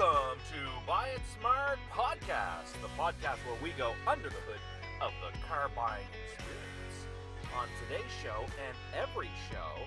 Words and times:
Welcome 0.00 0.40
to 0.52 0.86
Buy 0.86 1.08
It 1.14 1.20
Smart 1.38 1.78
Podcast, 1.92 2.72
the 2.80 2.88
podcast 2.96 3.36
where 3.44 3.60
we 3.62 3.70
go 3.76 3.92
under 4.06 4.30
the 4.30 4.40
hood 4.48 4.60
of 5.02 5.12
the 5.20 5.36
car 5.46 5.68
buying 5.76 6.06
experience. 6.24 6.96
On 7.58 7.68
today's 7.84 8.10
show 8.22 8.46
and 8.64 8.76
every 8.96 9.28
show 9.50 9.84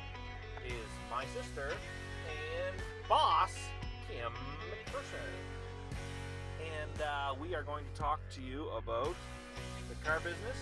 is 0.67 0.85
my 1.09 1.25
sister 1.33 1.73
and 2.29 2.75
boss, 3.09 3.55
Kim 4.07 4.31
McPherson. 4.69 5.33
And 6.61 7.01
uh, 7.01 7.33
we 7.41 7.55
are 7.55 7.63
going 7.63 7.85
to 7.91 7.99
talk 7.99 8.19
to 8.35 8.41
you 8.41 8.69
about 8.69 9.15
the 9.89 9.95
car 10.05 10.19
business, 10.19 10.59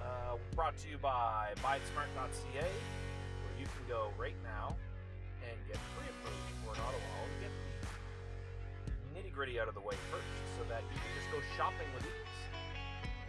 uh, 0.00 0.36
brought 0.56 0.76
to 0.78 0.88
you 0.88 0.96
by 0.96 1.50
BuyItSmart.ca, 1.56 2.64
where 2.64 3.56
you 3.60 3.66
can 3.66 3.84
go 3.88 4.08
right 4.16 4.38
now 4.42 4.74
and 5.44 5.58
get 5.68 5.76
pre-approved 5.98 6.64
for 6.64 6.72
an 6.72 6.80
auto 6.88 6.96
loan, 9.38 9.46
nitty 9.46 9.54
gritty 9.54 9.60
out 9.60 9.68
of 9.68 9.74
the 9.74 9.80
way 9.80 9.94
first, 10.10 10.26
so 10.58 10.62
that 10.68 10.82
you 10.90 10.98
can 10.98 11.12
just 11.14 11.30
go 11.30 11.38
shopping 11.56 11.86
with 11.94 12.02
ease. 12.02 12.42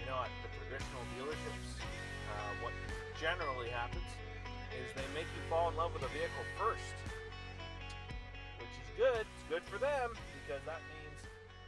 You 0.01 0.05
know, 0.09 0.17
at 0.17 0.33
the 0.41 0.49
traditional 0.57 1.05
dealerships, 1.17 1.77
uh, 2.33 2.65
what 2.65 2.73
generally 3.21 3.69
happens 3.69 4.09
is 4.73 4.89
they 4.97 5.05
make 5.13 5.29
you 5.37 5.41
fall 5.49 5.69
in 5.69 5.75
love 5.77 5.93
with 5.93 6.03
a 6.03 6.09
vehicle 6.09 6.45
first, 6.57 6.97
which 8.57 8.73
is 8.73 8.89
good. 8.97 9.25
It's 9.25 9.45
good 9.49 9.63
for 9.69 9.77
them 9.77 10.17
because 10.41 10.65
that 10.65 10.81
means 10.89 11.17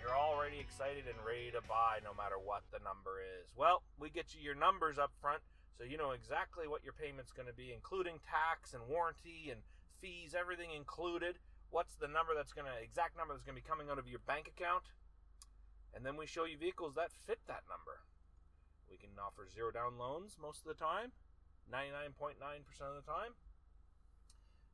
you're 0.02 0.16
already 0.18 0.58
excited 0.58 1.06
and 1.06 1.18
ready 1.26 1.52
to 1.54 1.62
buy 1.70 2.02
no 2.02 2.14
matter 2.18 2.42
what 2.42 2.66
the 2.74 2.82
number 2.82 3.22
is. 3.22 3.54
Well, 3.54 3.84
we 4.02 4.10
get 4.10 4.34
you 4.34 4.42
your 4.42 4.58
numbers 4.58 4.98
up 4.98 5.14
front 5.22 5.42
so 5.82 5.90
you 5.90 5.98
know 5.98 6.12
exactly 6.12 6.68
what 6.68 6.84
your 6.86 6.94
payment's 6.94 7.34
going 7.34 7.48
to 7.48 7.58
be, 7.58 7.74
including 7.74 8.22
tax 8.22 8.78
and 8.78 8.86
warranty 8.86 9.50
and 9.50 9.66
fees, 9.98 10.36
everything 10.38 10.70
included. 10.78 11.42
What's 11.72 11.96
the 11.96 12.08
number 12.08 12.36
that's 12.36 12.52
going 12.52 12.68
to, 12.68 12.76
exact 12.84 13.16
number 13.16 13.34
that's 13.34 13.48
going 13.48 13.56
to 13.56 13.64
be 13.64 13.68
coming 13.68 13.88
out 13.88 13.98
of 13.98 14.08
your 14.08 14.20
bank 14.28 14.52
account? 14.52 14.84
And 15.96 16.06
then 16.06 16.20
we 16.20 16.28
show 16.28 16.44
you 16.44 16.60
vehicles 16.60 16.96
that 16.96 17.12
fit 17.26 17.40
that 17.48 17.64
number. 17.72 18.04
We 18.92 19.00
can 19.00 19.16
offer 19.16 19.48
zero 19.48 19.72
down 19.72 19.96
loans 19.96 20.36
most 20.36 20.68
of 20.68 20.68
the 20.68 20.80
time, 20.80 21.16
99.9% 21.72 22.36
of 22.84 23.00
the 23.00 23.08
time. 23.08 23.32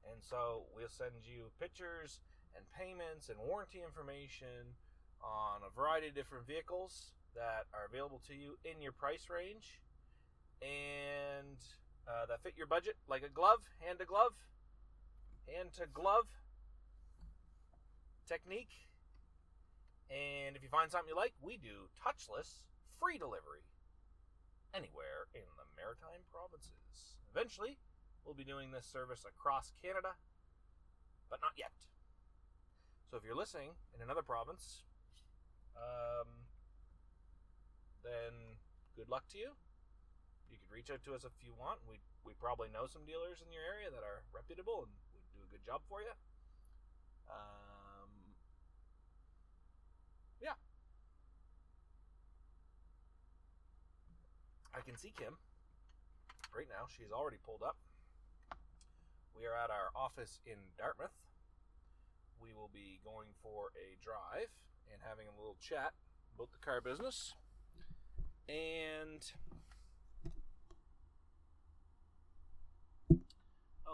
And 0.09 0.21
so 0.25 0.65
we'll 0.73 0.89
send 0.89 1.25
you 1.25 1.53
pictures 1.61 2.21
and 2.57 2.65
payments 2.73 3.29
and 3.29 3.37
warranty 3.37 3.85
information 3.85 4.73
on 5.21 5.61
a 5.61 5.69
variety 5.69 6.09
of 6.09 6.15
different 6.17 6.49
vehicles 6.49 7.13
that 7.37 7.69
are 7.77 7.85
available 7.85 8.21
to 8.25 8.33
you 8.33 8.57
in 8.65 8.81
your 8.81 8.93
price 8.93 9.29
range 9.29 9.81
and 10.65 11.61
uh, 12.09 12.25
that 12.25 12.41
fit 12.41 12.57
your 12.57 12.65
budget 12.65 12.97
like 13.05 13.21
a 13.21 13.29
glove, 13.29 13.61
hand 13.85 13.99
to 13.99 14.05
glove 14.05 14.33
hand 15.47 15.71
to 15.73 15.85
glove 15.93 16.27
technique. 18.27 18.91
And 20.11 20.55
if 20.55 20.63
you 20.63 20.69
find 20.69 20.91
something 20.91 21.09
you 21.09 21.15
like, 21.15 21.33
we 21.41 21.57
do 21.57 21.87
touchless 21.95 22.63
free 22.99 23.17
delivery 23.17 23.63
anywhere 24.73 25.27
in 25.33 25.47
the 25.55 25.67
maritime 25.75 26.23
provinces. 26.31 27.19
Eventually, 27.31 27.77
we'll 28.23 28.35
be 28.35 28.43
doing 28.43 28.71
this 28.71 28.85
service 28.85 29.23
across 29.27 29.71
Canada, 29.81 30.15
but 31.29 31.39
not 31.41 31.55
yet. 31.57 31.71
So 33.09 33.15
if 33.15 33.23
you're 33.23 33.35
listening 33.35 33.71
in 33.95 34.03
another 34.03 34.21
province, 34.21 34.83
um, 35.75 36.27
then 38.03 38.59
good 38.95 39.07
luck 39.07 39.27
to 39.31 39.37
you. 39.37 39.55
You 40.51 40.57
could 40.59 40.71
reach 40.71 40.91
out 40.91 41.03
to 41.03 41.15
us 41.15 41.23
if 41.23 41.31
you 41.43 41.55
want. 41.55 41.79
We 41.87 41.99
we 42.23 42.33
probably 42.35 42.67
know 42.67 42.87
some 42.87 43.07
dealers 43.07 43.39
in 43.39 43.51
your 43.51 43.63
area 43.63 43.87
that 43.87 44.03
are 44.03 44.23
reputable 44.35 44.83
and 44.83 44.91
would 45.15 45.27
do 45.31 45.39
a 45.39 45.49
good 45.51 45.63
job 45.63 45.79
for 45.87 46.03
you. 46.03 46.11
Um, 47.31 48.11
yeah. 50.41 50.59
I 54.75 54.81
can 54.81 54.97
see 54.97 55.13
Kim 55.17 55.37
right 56.55 56.67
now. 56.69 56.87
She's 56.87 57.11
already 57.11 57.37
pulled 57.45 57.63
up. 57.63 57.77
We 59.37 59.45
are 59.45 59.53
at 59.53 59.69
our 59.69 59.89
office 59.95 60.39
in 60.45 60.57
Dartmouth. 60.77 61.13
We 62.41 62.53
will 62.53 62.69
be 62.73 62.99
going 63.03 63.29
for 63.41 63.69
a 63.77 63.97
drive 64.03 64.49
and 64.91 65.01
having 65.07 65.27
a 65.27 65.37
little 65.37 65.57
chat 65.59 65.93
about 66.35 66.51
the 66.51 66.59
car 66.59 66.81
business. 66.81 67.33
And 68.49 69.21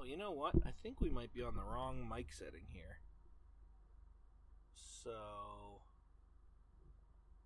Oh, 0.03 0.06
you 0.06 0.18
know 0.18 0.31
what? 0.31 0.56
I 0.66 0.72
think 0.81 1.00
we 1.00 1.09
might 1.09 1.34
be 1.34 1.42
on 1.44 1.56
the 1.56 1.64
wrong 1.64 2.09
mic 2.14 2.34
setting 2.34 2.66
here. 2.68 2.98
So, 4.75 5.12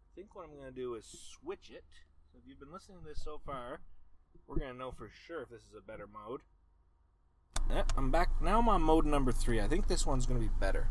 I 0.06 0.10
think 0.16 0.34
what 0.34 0.46
I'm 0.46 0.56
going 0.56 0.74
to 0.74 0.76
do 0.76 0.96
is 0.96 1.06
switch 1.06 1.70
it. 1.70 1.84
If 2.40 2.48
you've 2.48 2.60
been 2.60 2.72
listening 2.72 3.00
to 3.00 3.06
this 3.08 3.24
so 3.24 3.42
far, 3.46 3.80
we're 4.48 4.58
to 4.74 4.78
know 4.78 4.92
for 4.92 5.10
sure 5.26 5.42
if 5.42 5.50
this 5.50 5.62
is 5.62 5.74
a 5.76 5.82
better 5.82 6.08
mode. 6.08 6.42
Yeah, 7.70 7.84
I'm 7.98 8.12
back. 8.12 8.30
Now 8.42 8.60
I'm 8.60 8.70
on 8.70 8.82
mode 8.82 9.06
number 9.06 9.32
three. 9.32 9.60
I 9.60 9.68
think 9.68 9.88
this 9.88 10.06
one's 10.06 10.28
to 10.40 10.48
be 10.48 10.54
better. 10.60 10.88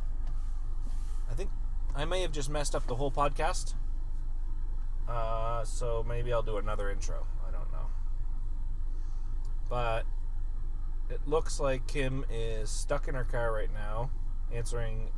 I 1.31 1.35
think 1.35 1.51
I 1.95 2.05
may 2.05 2.23
have 2.23 2.33
just 2.33 2.51
messed 2.51 2.75
up 2.75 2.87
the 2.89 2.97
whole 2.97 3.13
podcast. 3.13 3.75
Uh, 5.09 5.65
so 5.65 6.05
maybe 6.07 6.33
I'll 6.33 6.43
do 6.43 6.57
another 6.57 6.91
intro. 6.91 7.27
I 7.47 7.53
don't 7.53 7.71
know. 7.71 7.87
But 9.69 10.05
it 11.09 11.21
looks 11.27 11.61
like 11.61 11.87
Kim 11.87 12.25
is 12.29 12.71
stuck 12.71 13.07
in 13.07 13.15
her 13.15 13.25
car 13.25 13.53
right 13.53 13.73
now, 13.73 14.11
answering 14.53 15.13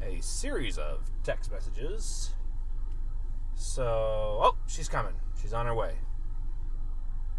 a 0.00 0.22
series 0.22 0.78
of 0.78 1.10
text 1.24 1.50
messages. 1.50 2.34
So, 3.62 3.84
oh, 4.42 4.56
she's 4.66 4.88
coming. 4.88 5.14
She's 5.40 5.52
on 5.52 5.66
her 5.66 5.74
way. 5.74 5.94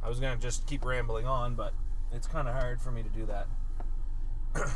I 0.01 0.07
was 0.07 0.21
going 0.21 0.35
to 0.35 0.41
just 0.41 0.65
keep 0.65 0.85
rambling 0.85 1.27
on, 1.27 1.53
but 1.53 1.73
it's 2.13 2.27
kind 2.27 2.47
of 2.47 2.53
hard 2.55 2.81
for 2.81 2.91
me 2.91 3.03
to 3.03 3.09
do 3.09 3.27
that. 3.27 3.47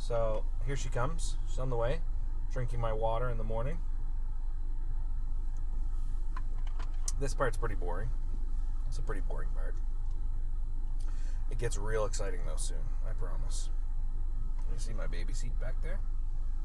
so, 0.00 0.44
here 0.66 0.74
she 0.74 0.88
comes. 0.88 1.36
She's 1.48 1.58
on 1.58 1.68
the 1.68 1.76
way, 1.76 2.00
drinking 2.50 2.80
my 2.80 2.94
water 2.94 3.28
in 3.28 3.36
the 3.36 3.44
morning. 3.44 3.76
This 7.20 7.34
part's 7.34 7.58
pretty 7.58 7.76
boring. 7.76 8.08
It's 8.88 8.98
a 8.98 9.02
pretty 9.02 9.22
boring 9.28 9.50
part. 9.54 9.74
It 11.50 11.58
gets 11.58 11.76
real 11.76 12.06
exciting 12.06 12.40
though 12.46 12.56
soon, 12.56 12.78
I 13.08 13.12
promise. 13.12 13.68
You 14.72 14.78
see 14.78 14.94
my 14.94 15.06
baby 15.06 15.34
seat 15.34 15.52
back 15.60 15.74
there? 15.82 16.00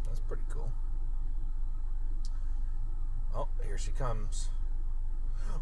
That's 0.06 0.22
pretty 0.22 0.44
cool. 0.50 0.72
Oh, 3.36 3.48
here 3.66 3.78
she 3.78 3.92
comes. 3.92 4.50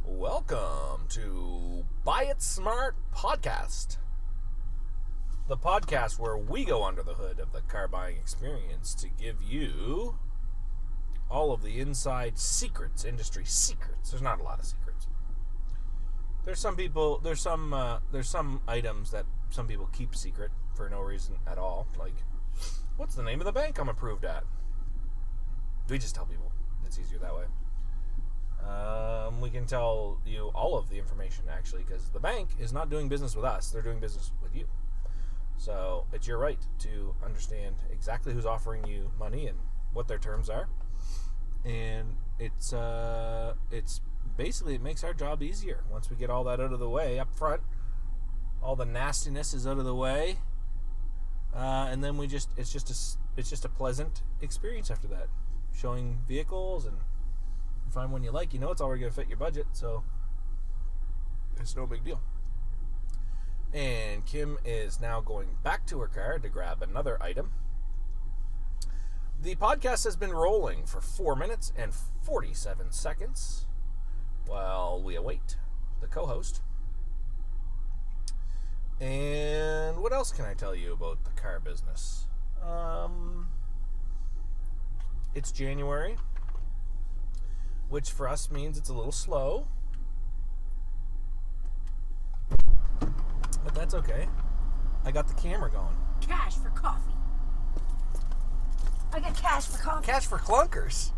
Welcome 0.06 1.08
to 1.10 1.86
Buy 2.04 2.24
It 2.24 2.42
Smart 2.42 2.96
Podcast. 3.14 3.98
The 5.48 5.58
podcast 5.58 6.18
where 6.18 6.38
we 6.38 6.66
go 6.66 6.84
under 6.84 7.04
the 7.04 7.14
hood 7.14 7.40
of 7.40 7.52
the 7.52 7.62
car 7.62 7.88
buying 7.88 8.18
experience 8.18 8.94
to 8.96 9.10
give 9.10 9.42
you 9.42 10.18
all 11.30 11.52
of 11.52 11.62
the 11.62 11.80
inside 11.80 12.38
secrets, 12.38 13.04
industry 13.04 13.44
secrets. 13.46 14.12
There's 14.12 14.22
not 14.22 14.40
a 14.40 14.44
lot 14.44 14.60
of 14.60 14.66
secrets 14.66 15.08
there's 16.46 16.60
some 16.60 16.76
people 16.76 17.20
there's 17.24 17.42
some 17.42 17.74
uh, 17.74 17.98
there's 18.12 18.30
some 18.30 18.62
items 18.68 19.12
that 19.12 19.26
some 19.50 19.68
people 19.68 19.90
keep 19.92 20.16
secret 20.16 20.52
for 20.76 20.88
no 20.90 21.02
reason 21.02 21.36
at 21.48 21.58
all 21.58 21.88
like 21.98 22.14
what's 22.98 23.16
the 23.16 23.24
name 23.24 23.42
of 23.42 23.46
the 23.46 23.52
bank 23.52 23.80
i'm 23.80 23.90
approved 23.90 24.24
at 24.24 24.44
we 25.90 25.98
just 25.98 26.14
tell 26.16 26.26
people 26.26 26.52
it's 26.86 27.00
easier 27.00 27.20
that 27.20 27.36
way 27.36 27.46
um, 28.68 29.42
we 29.42 29.50
can 29.50 29.66
tell 29.66 30.20
you 30.26 30.52
all 30.56 30.78
of 30.78 30.90
the 30.90 30.98
information 30.98 31.44
actually 31.50 31.84
because 31.84 32.10
the 32.10 32.20
bank 32.20 32.50
is 32.60 32.74
not 32.74 32.90
doing 32.90 33.08
business 33.08 33.36
with 33.36 33.46
us 33.46 33.70
they're 33.70 33.82
doing 33.82 34.00
business 34.00 34.32
with 34.42 34.56
you 34.56 34.66
so 35.58 36.06
it's 36.12 36.28
your 36.28 36.38
right 36.38 36.60
to 36.80 37.16
understand 37.24 37.76
exactly 37.92 38.34
who's 38.34 38.46
offering 38.46 38.86
you 38.86 39.12
money 39.20 39.48
and 39.48 39.58
what 39.94 40.08
their 40.08 40.18
terms 40.18 40.50
are 40.50 40.68
and 41.66 42.16
it's 42.40 42.74
uh, 42.74 43.54
it's 43.72 44.02
basically 44.38 44.76
it 44.76 44.82
makes 44.82 45.04
our 45.04 45.14
job 45.14 45.42
easier 45.42 45.84
once 45.90 46.10
we 46.10 46.16
get 46.16 46.30
all 46.30 46.44
that 46.44 46.60
out 46.60 46.72
of 46.72 46.80
the 46.80 46.90
way 46.90 47.20
up 47.20 47.34
front. 47.34 47.62
All 48.62 48.76
the 48.76 48.86
nastiness 48.86 49.54
is 49.54 49.68
out 49.68 49.78
of 49.78 49.86
the 49.86 49.96
way, 49.96 50.38
uh, 51.56 51.88
and 51.90 52.04
then 52.04 52.18
we 52.18 52.28
just 52.28 52.50
it's 52.58 52.72
just 52.72 52.90
a 52.90 53.40
it's 53.40 53.50
just 53.50 53.66
a 53.66 53.70
pleasant 53.70 54.22
experience 54.42 54.92
after 54.92 55.08
that. 55.08 55.28
Showing 55.76 56.20
vehicles 56.28 56.86
and 56.86 56.98
find 57.92 58.12
one 58.12 58.24
you 58.24 58.32
like, 58.32 58.54
you 58.54 58.60
know 58.60 58.72
it's 58.72 58.82
already 58.82 59.02
gonna 59.02 59.12
fit 59.12 59.28
your 59.28 59.38
budget, 59.38 59.68
so 59.74 60.04
it's 61.60 61.76
no 61.76 61.86
big 61.86 62.04
deal. 62.04 62.22
And 63.74 64.26
Kim 64.26 64.58
is 64.64 65.02
now 65.02 65.20
going 65.20 65.58
back 65.64 65.86
to 65.88 66.00
her 66.00 66.08
car 66.08 66.40
to 66.40 66.50
grab 66.50 66.82
another 66.82 67.22
item. 67.22 67.52
The 69.42 69.56
podcast 69.56 70.06
has 70.06 70.16
been 70.16 70.32
rolling 70.32 70.86
for 70.86 71.02
4 71.02 71.36
minutes 71.36 71.74
and 71.78 71.94
47 72.24 72.92
seconds 72.92 73.66
while 74.48 75.02
we 75.02 75.16
await 75.16 75.58
the 76.02 76.08
co 76.08 76.26
host. 76.26 76.62
And 79.00 79.98
what 79.98 80.14
else 80.14 80.32
can 80.32 80.46
I 80.46 80.54
tell 80.54 80.74
you 80.74 80.94
about 80.94 81.24
the 81.26 81.32
car 81.32 81.60
business? 81.60 82.28
Um, 82.64 83.48
it's 85.36 85.52
January, 85.52 86.16
which 87.90 88.10
for 88.12 88.28
us 88.28 88.50
means 88.50 88.78
it's 88.78 88.90
a 88.90 88.94
little 88.94 89.12
slow. 89.12 89.68
But 93.00 93.74
that's 93.74 93.94
okay. 93.94 94.28
I 95.04 95.12
got 95.12 95.28
the 95.28 95.34
camera 95.36 95.70
going. 95.70 95.96
Cash 96.22 96.56
for 96.56 96.70
coffee. 96.70 97.12
I 99.14 99.20
got 99.20 99.36
cash 99.36 99.66
for 99.68 99.78
coffee. 99.78 100.06
Cash 100.06 100.26
for 100.26 100.38
clunkers. 100.38 101.12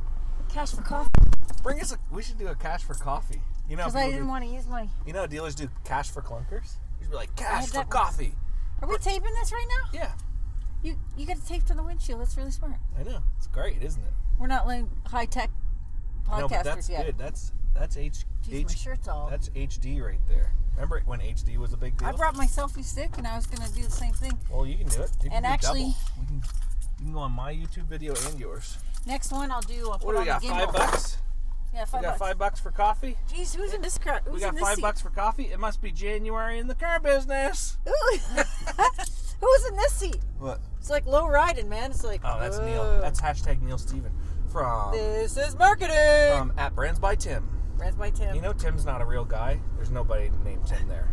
Cash 0.50 0.72
for 0.72 0.82
coffee. 0.82 1.10
Bring 1.64 1.80
us 1.82 1.92
a. 1.94 1.98
We 2.12 2.22
should 2.24 2.38
do 2.38 2.48
a 2.48 2.56
cash 2.56 2.84
for 2.84 2.94
coffee. 2.94 3.42
You 3.70 3.76
know, 3.76 3.84
Because 3.84 3.96
I 3.96 4.06
didn't 4.08 4.22
do- 4.24 4.28
want 4.30 4.44
to 4.46 4.50
use 4.50 4.68
my. 4.68 4.88
you 5.06 5.14
know, 5.14 5.22
how 5.22 5.26
dealers 5.26 5.56
do 5.56 5.70
cash 5.84 6.10
for 6.10 6.22
clunkers. 6.22 6.76
You 7.00 7.04
should 7.04 7.12
be 7.12 7.16
like 7.18 7.36
cash 7.36 7.68
for 7.68 7.84
coffee. 7.84 8.34
Are 8.82 8.88
we 8.88 8.98
taping 8.98 9.34
this 9.34 9.52
right 9.52 9.66
now? 9.70 10.00
Yeah, 10.00 10.12
You 10.84 10.96
you 11.18 11.26
got 11.26 11.38
to 11.38 11.46
tape 11.46 11.66
to 11.66 11.74
the 11.74 11.84
windshield. 11.84 12.22
That's 12.22 12.38
really 12.38 12.52
smart. 12.52 12.74
I 13.00 13.04
know. 13.04 13.20
It's 13.38 13.48
great, 13.48 13.82
isn't 13.82 14.04
it? 14.04 14.14
We're 14.40 14.48
not 14.48 14.68
like 14.68 14.86
high 15.08 15.26
tech 15.26 15.50
podcasters 16.28 16.40
no, 16.40 16.48
but 16.50 16.64
that's 16.64 16.90
yet. 16.90 17.06
good. 17.06 17.18
That's 17.18 17.52
that's 17.74 17.98
H, 17.98 18.26
Jeez, 18.48 18.66
my 18.68 18.74
shirt's 18.74 19.08
all. 19.08 19.30
that's 19.30 19.50
HD 19.50 20.02
right 20.02 20.20
there. 20.28 20.52
Remember 20.76 21.02
when 21.06 21.20
HD 21.20 21.58
was 21.58 21.74
a 21.74 21.78
big 21.78 21.98
deal? 21.98 22.08
I 22.08 22.12
brought 22.12 22.36
my 22.36 22.46
selfie 22.46 22.84
stick 22.84 23.18
and 23.18 23.26
I 23.28 23.36
was 23.36 23.48
gonna 23.48 23.70
do 23.72 23.82
the 23.84 23.92
same 23.92 24.14
thing. 24.14 24.38
well, 24.52 24.66
you 24.66 24.78
can 24.78 24.88
do 24.88 25.02
it. 25.02 25.12
You 25.24 25.30
And 25.32 25.46
actually- 25.46 25.96
we 26.20 26.26
can, 26.28 26.36
you 27.00 27.06
can 27.06 27.14
go 27.14 27.20
on 27.20 27.32
my 27.32 27.54
YouTube 27.54 27.86
video 27.86 28.14
and 28.30 28.40
yours. 28.40 28.78
Next 29.06 29.32
one 29.32 29.52
I'll 29.52 29.62
do. 29.62 29.90
I'll 29.92 29.98
What 30.00 30.14
do 30.14 30.20
we 30.20 30.26
got? 30.26 30.44
Five 30.44 30.74
bucks. 30.74 31.18
Yeah, 31.74 31.82
We 31.82 31.86
five 31.86 32.02
got 32.02 32.10
bucks. 32.10 32.20
five 32.20 32.38
bucks 32.38 32.60
for 32.60 32.72
coffee. 32.72 33.18
Jeez, 33.32 33.56
who's 33.56 33.74
in 33.74 33.82
this 33.82 33.98
car? 33.98 34.22
Who's 34.26 34.34
We 34.36 34.40
got 34.42 34.50
in 34.50 34.56
this 34.56 34.64
five 34.64 34.76
seat? 34.76 34.82
bucks 34.82 35.02
for 35.02 35.10
coffee. 35.10 35.46
It 35.52 35.60
must 35.60 35.82
be 35.82 35.92
January 35.92 36.60
in 36.60 36.68
the 36.68 36.76
car 36.76 37.00
business. 37.00 37.78
Who's 39.40 39.66
in 39.68 39.76
this 39.76 39.94
seat? 39.94 40.18
What? 40.40 40.60
It's 40.80 40.90
like 40.90 41.06
low 41.06 41.28
riding, 41.28 41.70
man. 41.70 41.92
It's 41.92 42.04
like. 42.04 42.22
Oh, 42.24 42.40
that's 42.40 42.60
Neil. 42.60 43.00
That's 43.02 43.22
hashtag 43.22 43.62
Neil 43.62 43.78
Steven 43.78 44.12
from 44.52 44.92
This 44.94 45.38
is 45.38 45.56
marketing. 45.58 45.96
from 46.38 46.54
at 46.58 46.76
Brands 46.76 47.00
by 47.00 47.16
Tim. 47.16 47.48
Brands 47.78 47.96
by 47.98 48.10
Tim. 48.10 48.36
You 48.36 48.42
know 48.42 48.54
Tim's 48.54 48.86
not 48.86 49.02
a 49.02 49.06
real 49.06 49.26
guy. 49.26 49.60
There's 49.76 49.92
nobody 49.92 50.32
named 50.44 50.66
Tim 50.66 50.88
there 50.88 51.12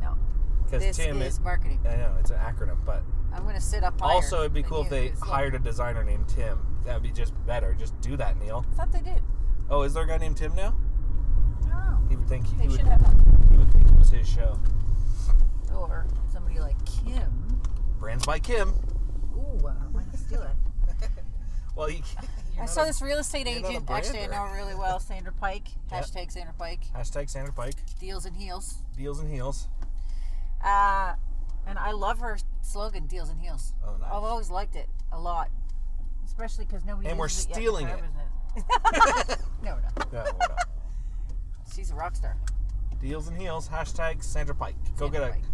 no. 0.00 0.16
because 0.64 0.96
Tim 0.96 1.22
is 1.22 1.34
is. 1.34 1.40
marketing. 1.40 1.78
I 1.88 1.96
know 1.96 2.16
it's 2.18 2.30
an 2.30 2.38
acronym, 2.38 2.84
but 2.84 3.02
I'm 3.32 3.44
gonna 3.44 3.60
sit 3.60 3.84
up 3.84 3.94
also 4.02 4.40
it'd 4.40 4.52
be 4.52 4.62
cool 4.64 4.82
if 4.82 4.88
they 4.90 5.02
they 5.02 5.08
'cause 5.10 5.20
look, 5.20 5.28
hired 5.30 5.54
a 5.54 5.58
designer 5.60 6.02
named 6.02 6.28
Tim. 6.28 6.58
That 6.84 6.94
would 6.94 7.02
be 7.04 7.12
just 7.12 7.32
better. 7.46 7.74
Just 7.74 8.00
do 8.00 8.16
that, 8.16 8.36
Neil. 8.40 8.64
I 8.72 8.74
thought 8.76 8.90
they 8.92 9.00
did. 9.00 9.22
Oh, 9.70 9.82
is 9.82 9.94
there 9.94 10.02
a 10.02 10.06
guy 10.08 10.16
named 10.18 10.36
Tim 10.36 10.54
now? 10.56 10.74
I 11.64 11.68
don't 11.68 11.70
know. 11.70 11.98
He 12.08 12.16
would 12.16 12.28
think 12.28 12.46
he, 12.46 12.66
would. 12.66 12.76
should 12.78 12.86
have. 12.88 13.00
He 13.50 13.56
would 13.56 13.70
think 13.72 13.86
it 13.88 13.98
was 13.98 14.10
his 14.10 14.28
show. 14.28 14.58
Or 15.72 16.06
somebody 16.32 16.58
like 16.58 16.76
Kim. 16.84 17.41
Brands 18.02 18.26
by 18.26 18.40
Kim. 18.40 18.70
Ooh, 19.36 19.64
uh, 19.64 19.70
why 19.92 20.02
not 20.02 20.18
steal 20.18 20.42
it? 20.42 20.50
Well, 21.74 21.86
he. 21.86 22.02
I 22.60 22.66
saw 22.66 22.84
this 22.84 23.00
real 23.00 23.18
estate 23.18 23.46
you're 23.46 23.60
not 23.60 23.68
a 23.68 23.70
agent. 23.70 23.90
Actually, 23.90 24.24
I 24.24 24.26
know 24.26 24.42
her 24.42 24.54
really 24.54 24.74
well. 24.74 25.00
Sandra 25.00 25.32
Pike. 25.32 25.68
Yep. 25.90 26.04
Hashtag 26.04 26.30
Sandra 26.30 26.52
Pike. 26.52 26.80
Hashtag 26.94 27.30
Sandra 27.30 27.50
Pike. 27.50 27.76
Deals 27.98 28.26
and 28.26 28.36
heels. 28.36 28.82
Deals 28.94 29.20
and 29.20 29.32
heels. 29.32 29.68
Uh, 30.62 31.14
and 31.66 31.78
I 31.78 31.92
love 31.92 32.18
her 32.18 32.36
slogan, 32.60 33.06
"Deals 33.06 33.30
and 33.30 33.40
heels." 33.40 33.72
Oh, 33.82 33.96
nice. 33.96 34.08
I've 34.08 34.22
always 34.22 34.50
liked 34.50 34.76
it 34.76 34.90
a 35.12 35.18
lot, 35.18 35.48
especially 36.26 36.66
because 36.66 36.84
nobody. 36.84 37.08
And 37.08 37.18
we're 37.18 37.26
uses 37.26 37.46
it 37.46 37.48
yet 37.48 37.56
in 37.56 37.62
stealing 37.62 37.86
car 37.86 37.96
it. 37.96 38.02
business. 38.02 39.38
no, 39.62 39.76
no, 39.76 40.04
Yeah, 40.12 40.24
what 40.36 40.56
she's 41.74 41.90
a 41.90 41.94
rock 41.94 42.16
star. 42.16 42.36
Deals 43.00 43.28
and 43.28 43.40
heels. 43.40 43.68
Hashtag 43.68 44.22
Sandra 44.22 44.54
Pike. 44.54 44.76
Go 44.98 45.06
Sandra 45.06 45.20
get 45.20 45.28
a 45.30 45.32
Pike. 45.32 45.44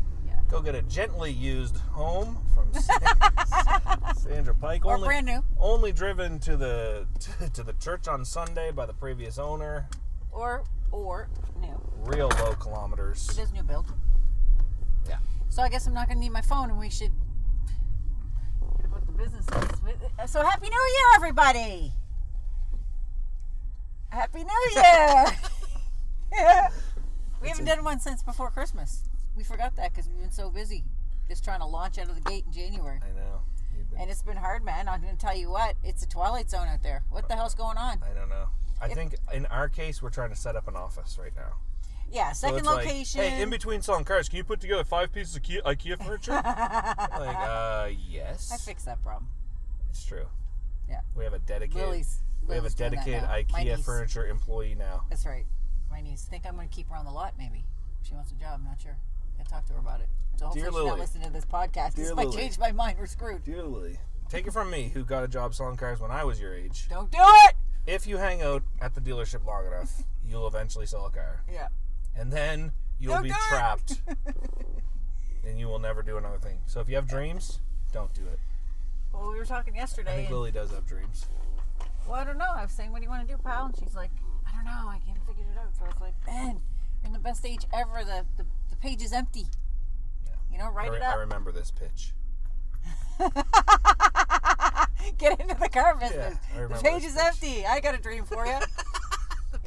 Go 0.50 0.62
get 0.62 0.75
a 0.75 0.83
gently 0.83 1.31
used 1.31 1.77
home 1.93 2.39
from 2.55 2.73
Sandra 4.17 4.55
Pike. 4.55 4.85
Or 4.87 4.95
only, 4.95 5.06
brand 5.06 5.27
new, 5.27 5.45
only 5.61 5.93
driven 5.93 6.39
to 6.41 6.56
the 6.56 7.06
to 7.53 7.62
the 7.62 7.75
church 7.75 8.09
on 8.09 8.25
Sunday 8.25 8.71
by 8.71 8.87
the 8.87 8.95
previous 8.95 9.39
owner. 9.39 9.89
or 10.33 10.65
or 10.91 11.29
new. 11.61 11.79
Real 11.99 12.29
low 12.29 12.55
kilometers. 12.55 13.29
It 13.31 13.43
is 13.43 13.53
new 13.53 13.62
build. 13.62 13.93
Yeah. 15.06 15.19
So 15.50 15.62
I 15.62 15.69
guess 15.69 15.87
I'm 15.87 15.93
not 15.93 16.09
gonna 16.09 16.21
need 16.21 16.33
my 16.33 16.41
phone, 16.41 16.71
and 16.71 16.79
we 16.79 16.89
should. 16.89 17.12
What 18.89 19.05
the 19.06 19.12
business 19.12 19.45
is. 19.47 20.31
So 20.31 20.43
happy 20.43 20.69
New 20.69 20.77
Year, 20.77 21.06
everybody! 21.17 21.93
Happy 24.09 24.45
New 24.45 24.71
Year! 24.75 25.27
we 27.43 27.49
haven't 27.49 27.67
done 27.67 27.85
one 27.85 28.00
since 28.00 28.23
before 28.23 28.50
Christmas. 28.50 29.05
We 29.38 29.44
forgot 29.44 29.76
that 29.76 29.93
because 29.94 30.08
we've 30.08 30.19
been 30.19 30.32
so 30.32 30.50
busy 30.50 30.82
just 31.29 31.44
trying 31.44 31.61
to 31.61 31.67
launch 31.67 31.96
out 31.96 32.08
of 32.08 32.17
the 32.17 32.29
gate 32.29 32.43
in 32.44 32.52
January. 32.52 32.99
I 33.00 33.17
know. 33.17 33.43
And 33.96 34.11
it's 34.11 34.23
been 34.23 34.37
hard, 34.37 34.64
man. 34.64 34.88
I'm 34.88 35.00
going 35.00 35.17
to 35.17 35.20
tell 35.20 35.37
you 35.37 35.49
what, 35.49 35.76
it's 35.85 36.02
a 36.02 36.08
twilight 36.08 36.50
zone 36.50 36.67
out 36.67 36.82
there. 36.82 37.05
What 37.11 37.29
the 37.29 37.37
hell's 37.37 37.55
going 37.55 37.79
on? 37.79 38.02
I 38.02 38.12
don't 38.19 38.29
know. 38.29 38.49
I 38.81 38.88
If- 38.88 38.94
think 38.94 39.14
in 39.32 39.46
our 39.46 39.69
case, 39.69 40.02
we're 40.02 40.11
trying 40.11 40.31
to 40.31 40.37
set 40.37 40.56
up 40.56 40.67
an 40.67 40.75
office 40.75 41.19
right 41.23 41.35
now. 41.37 41.55
Yeah, 42.11 42.32
So 42.32 42.49
second 42.49 42.67
like, 42.67 42.87
location. 42.87 43.20
hey, 43.20 43.40
in 43.40 43.49
between 43.49 43.81
selling 43.81 44.05
cars, 44.05 44.29
can 44.29 44.38
you 44.38 44.44
put 44.44 44.61
together 44.61 44.82
five 44.82 45.12
pieces 45.12 45.37
of 45.37 45.43
Ikea, 45.43 45.62
IKEA 45.62 46.05
furniture? 46.05 46.32
like, 46.32 47.37
uh, 47.37 47.90
yes. 48.08 48.50
I 48.52 48.56
fixed 48.56 48.87
that 48.87 49.00
problem. 49.05 49.29
It's 49.90 50.05
true. 50.05 50.26
Yeah. 50.88 51.00
We 51.14 51.23
have 51.23 51.35
a 51.35 51.38
dedicated. 51.38 51.87
Lily's, 51.87 52.19
we 52.43 52.55
have 52.55 52.64
a 52.64 52.67
Lily's 52.67 52.75
dedicated 52.75 53.23
IKEA 53.23 53.85
furniture 53.85 54.26
employee 54.26 54.75
now. 54.75 55.05
That's 55.11 55.26
right. 55.26 55.46
My 55.90 56.00
niece. 56.00 56.25
Think 56.25 56.44
I'm 56.44 56.56
going 56.56 56.69
to 56.69 56.75
keep 56.75 56.88
her 56.88 56.96
on 56.96 57.05
the 57.05 57.12
lot, 57.12 57.35
maybe. 57.38 57.64
She 58.02 58.14
wants 58.14 58.32
a 58.32 58.35
job. 58.35 58.61
I'm 58.61 58.64
not 58.64 58.81
sure. 58.81 58.96
I 59.40 59.43
talk 59.44 59.67
to 59.67 59.73
her 59.75 59.79
about 59.79 60.00
it. 60.00 60.08
So 60.37 60.46
hopefully 60.46 60.62
Dear 60.62 60.70
she's 60.70 60.76
not 60.76 60.85
Lily. 60.87 61.00
listening 61.00 61.26
to 61.26 61.32
this 61.32 61.44
podcast. 61.44 61.94
Dear 61.94 62.12
if 62.12 62.19
I 62.19 62.25
Lily. 62.25 62.37
change 62.37 62.58
my 62.58 62.73
mind, 62.73 62.99
we're 62.99 63.06
screwed. 63.06 63.44
Dear 63.44 63.62
Lily, 63.64 63.99
take 64.29 64.46
it 64.46 64.52
from 64.52 64.70
me, 64.70 64.90
who 64.94 65.05
got 65.05 65.25
a 65.25 65.29
job 65.29 65.55
selling 65.55 65.76
cars 65.76 66.00
when 66.00 66.11
I 66.11 66.25
was 66.25 66.40
your 66.40 66.55
age. 66.55 66.88
Don't 66.88 67.11
do 67.11 67.19
it. 67.20 67.55
If 67.87 68.06
you 68.06 68.19
hang 68.19 68.43
out 68.43 68.62
at 68.81 68.94
the 68.94 69.00
dealership 69.00 69.44
long 69.46 69.67
enough, 69.67 70.02
you'll 70.26 70.46
eventually 70.46 70.87
sell 70.87 71.06
a 71.06 71.11
car, 71.11 71.43
Yeah. 71.50 71.69
and 72.14 72.31
then 72.32 72.73
you'll 73.00 73.14
Don't 73.14 73.23
be 73.23 73.29
do 73.31 73.35
it. 73.35 73.40
trapped, 73.49 74.02
and 75.44 75.58
you 75.58 75.67
will 75.69 75.79
never 75.79 76.02
do 76.02 76.17
another 76.19 76.38
thing. 76.38 76.58
So 76.67 76.81
if 76.81 76.88
you 76.88 76.96
have 76.96 77.06
dreams, 77.08 77.61
don't 77.93 78.12
do 78.14 78.23
it. 78.26 78.38
Well, 79.12 79.31
we 79.32 79.38
were 79.38 79.44
talking 79.46 79.75
I 79.75 79.79
yesterday. 79.79 80.14
think 80.17 80.29
and- 80.29 80.37
Lily 80.37 80.50
does 80.52 80.70
have 80.70 80.87
dreams. 80.87 81.26
well, 82.06 82.17
I 82.17 82.25
don't 82.25 82.38
know. 82.38 82.52
I 82.55 82.62
was 82.62 82.73
saying, 82.73 82.93
what 82.93 82.99
do 82.99 83.05
you 83.05 83.11
want 83.11 83.26
to 83.26 83.35
do, 83.35 83.40
pal? 83.43 83.67
And 83.67 83.76
she's 83.79 83.94
like, 83.94 84.11
I 84.46 84.52
don't 84.55 84.64
know. 84.67 84.88
I 84.88 84.99
can't 85.06 85.19
figure 85.26 85.44
it 85.50 85.58
out. 85.58 85.75
So 85.76 85.85
I 85.85 85.88
was 85.88 86.00
like, 86.00 86.14
Ben, 86.26 86.61
you're 87.02 87.06
in 87.06 87.12
the 87.12 87.19
best 87.19 87.44
age 87.46 87.64
ever. 87.73 88.05
The, 88.05 88.25
the 88.37 88.44
page 88.80 89.02
is 89.02 89.12
empty. 89.12 89.46
Yeah. 90.26 90.32
You 90.52 90.58
know, 90.58 90.66
I, 90.66 90.70
write 90.70 90.90
re- 90.90 90.96
it 90.98 91.02
I 91.02 91.14
remember 91.14 91.52
this 91.52 91.70
pitch. 91.70 92.12
Get 95.19 95.40
into 95.40 95.54
the 95.54 95.69
car 95.69 95.96
business. 95.96 96.36
I 96.54 96.60
the 96.66 96.80
page 96.82 97.04
is 97.04 97.14
pitch. 97.14 97.22
empty. 97.25 97.66
I 97.66 97.80
got 97.80 97.94
a 97.94 97.99
dream 97.99 98.25
for 98.25 98.47
you. 98.47 98.58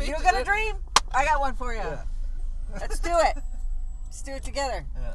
you 0.05 0.13
got 0.23 0.39
a 0.39 0.43
dream? 0.43 0.75
I 1.13 1.25
got 1.25 1.39
one 1.39 1.55
for 1.55 1.73
you. 1.73 1.79
Yeah. 1.79 2.03
Let's 2.79 2.99
do 2.99 3.11
it. 3.11 3.37
Let's 4.05 4.21
do 4.21 4.31
it 4.33 4.43
together. 4.43 4.85
Yeah. 4.95 5.13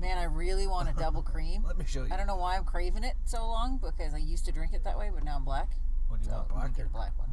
Man, 0.00 0.18
I 0.18 0.24
really 0.24 0.66
want 0.66 0.88
a 0.88 0.92
double 0.92 1.22
cream. 1.22 1.62
Let 1.66 1.78
me 1.78 1.84
show 1.86 2.04
you. 2.04 2.12
I 2.12 2.16
don't 2.16 2.26
know 2.26 2.36
why 2.36 2.56
I'm 2.56 2.64
craving 2.64 3.04
it 3.04 3.14
so 3.24 3.46
long 3.46 3.78
because 3.78 4.14
I 4.14 4.18
used 4.18 4.44
to 4.46 4.52
drink 4.52 4.72
it 4.74 4.84
that 4.84 4.98
way, 4.98 5.10
but 5.14 5.24
now 5.24 5.36
I'm 5.36 5.44
black. 5.44 5.68
What 6.08 6.20
do 6.20 6.24
you 6.26 6.30
So 6.30 6.36
want, 6.38 6.48
black 6.50 6.76
get 6.76 6.86
a 6.86 6.88
black 6.88 7.18
one. 7.18 7.28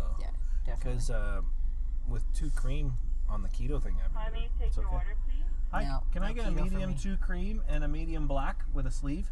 Oh. 0.00 0.16
Yeah, 0.20 0.26
definitely. 0.66 0.92
Because 0.94 1.10
um, 1.10 1.46
with 2.08 2.24
two 2.34 2.50
cream 2.50 2.94
on 3.30 3.42
the 3.42 3.48
keto 3.48 3.82
thing, 3.82 3.96
I've 4.04 4.12
been 4.12 4.22
Hi, 4.22 4.30
may 4.30 4.38
doing, 4.38 4.50
I 4.56 4.58
take 4.58 4.68
it's 4.68 4.76
your 4.76 4.86
okay. 4.86 4.94
order, 4.94 5.16
please? 5.28 5.44
Hi, 5.72 5.84
No, 5.84 6.02
can 6.12 6.22
I 6.22 6.28
no 6.28 6.34
get 6.34 6.46
a 6.46 6.50
keto 6.50 6.56
for 6.58 6.64
medium 6.64 6.90
me. 6.90 6.96
two 7.00 7.16
cream 7.18 7.62
and 7.68 7.84
a 7.84 7.88
medium 7.88 8.26
black 8.26 8.62
with 8.72 8.86
a 8.86 8.90
sleeve? 8.90 9.28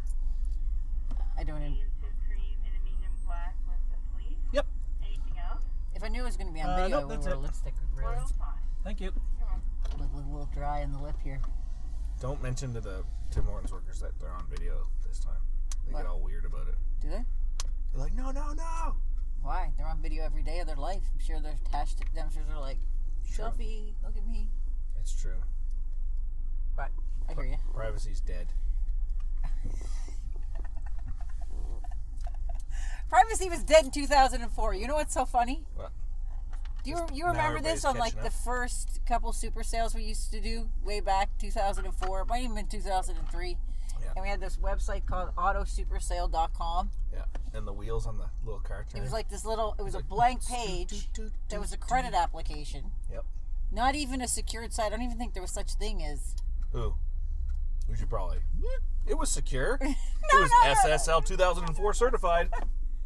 I 1.37 1.43
don't. 1.43 1.57
Even, 1.57 1.71
Medium 1.71 1.87
two 2.01 2.07
cream 2.27 2.57
and 2.65 2.73
a 2.75 2.83
medium 2.83 3.11
black 3.25 3.55
with 3.67 3.77
a 3.93 3.99
sleeve. 4.13 4.37
Yep. 4.53 4.65
Anything 5.03 5.37
else? 5.39 5.61
if 5.95 6.03
I 6.03 6.07
knew 6.09 6.21
it 6.21 6.25
was 6.25 6.37
going 6.37 6.47
to 6.47 6.53
be 6.53 6.61
on 6.61 6.69
Uh, 6.69 6.75
video, 6.83 6.89
nope, 6.89 7.01
I 7.01 7.05
would 7.05 7.15
that's 7.17 7.25
wear 7.25 7.35
it. 7.35 7.39
lipstick. 7.39 7.73
Really, 7.95 8.13
Royal 8.15 8.27
fine. 8.27 8.47
Thank 8.83 9.01
you. 9.01 9.11
look, 9.97 10.09
look 10.13 10.25
a 10.25 10.29
little 10.29 10.49
dry 10.53 10.81
in 10.81 10.91
the 10.91 10.99
lip 10.99 11.15
here. 11.23 11.39
Don't 12.21 12.41
mention 12.41 12.73
to 12.73 12.81
the 12.81 13.03
Tim 13.31 13.45
Hortons 13.45 13.71
workers 13.71 13.99
that 14.01 14.17
they're 14.19 14.31
on 14.31 14.45
video 14.49 14.87
this 15.07 15.19
time. 15.19 15.41
They 15.85 15.93
What? 15.93 16.03
get 16.03 16.07
all 16.09 16.19
weird 16.21 16.45
about 16.45 16.67
it. 16.67 16.75
Do 17.01 17.09
they? 17.09 17.23
They're 17.91 18.01
like, 18.01 18.13
no, 18.13 18.31
no, 18.31 18.53
no. 18.53 18.95
Why? 19.41 19.71
They're 19.77 19.87
on 19.87 20.01
video 20.01 20.23
every 20.23 20.41
day 20.43 20.59
of 20.59 20.67
their 20.67 20.75
life. 20.75 21.03
I'm 21.13 21.19
sure 21.19 21.39
their 21.39 21.55
hashtag 21.73 22.13
dumpsters 22.15 22.51
are 22.53 22.59
like, 22.59 22.77
True. 22.77 22.96
Selfie, 23.27 23.93
look 24.03 24.17
at 24.17 24.25
me. 24.27 24.49
It's 24.99 25.19
true. 25.19 25.41
But 26.75 26.91
I 27.29 27.33
hear 27.33 27.43
you. 27.45 27.57
Privacy's 27.73 28.19
dead. 28.19 28.47
Privacy 33.09 33.49
was 33.49 33.63
dead 33.63 33.85
in 33.85 33.91
2004. 33.91 34.73
You 34.73 34.87
know 34.87 34.95
what's 34.95 35.13
so 35.13 35.25
funny? 35.25 35.63
What? 35.75 35.91
Do 36.83 36.91
you, 36.91 37.05
you 37.13 37.25
remember 37.25 37.59
this 37.59 37.83
on 37.83 37.97
like 37.97 38.13
catching 38.13 38.23
the 38.23 38.31
first 38.31 39.01
couple 39.05 39.33
super 39.33 39.63
sales 39.63 39.93
we 39.93 40.03
used 40.03 40.31
to 40.31 40.39
do 40.39 40.69
way 40.85 40.99
back 40.99 41.29
2004? 41.39 42.21
It 42.21 42.27
might 42.27 42.43
even 42.43 42.55
been 42.55 42.67
2003. 42.67 43.57
And 44.17 44.23
we 44.23 44.29
had 44.29 44.39
this 44.41 44.57
website 44.57 45.05
called 45.05 45.29
autosupersale.com. 45.35 46.89
Yeah. 47.13 47.25
And 47.53 47.67
the 47.67 47.71
wheels 47.73 48.07
on 48.07 48.17
the 48.17 48.25
little 48.43 48.59
car 48.61 48.83
It 48.95 48.99
was 48.99 49.11
like 49.11 49.29
this 49.29 49.45
little, 49.45 49.75
it 49.77 49.83
was 49.83 49.93
a 49.93 49.97
like, 49.97 50.09
blank 50.09 50.43
page 50.49 50.89
toot, 50.89 51.13
toot, 51.13 51.31
that 51.49 51.59
was 51.59 51.71
a 51.71 51.77
credit 51.77 52.15
application. 52.15 52.85
Yep. 53.11 53.25
Not 53.71 53.93
even 53.93 54.19
a 54.21 54.27
secured 54.27 54.73
site. 54.73 54.87
I 54.87 54.89
don't 54.89 55.03
even 55.03 55.19
think 55.19 55.33
there 55.35 55.43
was 55.43 55.51
such 55.51 55.73
thing 55.73 56.03
as. 56.03 56.33
Who? 56.71 56.95
We 57.87 57.95
should 57.95 58.09
probably. 58.09 58.39
It 59.05 59.19
was 59.19 59.29
secure. 59.29 59.77
it 59.81 59.95
No, 60.33 60.39
was 60.41 60.49
no, 60.63 60.73
no. 60.73 60.95
SSL 60.97 61.23
2004 61.23 61.93
certified. 61.93 62.49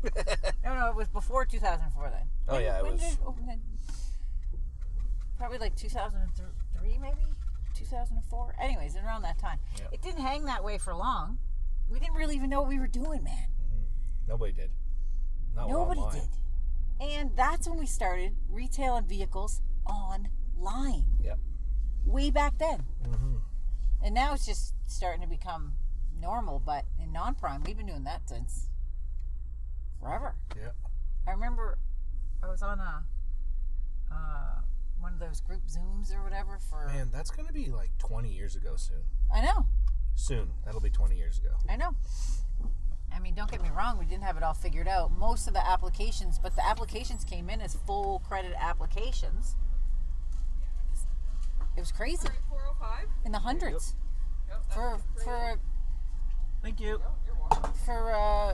no, 0.63 0.73
no, 0.75 0.87
it 0.91 0.95
was 0.95 1.09
before 1.09 1.43
2004 1.43 2.09
then. 2.09 2.21
Oh, 2.47 2.53
When- 2.53 2.61
yeah, 2.63 2.77
it 2.79 2.83
when 2.83 2.93
was- 2.93 3.01
did 3.01 3.11
it 3.11 3.19
open 3.25 3.45
then? 3.47 3.61
Probably 5.37 5.57
like 5.57 5.75
2003, 5.75 6.97
maybe 7.01 7.15
2004. 7.75 8.55
Anyways, 8.61 8.95
around 8.95 9.23
that 9.23 9.39
time. 9.39 9.59
Yeah. 9.77 9.85
It 9.91 10.01
didn't 10.01 10.21
hang 10.21 10.45
that 10.45 10.63
way 10.63 10.77
for 10.77 10.93
long. 10.93 11.37
We 11.89 11.99
didn't 11.99 12.15
really 12.15 12.35
even 12.35 12.49
know 12.49 12.61
what 12.61 12.69
we 12.69 12.79
were 12.79 12.87
doing, 12.87 13.23
man. 13.23 13.47
Nobody 14.27 14.53
did. 14.53 14.71
Not 15.55 15.69
Nobody 15.69 16.01
did. 16.11 16.29
And 17.01 17.35
that's 17.35 17.67
when 17.67 17.79
we 17.79 17.85
started 17.85 18.35
retailing 18.49 19.05
vehicles 19.05 19.61
online. 19.85 21.05
Yep. 21.21 21.39
Way 22.05 22.29
back 22.29 22.57
then. 22.57 22.83
Mm-hmm. 23.03 23.35
And 24.03 24.15
now 24.15 24.33
it's 24.33 24.45
just 24.45 24.73
starting 24.87 25.21
to 25.21 25.27
become 25.27 25.73
normal, 26.19 26.59
but 26.59 26.85
in 27.01 27.11
non 27.11 27.35
prime, 27.35 27.63
we've 27.63 27.77
been 27.77 27.87
doing 27.87 28.03
that 28.03 28.29
since 28.29 28.69
forever. 29.99 30.35
Yeah. 30.55 30.71
I 31.27 31.31
remember 31.31 31.77
I 32.43 32.47
was 32.47 32.61
on 32.61 32.79
a 32.79 33.03
uh, 34.11 34.61
one 35.01 35.13
of 35.13 35.19
those 35.19 35.41
group 35.41 35.61
Zooms 35.67 36.15
or 36.15 36.23
whatever 36.23 36.59
for. 36.69 36.87
Man, 36.87 37.09
that's 37.11 37.31
gonna 37.31 37.51
be 37.51 37.67
like 37.67 37.91
20 37.97 38.29
years 38.31 38.55
ago 38.55 38.75
soon. 38.77 39.01
I 39.33 39.41
know, 39.41 39.65
Soon. 40.15 40.51
That'll 40.65 40.81
be 40.81 40.89
20 40.89 41.15
years 41.15 41.39
ago. 41.39 41.51
I 41.69 41.75
know. 41.75 41.95
I 43.13 43.19
mean, 43.19 43.33
don't 43.33 43.49
get 43.51 43.61
me 43.61 43.69
wrong, 43.75 43.97
we 43.97 44.05
didn't 44.05 44.23
have 44.23 44.37
it 44.37 44.43
all 44.43 44.53
figured 44.53 44.87
out. 44.87 45.11
Most 45.17 45.47
of 45.47 45.53
the 45.53 45.65
applications, 45.67 46.39
but 46.39 46.55
the 46.55 46.65
applications 46.65 47.23
came 47.25 47.49
in 47.49 47.59
as 47.61 47.75
full 47.85 48.19
credit 48.27 48.53
applications. 48.59 49.55
It 51.75 51.79
was 51.79 51.91
crazy 51.91 52.27
in 53.25 53.31
the 53.31 53.39
hundreds 53.39 53.95
for 54.73 54.99
for 55.23 55.57
Thank 56.61 56.79
you. 56.79 57.01
for 57.85 58.13
uh, 58.13 58.53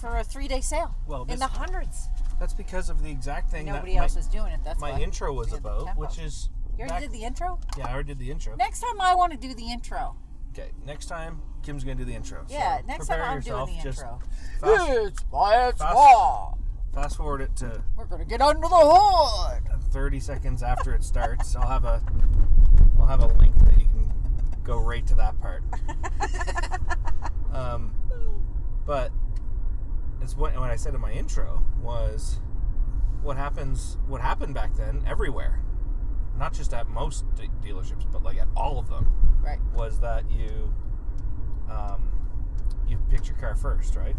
for 0.00 0.16
a 0.16 0.24
three 0.24 0.48
day 0.48 0.60
sale 0.60 0.94
Well, 1.06 1.26
in 1.28 1.38
the 1.38 1.46
hundreds. 1.46 2.08
That's 2.44 2.52
because 2.52 2.90
of 2.90 3.02
the 3.02 3.10
exact 3.10 3.50
thing 3.50 3.64
Nobody 3.64 3.94
that 3.94 4.00
else 4.02 4.16
my, 4.16 4.18
was 4.18 4.26
doing 4.26 4.52
it. 4.52 4.60
That's 4.62 4.78
my 4.78 4.92
why. 4.92 5.00
intro 5.00 5.32
was 5.32 5.46
We 5.46 5.54
had 5.54 5.62
the 5.62 5.68
about, 5.70 5.96
which 5.96 6.18
is. 6.18 6.50
You 6.76 6.80
already 6.80 6.90
back- 6.90 7.00
did 7.00 7.12
the 7.12 7.24
intro. 7.24 7.58
Yeah, 7.78 7.86
I 7.88 7.94
already 7.94 8.08
did 8.08 8.18
the 8.18 8.30
intro. 8.30 8.54
Next 8.56 8.80
time, 8.80 9.00
I 9.00 9.14
want 9.14 9.32
to 9.32 9.38
do 9.38 9.54
the 9.54 9.72
intro. 9.72 10.14
Okay, 10.52 10.72
next 10.84 11.06
time 11.06 11.40
Kim's 11.62 11.84
gonna 11.84 11.94
do 11.94 12.04
the 12.04 12.14
intro. 12.14 12.44
Yeah, 12.50 12.80
So 12.80 12.86
next 12.86 13.06
time 13.06 13.16
prepare 13.16 13.30
I'm 13.30 13.36
yourself. 13.38 13.68
doing 13.70 13.78
the 13.78 13.82
Just 13.82 14.02
intro. 14.02 14.20
Fast, 14.60 14.90
It's 14.90 15.24
Wyatt's 15.30 15.78
fast- 15.80 16.58
fast 16.92 17.16
forward 17.16 17.40
it 17.40 17.56
to 17.56 17.82
We're 17.96 18.04
gonna 18.04 18.26
get 18.26 18.42
under 18.42 18.60
the 18.68 18.76
hood. 18.76 19.62
30 19.90 20.20
seconds 20.20 20.62
after 20.62 20.94
it 20.94 21.02
starts. 21.02 21.56
I'll 21.56 21.66
have 21.66 21.86
a 21.86 22.02
I'll 23.00 23.06
have 23.06 23.22
a 23.22 23.28
link 23.38 23.58
that 23.64 23.78
you 23.78 23.86
can 23.86 24.12
go 24.64 24.76
right 24.80 25.06
to 25.06 25.14
that 25.14 25.40
part. 25.40 25.62
um, 27.54 27.94
but 28.84 29.12
it's 30.24 30.36
what 30.36 30.58
what 30.58 30.70
I 30.70 30.76
said 30.76 30.94
in 30.94 31.00
my 31.00 31.12
intro 31.12 31.62
was 31.80 32.40
what 33.22 33.36
happens 33.36 33.98
what 34.06 34.20
happened 34.20 34.54
back 34.54 34.74
then 34.74 35.02
everywhere, 35.06 35.60
not 36.36 36.52
just 36.52 36.74
at 36.74 36.88
most 36.88 37.24
de- 37.36 37.48
dealerships, 37.66 38.10
but 38.10 38.22
like 38.22 38.38
at 38.38 38.48
all 38.56 38.78
of 38.78 38.88
them, 38.88 39.06
Right. 39.42 39.58
was 39.74 40.00
that 40.00 40.30
you 40.30 40.74
um, 41.70 42.10
you 42.88 42.98
picked 43.10 43.28
your 43.28 43.36
car 43.36 43.54
first, 43.54 43.96
right? 43.96 44.16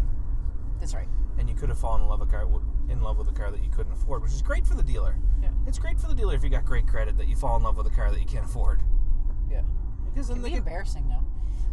That's 0.80 0.94
right. 0.94 1.08
and 1.38 1.48
you 1.50 1.54
could 1.54 1.68
have 1.68 1.78
fallen 1.78 2.00
in 2.02 2.08
love 2.08 2.20
a 2.22 2.26
car 2.26 2.46
in 2.88 3.00
love 3.02 3.18
with 3.18 3.28
a 3.28 3.32
car 3.32 3.50
that 3.50 3.62
you 3.62 3.70
couldn't 3.70 3.92
afford, 3.92 4.22
which 4.22 4.32
is 4.32 4.42
great 4.42 4.66
for 4.66 4.74
the 4.74 4.82
dealer. 4.82 5.16
Yeah. 5.42 5.50
It's 5.66 5.78
great 5.78 5.98
for 6.00 6.06
the 6.08 6.14
dealer 6.14 6.34
if 6.34 6.42
you 6.44 6.48
got 6.50 6.64
great 6.64 6.86
credit 6.86 7.16
that 7.18 7.26
you 7.28 7.36
fall 7.36 7.56
in 7.56 7.62
love 7.62 7.76
with 7.76 7.86
a 7.86 7.90
car 7.90 8.10
that 8.10 8.20
you 8.20 8.26
can't 8.26 8.44
afford. 8.44 8.80
Yeah. 9.50 9.62
Because 10.06 10.28
then 10.28 10.38
It'd 10.38 10.50
be 10.52 10.56
embarrassing 10.56 11.08
though. 11.08 11.24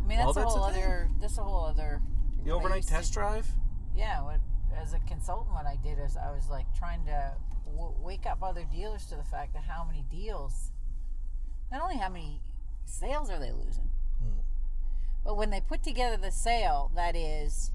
I 0.03 0.07
mean, 0.07 0.17
Well, 0.19 0.33
that's 0.33 0.37
a 0.37 0.39
that's 0.41 0.53
whole 0.55 0.67
the 0.67 0.73
thing. 0.73 0.83
other. 0.83 1.09
That's 1.21 1.37
a 1.37 1.43
whole 1.43 1.65
other. 1.65 2.01
the 2.43 2.51
overnight 2.51 2.85
test 2.85 3.13
drive. 3.13 3.47
Yeah. 3.95 4.21
What 4.23 4.39
as 4.75 4.93
a 4.93 4.99
consultant, 4.99 5.53
what 5.53 5.65
I 5.65 5.75
did 5.75 5.99
is 5.99 6.17
I 6.17 6.31
was 6.31 6.49
like 6.49 6.65
trying 6.77 7.05
to 7.05 7.33
w- 7.75 7.93
wake 7.99 8.25
up 8.25 8.41
other 8.41 8.63
dealers 8.63 9.05
to 9.07 9.15
the 9.15 9.23
fact 9.23 9.53
that 9.53 9.63
how 9.63 9.83
many 9.83 10.03
deals, 10.09 10.71
not 11.71 11.81
only 11.81 11.97
how 11.97 12.09
many 12.09 12.41
sales 12.85 13.29
are 13.29 13.39
they 13.39 13.51
losing, 13.51 13.89
Hmm. 14.19 14.39
but 15.23 15.37
when 15.37 15.49
they 15.51 15.61
put 15.61 15.83
together 15.83 16.17
the 16.17 16.31
sale 16.31 16.91
that 16.95 17.15
is 17.15 17.71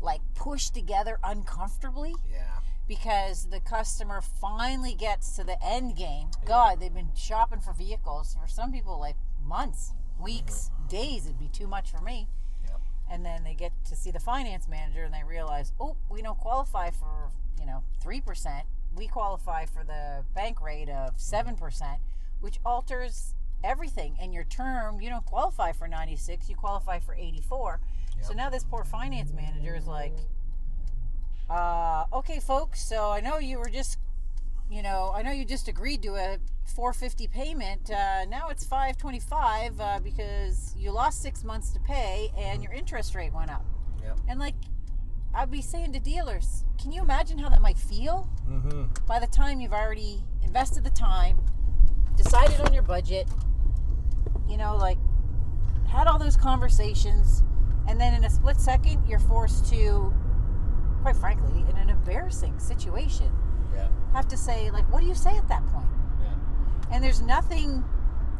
like 0.00 0.20
pushed 0.34 0.74
together 0.74 1.18
uncomfortably 1.24 2.14
Yeah. 2.30 2.60
because 2.86 3.46
the 3.46 3.60
customer 3.60 4.20
finally 4.20 4.94
gets 4.94 5.34
to 5.36 5.42
the 5.44 5.60
end 5.64 5.96
game. 5.96 6.30
God, 6.44 6.78
they've 6.80 6.92
been 6.94 7.14
shopping 7.16 7.60
for 7.60 7.72
vehicles 7.72 8.36
for 8.40 8.46
some 8.46 8.70
people 8.72 8.98
like 9.00 9.16
months, 9.42 9.92
weeks, 10.20 10.70
days. 10.88 11.26
It'd 11.26 11.38
be 11.38 11.48
too 11.48 11.66
much 11.66 11.90
for 11.90 12.00
me. 12.00 12.28
Yep. 13.08 13.14
And 13.14 13.24
then 13.24 13.44
they 13.44 13.54
get 13.54 13.72
to 13.86 13.96
see 13.96 14.10
the 14.10 14.20
finance 14.20 14.68
manager 14.68 15.04
and 15.04 15.14
they 15.14 15.24
realize, 15.24 15.72
oh, 15.80 15.96
we 16.10 16.22
don't 16.22 16.38
qualify 16.38 16.90
for 16.90 17.30
you 17.58 17.66
know 17.66 17.82
three 18.00 18.20
percent. 18.20 18.66
We 18.96 19.06
qualify 19.06 19.66
for 19.66 19.84
the 19.84 20.24
bank 20.34 20.60
rate 20.62 20.88
of 20.88 21.14
seven 21.16 21.56
percent, 21.56 22.00
which 22.40 22.58
alters 22.64 23.34
everything. 23.64 24.16
And 24.20 24.32
your 24.32 24.44
term, 24.44 25.00
you 25.00 25.10
don't 25.10 25.26
qualify 25.26 25.72
for 25.72 25.88
ninety 25.88 26.16
six. 26.16 26.48
You 26.48 26.56
qualify 26.56 26.98
for 26.98 27.14
eighty 27.14 27.40
four. 27.40 27.80
So 28.22 28.32
now 28.32 28.48
this 28.48 28.64
poor 28.64 28.82
finance 28.82 29.32
manager 29.32 29.76
is 29.76 29.86
like, 29.86 30.14
uh, 31.50 32.06
okay, 32.12 32.40
folks. 32.40 32.80
So 32.80 33.10
I 33.10 33.20
know 33.20 33.38
you 33.38 33.58
were 33.58 33.68
just, 33.68 33.98
you 34.70 34.82
know, 34.82 35.12
I 35.14 35.22
know 35.22 35.30
you 35.30 35.44
just 35.44 35.68
agreed 35.68 36.02
to 36.02 36.14
a 36.16 36.38
450 36.74 37.28
payment. 37.28 37.90
Uh, 37.90 38.24
now 38.26 38.48
it's 38.48 38.64
525 38.64 39.80
uh, 39.80 40.00
because 40.02 40.74
you 40.76 40.90
lost 40.90 41.22
six 41.22 41.44
months 41.44 41.70
to 41.70 41.80
pay 41.80 42.32
and 42.36 42.62
your 42.62 42.72
interest 42.72 43.14
rate 43.14 43.32
went 43.32 43.50
up. 43.50 43.64
Yep. 44.02 44.18
And 44.28 44.40
like, 44.40 44.54
I'd 45.34 45.50
be 45.50 45.62
saying 45.62 45.92
to 45.92 46.00
dealers, 46.00 46.64
can 46.80 46.92
you 46.92 47.02
imagine 47.02 47.38
how 47.38 47.48
that 47.50 47.60
might 47.60 47.78
feel 47.78 48.28
Mm-hmm. 48.48 48.84
by 49.06 49.18
the 49.18 49.26
time 49.26 49.60
you've 49.60 49.72
already 49.72 50.22
invested 50.44 50.84
the 50.84 50.90
time, 50.90 51.38
decided 52.16 52.60
on 52.60 52.72
your 52.72 52.84
budget, 52.84 53.28
you 54.48 54.56
know, 54.56 54.76
like 54.76 54.98
had 55.88 56.06
all 56.06 56.18
those 56.18 56.36
conversations, 56.36 57.42
and 57.88 58.00
then 58.00 58.14
in 58.14 58.24
a 58.24 58.30
split 58.30 58.56
second, 58.60 59.06
you're 59.08 59.18
forced 59.18 59.66
to, 59.70 60.14
quite 61.02 61.16
frankly, 61.16 61.64
in 61.68 61.76
an 61.76 61.90
embarrassing 61.90 62.58
situation, 62.58 63.30
Yeah. 63.76 63.88
have 64.14 64.28
to 64.28 64.36
say, 64.36 64.70
like, 64.70 64.90
what 64.90 65.00
do 65.00 65.06
you 65.06 65.14
say 65.14 65.36
at 65.36 65.48
that 65.48 65.66
point? 65.68 65.86
Yeah. 66.20 66.94
And 66.94 67.04
there's 67.04 67.20
nothing, 67.20 67.84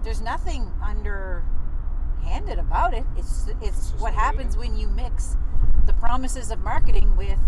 there's 0.02 0.20
nothing 0.20 0.70
underhanded 0.82 2.58
about 2.58 2.94
it. 2.94 3.04
It's 3.16 3.46
it's 3.62 3.90
just 3.90 3.92
what 3.94 3.98
the 3.98 4.04
way 4.04 4.10
it 4.10 4.14
happens 4.14 4.56
when 4.56 4.76
you 4.76 4.88
mix 4.88 5.36
the 5.84 5.92
promises 5.94 6.50
of 6.50 6.60
marketing 6.60 7.16
with 7.16 7.38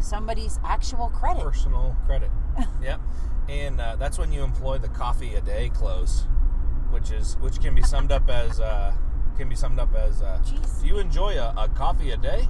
somebody's 0.00 0.58
actual 0.64 1.08
credit. 1.08 1.42
Personal 1.42 1.96
credit. 2.06 2.30
yep. 2.82 3.00
And 3.48 3.80
uh, 3.80 3.96
that's 3.96 4.18
when 4.18 4.32
you 4.32 4.42
employ 4.42 4.78
the 4.78 4.88
coffee 4.88 5.34
a 5.34 5.40
day 5.40 5.70
close, 5.72 6.26
which 6.90 7.10
is 7.10 7.36
which 7.40 7.60
can 7.60 7.74
be 7.74 7.82
summed 7.82 8.10
up 8.12 8.28
as 8.28 8.60
uh, 8.60 8.92
can 9.36 9.48
be 9.48 9.54
summed 9.54 9.78
up 9.78 9.94
as 9.94 10.22
uh, 10.22 10.38
if 10.46 10.84
you 10.84 10.98
enjoy 10.98 11.38
a, 11.38 11.54
a 11.56 11.68
coffee 11.68 12.10
a 12.10 12.16
day, 12.16 12.48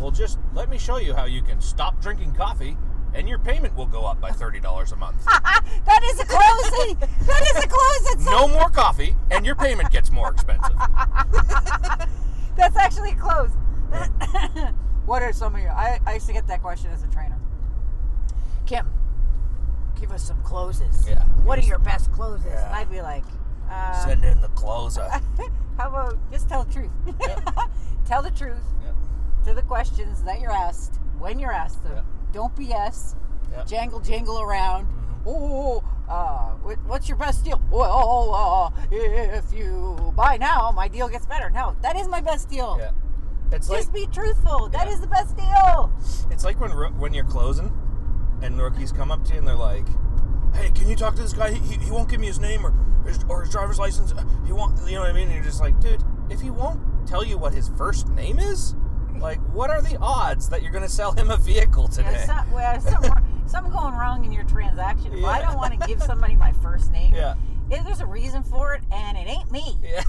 well, 0.00 0.10
just 0.10 0.38
let 0.54 0.68
me 0.70 0.78
show 0.78 0.98
you 0.98 1.14
how 1.14 1.24
you 1.24 1.42
can 1.42 1.60
stop 1.60 2.00
drinking 2.00 2.32
coffee. 2.32 2.76
And 3.14 3.28
your 3.28 3.38
payment 3.38 3.74
will 3.74 3.86
go 3.86 4.04
up 4.04 4.20
by 4.20 4.30
thirty 4.30 4.60
dollars 4.60 4.92
a 4.92 4.96
month. 4.96 5.24
that 5.24 6.02
is 6.04 6.20
a 6.20 6.24
closing. 6.24 6.98
that 7.26 7.42
is 7.56 7.64
a 7.64 7.66
close. 7.66 8.04
That's, 8.04 8.26
no 8.26 8.46
more 8.48 8.68
coffee, 8.70 9.16
and 9.30 9.44
your 9.44 9.54
payment 9.54 9.90
gets 9.90 10.10
more 10.10 10.30
expensive. 10.30 10.76
that's 12.56 12.76
actually 12.76 13.14
close. 13.14 13.50
what 15.06 15.22
are 15.22 15.32
some 15.32 15.54
of 15.54 15.60
your? 15.60 15.70
I, 15.70 16.00
I 16.06 16.14
used 16.14 16.26
to 16.26 16.32
get 16.32 16.46
that 16.48 16.62
question 16.62 16.90
as 16.90 17.02
a 17.02 17.08
trainer. 17.08 17.38
Kim, 18.66 18.86
give 19.98 20.12
us 20.12 20.22
some 20.22 20.40
closes. 20.42 21.08
Yeah. 21.08 21.24
What 21.44 21.58
are 21.58 21.62
your 21.62 21.78
best 21.78 22.12
closes? 22.12 22.46
Yeah. 22.46 22.66
And 22.66 22.74
I'd 22.74 22.90
be 22.90 23.00
like, 23.00 23.24
uh, 23.70 24.04
Send 24.04 24.24
in 24.24 24.40
the 24.40 24.48
closer. 24.48 25.08
how 25.78 25.88
about 25.88 26.18
just 26.30 26.48
tell 26.48 26.64
the 26.64 26.72
truth? 26.72 26.90
tell 28.06 28.22
the 28.22 28.30
truth 28.30 28.64
Yep. 28.84 28.94
to 29.46 29.54
the 29.54 29.62
questions 29.62 30.22
that 30.24 30.40
you're 30.40 30.52
asked 30.52 30.98
when 31.18 31.38
you're 31.38 31.52
asked 31.52 31.82
them. 31.82 31.96
Yep. 31.96 32.04
Don't 32.32 32.54
BS. 32.54 33.14
Yep. 33.52 33.66
Jangle, 33.66 34.00
jingle 34.00 34.40
around. 34.40 34.86
Mhm. 34.86 35.26
Oh, 35.26 35.82
uh, 36.08 36.50
what's 36.86 37.08
your 37.08 37.16
best 37.18 37.44
deal? 37.44 37.60
Well, 37.70 38.34
uh, 38.34 38.86
if 38.90 39.52
you 39.52 40.12
buy 40.16 40.36
now, 40.38 40.70
my 40.74 40.88
deal 40.88 41.08
gets 41.08 41.26
better. 41.26 41.50
No, 41.50 41.74
that 41.82 41.96
is 41.96 42.08
my 42.08 42.20
best 42.20 42.48
deal. 42.48 42.76
Yeah. 42.78 42.90
It's 43.50 43.68
like 43.68 43.78
Just 43.80 43.92
be 43.92 44.06
truthful. 44.06 44.68
That 44.68 44.86
Yeah. 44.86 44.92
is 44.94 45.00
the 45.00 45.06
best 45.06 45.36
deal. 45.36 45.90
it's 46.30 46.44
like 46.44 46.60
when 46.60 46.70
when 46.98 47.14
you're 47.14 47.24
closing, 47.24 47.72
and 48.42 48.60
rookies 48.60 48.92
come 48.92 49.10
up 49.10 49.24
to 49.24 49.32
you 49.32 49.38
and 49.38 49.48
they're 49.48 49.54
like, 49.56 49.86
"Hey, 50.54 50.70
can 50.70 50.86
you 50.88 50.96
talk 50.96 51.14
to 51.16 51.22
this 51.22 51.32
guy? 51.32 51.50
He, 51.52 51.58
he, 51.76 51.84
he 51.86 51.90
won't 51.90 52.08
give 52.10 52.20
me 52.20 52.26
his 52.26 52.38
name 52.38 52.64
or 52.66 52.72
his, 53.06 53.18
or 53.28 53.40
his 53.42 53.50
driver's 53.50 53.78
license. 53.78 54.12
He 54.46 54.52
won't. 54.52 54.78
You 54.86 54.96
know 54.96 55.00
what 55.00 55.10
I 55.10 55.14
mean?" 55.14 55.24
And 55.28 55.34
you're 55.34 55.44
just 55.44 55.60
like, 55.60 55.80
"Dude, 55.80 56.02
if 56.28 56.40
he 56.42 56.50
won't 56.50 56.80
tell 57.06 57.24
you 57.24 57.38
what 57.38 57.54
his 57.54 57.68
first 57.70 58.08
name 58.10 58.38
is, 58.38 58.74
like, 59.20 59.38
what 59.54 59.70
are 59.70 59.82
the 59.82 59.96
odds 60.00 60.48
that 60.50 60.62
you're 60.62 60.72
going 60.72 60.84
to 60.84 60.90
sell 60.90 61.12
him 61.12 61.30
a 61.30 61.36
vehicle 61.36 61.88
today?" 61.88 62.10
There's 62.12 62.26
some, 62.26 62.50
well, 62.52 62.80
something, 62.80 63.12
something 63.46 63.72
going 63.72 63.94
wrong 63.94 64.24
in 64.24 64.32
your 64.32 64.44
transaction. 64.44 65.12
If 65.14 65.24
I 65.24 65.40
don't 65.42 65.56
want 65.56 65.78
to 65.80 65.86
give 65.86 66.02
somebody 66.02 66.36
my 66.36 66.52
first 66.52 66.90
name, 66.92 67.14
Yeah. 67.14 67.34
there's 67.68 68.00
a 68.00 68.06
reason 68.06 68.42
for 68.42 68.74
it, 68.74 68.82
and 68.90 69.16
it 69.18 69.28
ain't 69.28 69.50
me. 69.50 69.76
Yeah. 69.88 70.02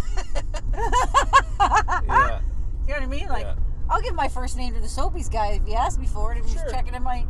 you 2.88 2.96
know 2.96 2.96
what 2.96 3.04
I 3.04 3.08
mean? 3.08 3.28
Like, 3.28 3.44
Yeah. 3.44 3.56
I'll 3.90 4.02
give 4.02 4.16
my 4.16 4.28
first 4.28 4.58
name 4.58 4.74
to 4.74 4.80
the 4.80 4.88
Sobeys 4.88 5.32
guy 5.32 5.54
if 5.54 5.66
he 5.66 5.76
asks 5.76 6.00
me 6.00 6.08
for 6.08 6.32
it. 6.32 6.38
If 6.38 6.46
he's 6.46 6.62
checking 6.72 6.94
in 6.94 7.04
my 7.04 7.26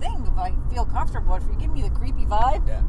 thing, 0.00 0.24
if 0.26 0.38
I 0.38 0.52
feel 0.72 0.84
comfortable. 0.84 1.34
If 1.34 1.44
you 1.44 1.56
give 1.58 1.72
me 1.72 1.82
the 1.82 1.90
creepy 1.90 2.24
vibe, 2.24 2.66
Yeah. 2.66 2.80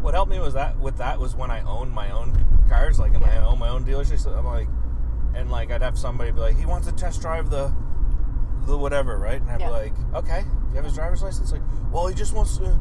What 0.00 0.14
helped 0.14 0.30
me 0.30 0.38
was 0.38 0.54
that 0.54 0.78
with 0.78 0.96
that 0.98 1.18
was 1.18 1.34
when 1.34 1.50
I 1.50 1.60
owned 1.62 1.92
my 1.92 2.10
own 2.10 2.32
cars, 2.68 2.98
like 3.00 3.14
and 3.14 3.24
I 3.24 3.34
Yeah. 3.34 3.46
own 3.46 3.58
my 3.58 3.68
own 3.68 3.84
dealerships. 3.84 4.26
I'm 4.26 4.44
like, 4.46 4.68
and 5.34 5.50
like 5.50 5.70
I'd 5.70 5.82
have 5.82 5.98
somebody 5.98 6.30
be 6.30 6.40
like, 6.40 6.56
he 6.58 6.66
wants 6.66 6.86
to 6.86 6.92
test 6.94 7.20
drive 7.20 7.50
the, 7.50 7.72
the 8.66 8.76
whatever, 8.76 9.18
right? 9.18 9.40
And 9.40 9.50
I'd 9.50 9.60
Yeah. 9.60 9.66
be 9.66 9.72
like, 9.72 9.92
okay, 10.14 10.40
do 10.42 10.68
you 10.70 10.74
have 10.76 10.84
his 10.84 10.94
driver's 10.94 11.22
license? 11.22 11.52
Like, 11.52 11.62
well, 11.92 12.06
he 12.06 12.14
just 12.14 12.34
wants 12.34 12.58
to, 12.58 12.78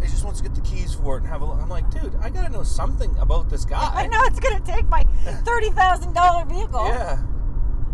he 0.00 0.06
just 0.06 0.24
wants 0.24 0.40
to 0.40 0.48
get 0.48 0.54
the 0.54 0.60
keys 0.62 0.94
for 0.94 1.16
it 1.16 1.20
and 1.22 1.28
have 1.28 1.42
a. 1.42 1.44
look. 1.44 1.60
I'm 1.60 1.68
like, 1.68 1.90
dude, 1.90 2.14
I 2.22 2.30
gotta 2.30 2.48
know 2.50 2.62
something 2.62 3.16
about 3.18 3.50
this 3.50 3.64
guy. 3.64 3.90
I 3.94 4.06
know 4.06 4.20
it's 4.24 4.40
gonna 4.40 4.60
take 4.64 4.86
my 4.88 5.02
thirty 5.44 5.70
thousand 5.70 6.14
dollar 6.14 6.44
vehicle. 6.44 6.86
Yeah. 6.86 7.22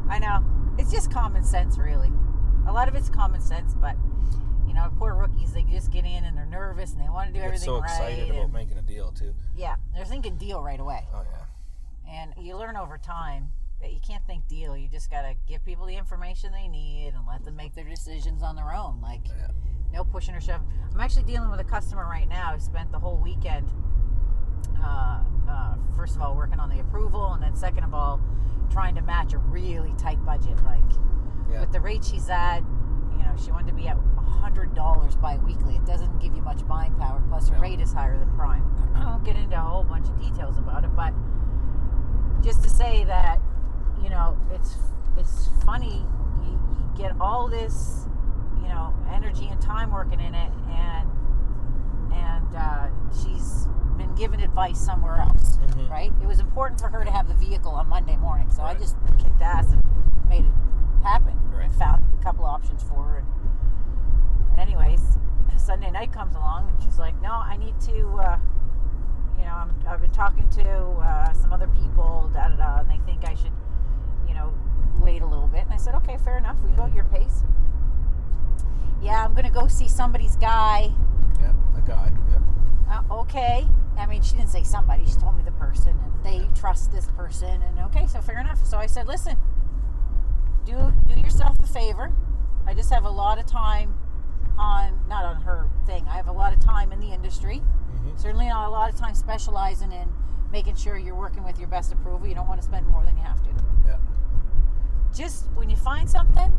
I 0.08 0.18
know. 0.18 0.44
It's 0.78 0.90
just 0.92 1.10
common 1.12 1.44
sense, 1.44 1.78
really. 1.78 2.10
A 2.66 2.72
lot 2.72 2.88
of 2.88 2.94
it's 2.94 3.08
common 3.08 3.40
sense, 3.40 3.74
but 3.74 3.96
you 4.66 4.74
know, 4.74 4.88
poor 4.98 5.14
rookies, 5.14 5.52
they 5.52 5.62
just 5.64 5.90
get 5.90 6.04
in 6.04 6.24
and 6.24 6.36
they're 6.36 6.46
nervous 6.46 6.92
and 6.92 7.00
they 7.00 7.08
want 7.08 7.28
to 7.28 7.34
do 7.38 7.44
everything 7.44 7.66
so 7.66 7.80
right. 7.80 7.90
excited 7.90 8.30
about 8.30 8.52
making 8.52 8.78
a 8.78 8.82
deal 8.82 9.10
too. 9.10 9.34
yeah, 9.56 9.74
they're 9.94 10.04
thinking 10.04 10.36
deal 10.36 10.62
right 10.62 10.78
away. 10.78 11.06
Oh 11.12 11.22
yeah. 11.22 12.12
And 12.22 12.34
you 12.44 12.56
learn 12.56 12.76
over 12.76 12.98
time 12.98 13.48
you 13.88 14.00
can't 14.06 14.26
think 14.26 14.46
deal. 14.48 14.76
You 14.76 14.88
just 14.88 15.10
got 15.10 15.22
to 15.22 15.34
give 15.46 15.64
people 15.64 15.86
the 15.86 15.96
information 15.96 16.52
they 16.52 16.68
need 16.68 17.12
and 17.16 17.26
let 17.26 17.44
them 17.44 17.56
make 17.56 17.74
their 17.74 17.84
decisions 17.88 18.42
on 18.42 18.56
their 18.56 18.72
own. 18.74 19.00
Like, 19.00 19.26
Yeah. 19.28 19.48
no 19.92 20.04
pushing 20.04 20.34
or 20.34 20.40
shoving. 20.40 20.68
I'm 20.92 21.00
actually 21.00 21.24
dealing 21.24 21.50
with 21.50 21.60
a 21.60 21.64
customer 21.64 22.04
right 22.06 22.28
now 22.28 22.52
who 22.52 22.60
spent 22.60 22.92
the 22.92 22.98
whole 22.98 23.16
weekend, 23.18 23.72
uh, 24.82 25.20
uh, 25.48 25.74
first 25.96 26.16
of 26.16 26.22
all, 26.22 26.34
working 26.34 26.60
on 26.60 26.68
the 26.68 26.80
approval, 26.80 27.32
and 27.32 27.42
then 27.42 27.54
second 27.56 27.84
of 27.84 27.94
all, 27.94 28.20
trying 28.70 28.94
to 28.94 29.02
match 29.02 29.32
a 29.32 29.38
really 29.38 29.92
tight 29.98 30.22
budget. 30.24 30.62
Like, 30.64 30.84
Yeah. 31.50 31.60
with 31.60 31.72
the 31.72 31.80
rate 31.80 32.04
she's 32.04 32.28
at, 32.30 32.60
you 33.12 33.18
know, 33.24 33.34
she 33.36 33.50
wanted 33.50 33.68
to 33.68 33.74
be 33.74 33.88
at 33.88 33.96
$100 34.16 35.16
bi-weekly. 35.16 35.76
It 35.76 35.84
doesn't 35.86 36.18
give 36.20 36.34
you 36.34 36.42
much 36.42 36.66
buying 36.68 36.94
power. 36.94 37.20
Plus, 37.28 37.48
her 37.48 37.56
No. 37.56 37.62
rate 37.62 37.80
is 37.80 37.92
higher 37.92 38.18
than 38.18 38.30
prime. 38.36 38.64
I 38.94 39.04
won't 39.06 39.24
get 39.24 39.36
into 39.36 39.56
a 39.56 39.60
whole 39.60 39.84
bunch 39.84 40.08
of 40.08 40.18
details 40.20 40.58
about 40.58 40.84
it, 40.84 40.94
but 40.94 41.12
just 42.42 42.62
to 42.62 42.70
say 42.70 43.04
that, 43.04 43.40
you 44.02 44.10
know, 44.10 44.36
it's 44.52 44.76
it's 45.16 45.48
funny. 45.64 46.04
You, 46.42 46.50
you 46.52 46.90
get 46.96 47.12
all 47.20 47.48
this, 47.48 48.06
you 48.62 48.68
know, 48.68 48.94
energy 49.12 49.48
and 49.48 49.60
time 49.60 49.90
working 49.90 50.20
in 50.20 50.34
it, 50.34 50.52
and 50.70 51.10
and 52.12 52.56
uh, 52.56 52.88
she's 53.22 53.66
been 53.96 54.14
given 54.14 54.40
advice 54.40 54.78
somewhere 54.78 55.16
else, 55.18 55.58
Mhm. 55.58 55.90
right? 55.90 56.12
It 56.22 56.26
was 56.26 56.40
important 56.40 56.80
for 56.80 56.88
her 56.88 57.04
to 57.04 57.10
have 57.10 57.28
the 57.28 57.34
vehicle 57.34 57.72
on 57.72 57.88
Monday 57.88 58.16
morning, 58.16 58.50
so 58.50 58.62
I 58.62 58.74
just 58.74 58.96
kicked 59.18 59.40
ass 59.42 59.70
and 59.72 59.82
made 60.28 60.44
it 60.46 60.52
happen. 61.04 61.38
Right. 61.52 61.66
And 61.66 61.74
found 61.74 62.04
a 62.18 62.22
couple 62.22 62.44
options 62.44 62.82
for 62.82 63.02
her. 63.04 63.16
And, 63.18 63.26
and 64.52 64.60
anyways, 64.60 65.18
Sunday 65.56 65.90
night 65.90 66.12
comes 66.12 66.34
along, 66.34 66.68
and 66.70 66.82
she's 66.82 66.98
like, 66.98 67.20
"No, 67.20 67.32
I 67.32 67.56
need 67.56 67.78
to." 67.82 68.08
Uh, 68.18 68.38
you 69.38 69.44
know, 69.46 69.52
I'm, 69.54 69.74
I've 69.86 70.00
been 70.00 70.10
talking 70.10 70.48
to 70.50 70.68
uh, 70.70 71.32
some 71.34 71.52
other 71.52 71.68
people, 71.68 72.30
da 72.34 72.48
da 72.48 72.56
da, 72.56 72.78
and 72.80 72.90
they 72.90 72.98
think 73.06 73.26
I 73.26 73.34
should, 73.34 73.52
wait 75.00 75.22
a 75.22 75.26
little 75.26 75.46
bit. 75.48 75.64
And 75.64 75.72
I 75.72 75.76
said, 75.76 75.94
okay, 75.96 76.16
fair 76.24 76.38
enough. 76.38 76.56
We 76.64 76.70
go 76.72 76.84
at 76.84 76.94
your 76.94 77.04
pace. 77.04 77.42
Yeah, 79.02 79.24
I'm 79.24 79.34
gonna 79.34 79.50
go 79.50 79.66
see 79.66 79.88
somebody's 79.88 80.36
guy. 80.36 80.92
Yeah. 81.40 81.52
A 81.76 81.80
guy. 81.80 82.12
Yeah. 82.30 83.02
Uh, 83.08 83.20
okay. 83.20 83.66
I 83.96 84.06
mean, 84.06 84.22
she 84.22 84.36
didn't 84.36 84.50
say 84.50 84.62
somebody. 84.62 85.04
She 85.06 85.14
told 85.14 85.36
me 85.36 85.42
the 85.42 85.52
person, 85.52 85.98
and 86.02 86.24
they 86.24 86.48
trust 86.58 86.92
this 86.92 87.06
person. 87.16 87.62
And 87.62 87.78
okay, 87.86 88.06
so 88.06 88.20
fair 88.20 88.38
enough. 88.40 88.64
So 88.66 88.78
I 88.78 88.86
said, 88.86 89.06
listen, 89.06 89.36
do 90.64 90.92
do 91.06 91.18
yourself 91.20 91.56
a 91.62 91.66
favor. 91.66 92.12
I 92.66 92.74
just 92.74 92.90
have 92.90 93.04
a 93.04 93.10
lot 93.10 93.38
of 93.38 93.46
time 93.46 93.94
on 94.58 95.00
not 95.08 95.24
on 95.24 95.42
her 95.42 95.68
thing. 95.86 96.06
I 96.08 96.16
have 96.16 96.28
a 96.28 96.32
lot 96.32 96.52
of 96.52 96.60
time 96.60 96.92
in 96.92 97.00
the 97.00 97.12
industry. 97.12 97.58
hmm 97.58 98.16
Certainly 98.16 98.48
not 98.48 98.68
a 98.68 98.70
lot 98.70 98.92
of 98.92 98.98
time 98.98 99.14
specializing 99.14 99.92
in 99.92 100.12
making 100.52 100.74
sure 100.76 100.98
you're 100.98 101.14
working 101.14 101.44
with 101.44 101.58
your 101.58 101.68
best 101.68 101.92
approval. 101.92 102.26
You 102.26 102.34
don't 102.34 102.48
want 102.48 102.60
to 102.60 102.66
spend 102.66 102.86
more 102.86 103.04
than 103.04 103.16
you 103.16 103.22
have 103.22 103.42
to. 103.44 103.50
Yeah. 103.86 103.96
Just 105.14 105.46
when 105.54 105.68
you 105.68 105.76
find 105.76 106.08
something, 106.08 106.52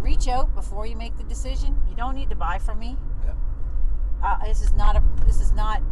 reach 0.00 0.28
out 0.28 0.54
before 0.54 0.86
you 0.86 0.96
make 0.96 1.16
the 1.16 1.24
decision. 1.24 1.80
You 1.88 1.96
don't 1.96 2.14
need 2.14 2.30
to 2.30 2.36
buy 2.36 2.58
from 2.58 2.78
me. 2.78 2.96
Yeah. 3.24 3.34
Uh, 4.22 4.44
this 4.46 4.62
is 4.62 4.72
not 4.74 4.96
a. 4.96 5.02
This 5.24 5.40
is 5.40 5.52
not 5.52 5.82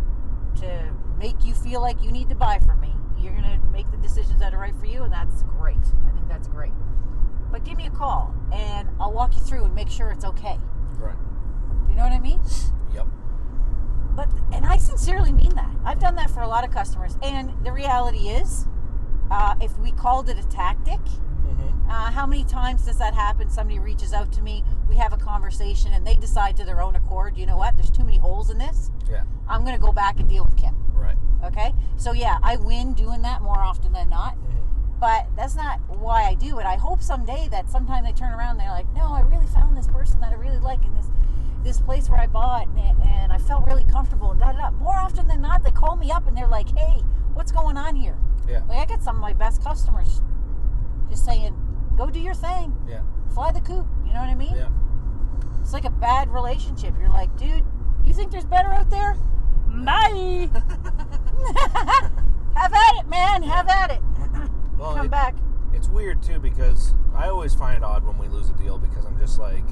to 0.57 0.93
make 1.19 1.45
you 1.45 1.55
feel 1.55 1.81
like 1.81 2.03
you 2.03 2.13
need 2.13 2.29
to 2.29 2.35
buy 2.35 2.59
from 2.59 2.81
me. 2.81 2.95
You're 3.19 3.35
gonna 3.35 3.61
make 3.73 3.91
the 3.91 3.97
decisions 3.97 4.39
that 4.41 4.55
are 4.55 4.59
right 4.59 4.77
for 4.77 4.87
you, 4.87 5.03
and 5.03 5.13
that's 5.13 5.43
great. 5.45 5.79
I 6.07 6.13
think 6.13 6.29
that's 6.29 6.49
great. 6.49 6.73
But 7.51 7.65
give 7.65 7.77
me 7.77 7.87
a 7.87 7.91
call, 7.91 8.35
and 8.53 8.89
I'll 9.01 9.13
walk 9.13 9.35
you 9.35 9.41
through 9.41 9.65
and 9.65 9.75
make 9.75 9.89
sure 9.89 10.11
it's 10.11 10.25
okay. 10.25 10.59
Right. 10.99 11.17
You 11.89 11.95
know 11.95 12.03
what 12.03 12.13
I 12.13 12.21
mean? 12.21 12.41
Yep. 12.93 13.07
But 14.15 14.29
and 14.53 14.67
I 14.67 14.77
sincerely 14.77 15.33
mean 15.33 15.55
that. 15.55 15.71
I've 15.85 15.99
done 15.99 16.17
that 16.17 16.31
for 16.31 16.43
a 16.43 16.49
lot 16.49 16.65
of 16.65 16.71
customers, 16.71 17.17
and 17.23 17.53
the 17.65 17.73
reality 17.73 18.29
is, 18.29 18.67
uh, 19.31 19.55
if 19.61 19.77
we 19.79 19.93
called 19.93 20.29
it 20.29 20.39
a 20.39 20.47
tactic, 20.49 21.01
hmm 21.47 21.91
uh, 21.91 22.11
how 22.11 22.27
many 22.27 22.45
times 22.45 22.87
does 22.87 22.99
that 22.99 23.15
happen? 23.15 23.51
Somebody 23.51 23.79
reaches 23.79 24.13
out 24.13 24.33
to 24.33 24.43
me, 24.43 24.65
we 24.89 24.97
have 24.97 25.13
a 25.13 25.17
conversation, 25.17 25.93
and 25.93 26.07
they 26.07 26.15
decide 26.15 26.57
to 26.57 26.65
their 26.65 26.81
own 26.81 26.97
accord. 26.97 27.37
You 27.37 27.47
know 27.47 27.57
what? 27.59 27.77
There's 27.77 27.91
too 27.91 28.05
many 28.05 28.19
holes 28.19 28.51
in 28.51 28.59
this. 28.59 28.91
Yeah. 29.09 29.23
I'm 29.49 29.65
going 29.65 29.77
to 29.77 29.81
go 29.83 29.93
back 29.93 30.19
and 30.19 30.29
deal 30.29 30.45
with 30.45 30.57
Kim. 30.57 30.75
Right. 30.95 31.17
Okay. 31.45 31.73
So 31.97 32.13
yeah, 32.13 32.39
I 32.43 32.57
win 32.57 32.95
doing 32.95 33.23
that 33.23 33.43
more 33.43 33.61
often 33.61 33.93
than 33.93 34.09
not. 34.09 34.35
hmm 34.35 34.99
But 34.99 35.29
that's 35.37 35.55
not 35.55 35.81
why 35.89 36.23
I 36.23 36.35
do 36.35 36.59
it. 36.59 36.65
I 36.67 36.77
hope 36.77 37.03
someday 37.03 37.49
that 37.51 37.69
sometime 37.71 38.05
they 38.05 38.13
turn 38.13 38.33
around 38.33 38.53
and 38.53 38.61
they're 38.61 38.71
like, 38.71 38.93
no, 38.95 39.13
I 39.13 39.21
really 39.21 39.47
found 39.47 39.77
this 39.77 39.87
person 39.87 40.21
that 40.21 40.33
I 40.33 40.37
really 40.37 40.59
like 40.59 40.85
in 40.85 40.95
this 40.95 41.07
this 41.63 41.81
place 41.81 42.11
where 42.11 42.21
I 42.21 42.27
bought 42.27 42.67
and, 42.77 43.03
and 43.07 43.33
I 43.33 43.39
felt 43.39 43.67
really 43.67 43.85
comfortable 43.85 44.31
and 44.33 44.41
da 44.41 44.53
da 44.53 44.71
da. 44.71 44.71
More 44.73 44.97
often 44.97 45.27
than 45.29 45.41
not, 45.41 45.63
they 45.63 45.71
call 45.71 45.97
me 45.97 46.11
up 46.11 46.27
and 46.29 46.37
they're 46.37 46.47
like, 46.47 46.69
hey, 46.77 47.03
what's 47.33 47.53
going 47.53 47.79
on 47.79 47.97
here? 47.97 48.19
Yeah. 48.49 48.61
Like 48.69 48.79
I 48.79 48.85
get 48.85 49.03
some 49.03 49.17
of 49.17 49.23
my 49.23 49.33
best 49.33 49.63
customers 49.65 50.21
just 51.11 51.25
saying, 51.25 51.55
go 51.97 52.09
do 52.11 52.21
your 52.21 52.35
thing, 52.35 52.77
Yeah. 52.89 53.01
fly 53.33 53.53
the 53.53 53.61
coop. 53.61 53.87
You 54.07 54.13
know 54.13 54.21
what 54.21 54.29
I 54.29 54.35
mean? 54.35 54.55
Yeah. 54.55 54.69
It's 55.61 55.73
like 55.73 55.85
a 55.85 55.91
bad 55.91 56.29
relationship. 56.33 56.95
You're 56.99 57.09
like, 57.09 57.35
dude, 57.37 57.65
you 58.05 58.13
think 58.13 58.31
there's 58.31 58.45
better 58.45 58.69
out 58.69 58.91
there? 58.91 59.17
Bye. 59.69 60.49
Have 62.55 62.73
at 62.73 63.01
it, 63.01 63.09
man. 63.09 63.43
Have 63.43 63.69
at 63.69 63.91
it. 63.93 64.01
Well, 64.79 64.95
Come 64.97 65.07
it- 65.07 65.11
back. 65.11 65.37
It's 65.73 65.89
weird 65.89 66.21
too 66.23 66.39
because 66.41 66.95
I 67.15 67.29
always 67.29 67.55
find 67.55 67.77
it 67.77 67.85
odd 67.85 68.05
when 68.05 68.19
we 68.19 68.27
lose 68.29 68.49
a 68.51 68.53
deal 68.55 68.77
because 68.79 69.05
I'm 69.05 69.17
just 69.19 69.39
like, 69.39 69.65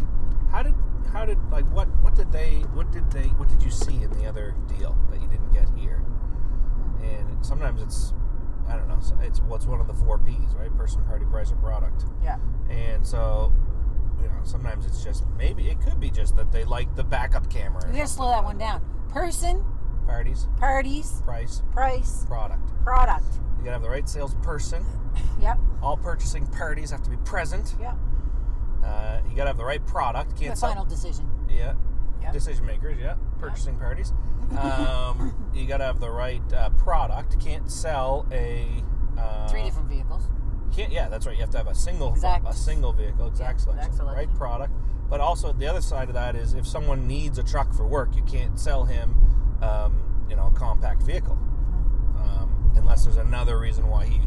how 0.51 0.63
did 0.63 0.75
how 1.13 1.25
did 1.25 1.39
like 1.51 1.65
what 1.73 1.89
what 2.03 2.15
did 2.15 2.31
they 2.33 2.61
what 2.73 2.91
did 2.93 3.11
they 3.11 3.25
what 3.39 3.49
did 3.49 3.63
you 3.63 3.71
see 3.71 4.03
in 4.03 4.11
the 4.11 4.27
other 4.27 4.55
deal 4.69 4.97
that 5.11 5.21
you 5.21 5.27
didn't 5.29 5.53
get 5.53 5.69
here? 5.77 6.03
Mm-hmm. 6.05 7.05
And 7.05 7.45
sometimes 7.47 7.83
it's 7.83 8.15
I 8.73 8.77
don't 8.77 8.89
know 8.89 8.99
it's 9.23 9.41
what's 9.43 9.67
one 9.67 9.81
of 9.81 9.87
the 9.87 9.95
four 9.95 10.19
P's 10.19 10.55
right 10.59 10.75
person 10.77 11.03
party 11.05 11.27
price 11.27 11.53
or 11.53 11.57
product 11.57 12.05
Yeah. 12.23 12.39
and 12.71 13.07
so 13.07 13.53
you 14.21 14.29
know 14.29 14.41
sometimes 14.45 14.87
it's 14.87 15.05
just 15.05 15.25
maybe 15.37 15.69
it 15.69 15.81
could 15.81 16.01
be 16.01 16.11
just 16.11 16.37
that 16.37 16.51
they 16.53 16.65
like 16.65 16.95
the 16.97 17.05
backup 17.05 17.51
camera. 17.51 17.83
We 17.87 17.97
gotta 17.97 18.07
slow 18.09 18.29
that 18.31 18.45
one 18.45 18.57
down. 18.59 18.83
Person, 19.11 19.65
Parties, 20.07 20.49
parties, 20.59 21.23
price, 21.25 21.63
price, 21.73 22.25
product. 22.27 22.71
product. 22.83 23.35
You 23.59 23.65
gotta 23.65 23.73
have 23.73 23.83
the 23.83 23.91
right 23.91 24.09
salesperson. 24.09 24.85
Yep. 25.41 25.59
All 25.83 25.97
purchasing 25.97 26.47
parties 26.47 26.91
have 26.91 27.03
to 27.03 27.11
be 27.11 27.17
present. 27.19 27.75
Yep. 27.81 27.97
Uh, 28.85 29.19
you 29.29 29.37
gotta 29.37 29.49
have 29.49 29.57
the 29.59 29.65
right 29.65 29.85
product. 29.87 30.39
Can't 30.41 30.57
sell 30.57 30.71
final 30.71 30.85
decision. 30.85 31.29
Yeah. 31.51 31.75
Yep. 32.23 32.33
Decision 32.33 32.65
makers, 32.65 32.97
yeah. 33.01 33.15
Purchasing 33.41 33.77
parties. 33.77 34.13
Um, 34.59 35.35
you 35.55 35.67
got 35.67 35.79
to 35.79 35.85
have 35.85 36.01
the 36.01 36.11
right 36.11 36.43
uh, 36.53 36.71
product. 36.71 37.39
Can't 37.41 37.71
sell 37.71 38.27
a. 38.33 38.67
Uh, 39.19 39.49
Three 39.49 39.63
different 39.65 39.89
vehicles. 39.89 40.29
Can't, 40.75 40.91
yeah, 40.93 41.09
that's 41.09 41.27
right. 41.27 41.35
You 41.37 41.43
have 41.43 41.51
to 41.51 41.59
have 41.59 41.67
a 41.69 41.75
single 41.75 42.13
Exact. 42.13 42.49
a 42.49 42.53
single 42.55 42.93
vehicle, 42.93 43.27
exact 43.27 43.61
Yeah, 43.61 43.65
selection, 43.65 43.79
exact 43.93 43.97
selection. 43.97 44.29
right 44.29 44.37
product. 44.39 44.73
But 45.11 45.21
also 45.21 45.53
the 45.53 45.67
other 45.67 45.83
side 45.83 46.09
of 46.09 46.15
that 46.15 46.35
is 46.35 46.55
if 46.55 46.67
someone 46.67 47.07
needs 47.07 47.37
a 47.39 47.43
truck 47.43 47.75
for 47.75 47.87
work, 47.87 48.17
you 48.17 48.23
can't 48.23 48.59
sell 48.59 48.85
him, 48.85 49.15
um, 49.61 50.01
you 50.31 50.37
know, 50.37 50.47
a 50.47 50.51
compact 50.59 51.03
vehicle, 51.03 51.39
um, 52.17 52.73
unless 52.77 53.05
there's 53.05 53.19
another 53.19 53.59
reason 53.59 53.89
why 53.89 54.07
he, 54.07 54.21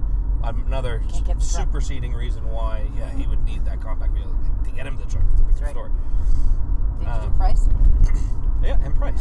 another 0.44 1.00
Can't 1.10 1.26
get 1.26 1.40
the 1.40 1.46
truck. 1.46 1.66
superseding 1.66 2.14
reason 2.14 2.48
why, 2.52 2.86
yeah, 2.96 3.10
he 3.16 3.26
would 3.26 3.44
need 3.44 3.66
that 3.66 3.82
compact 3.82 4.14
vehicle 4.14 4.36
to 4.66 4.70
get 4.72 4.86
him 4.86 4.98
the 4.98 5.06
truck. 5.06 5.24
That's 5.28 5.42
a 5.42 5.46
different 5.46 5.62
right. 5.64 5.72
story. 5.72 5.92
Did 7.00 7.08
you 7.08 7.12
Um, 7.12 7.32
do 7.32 7.38
price? 7.38 7.68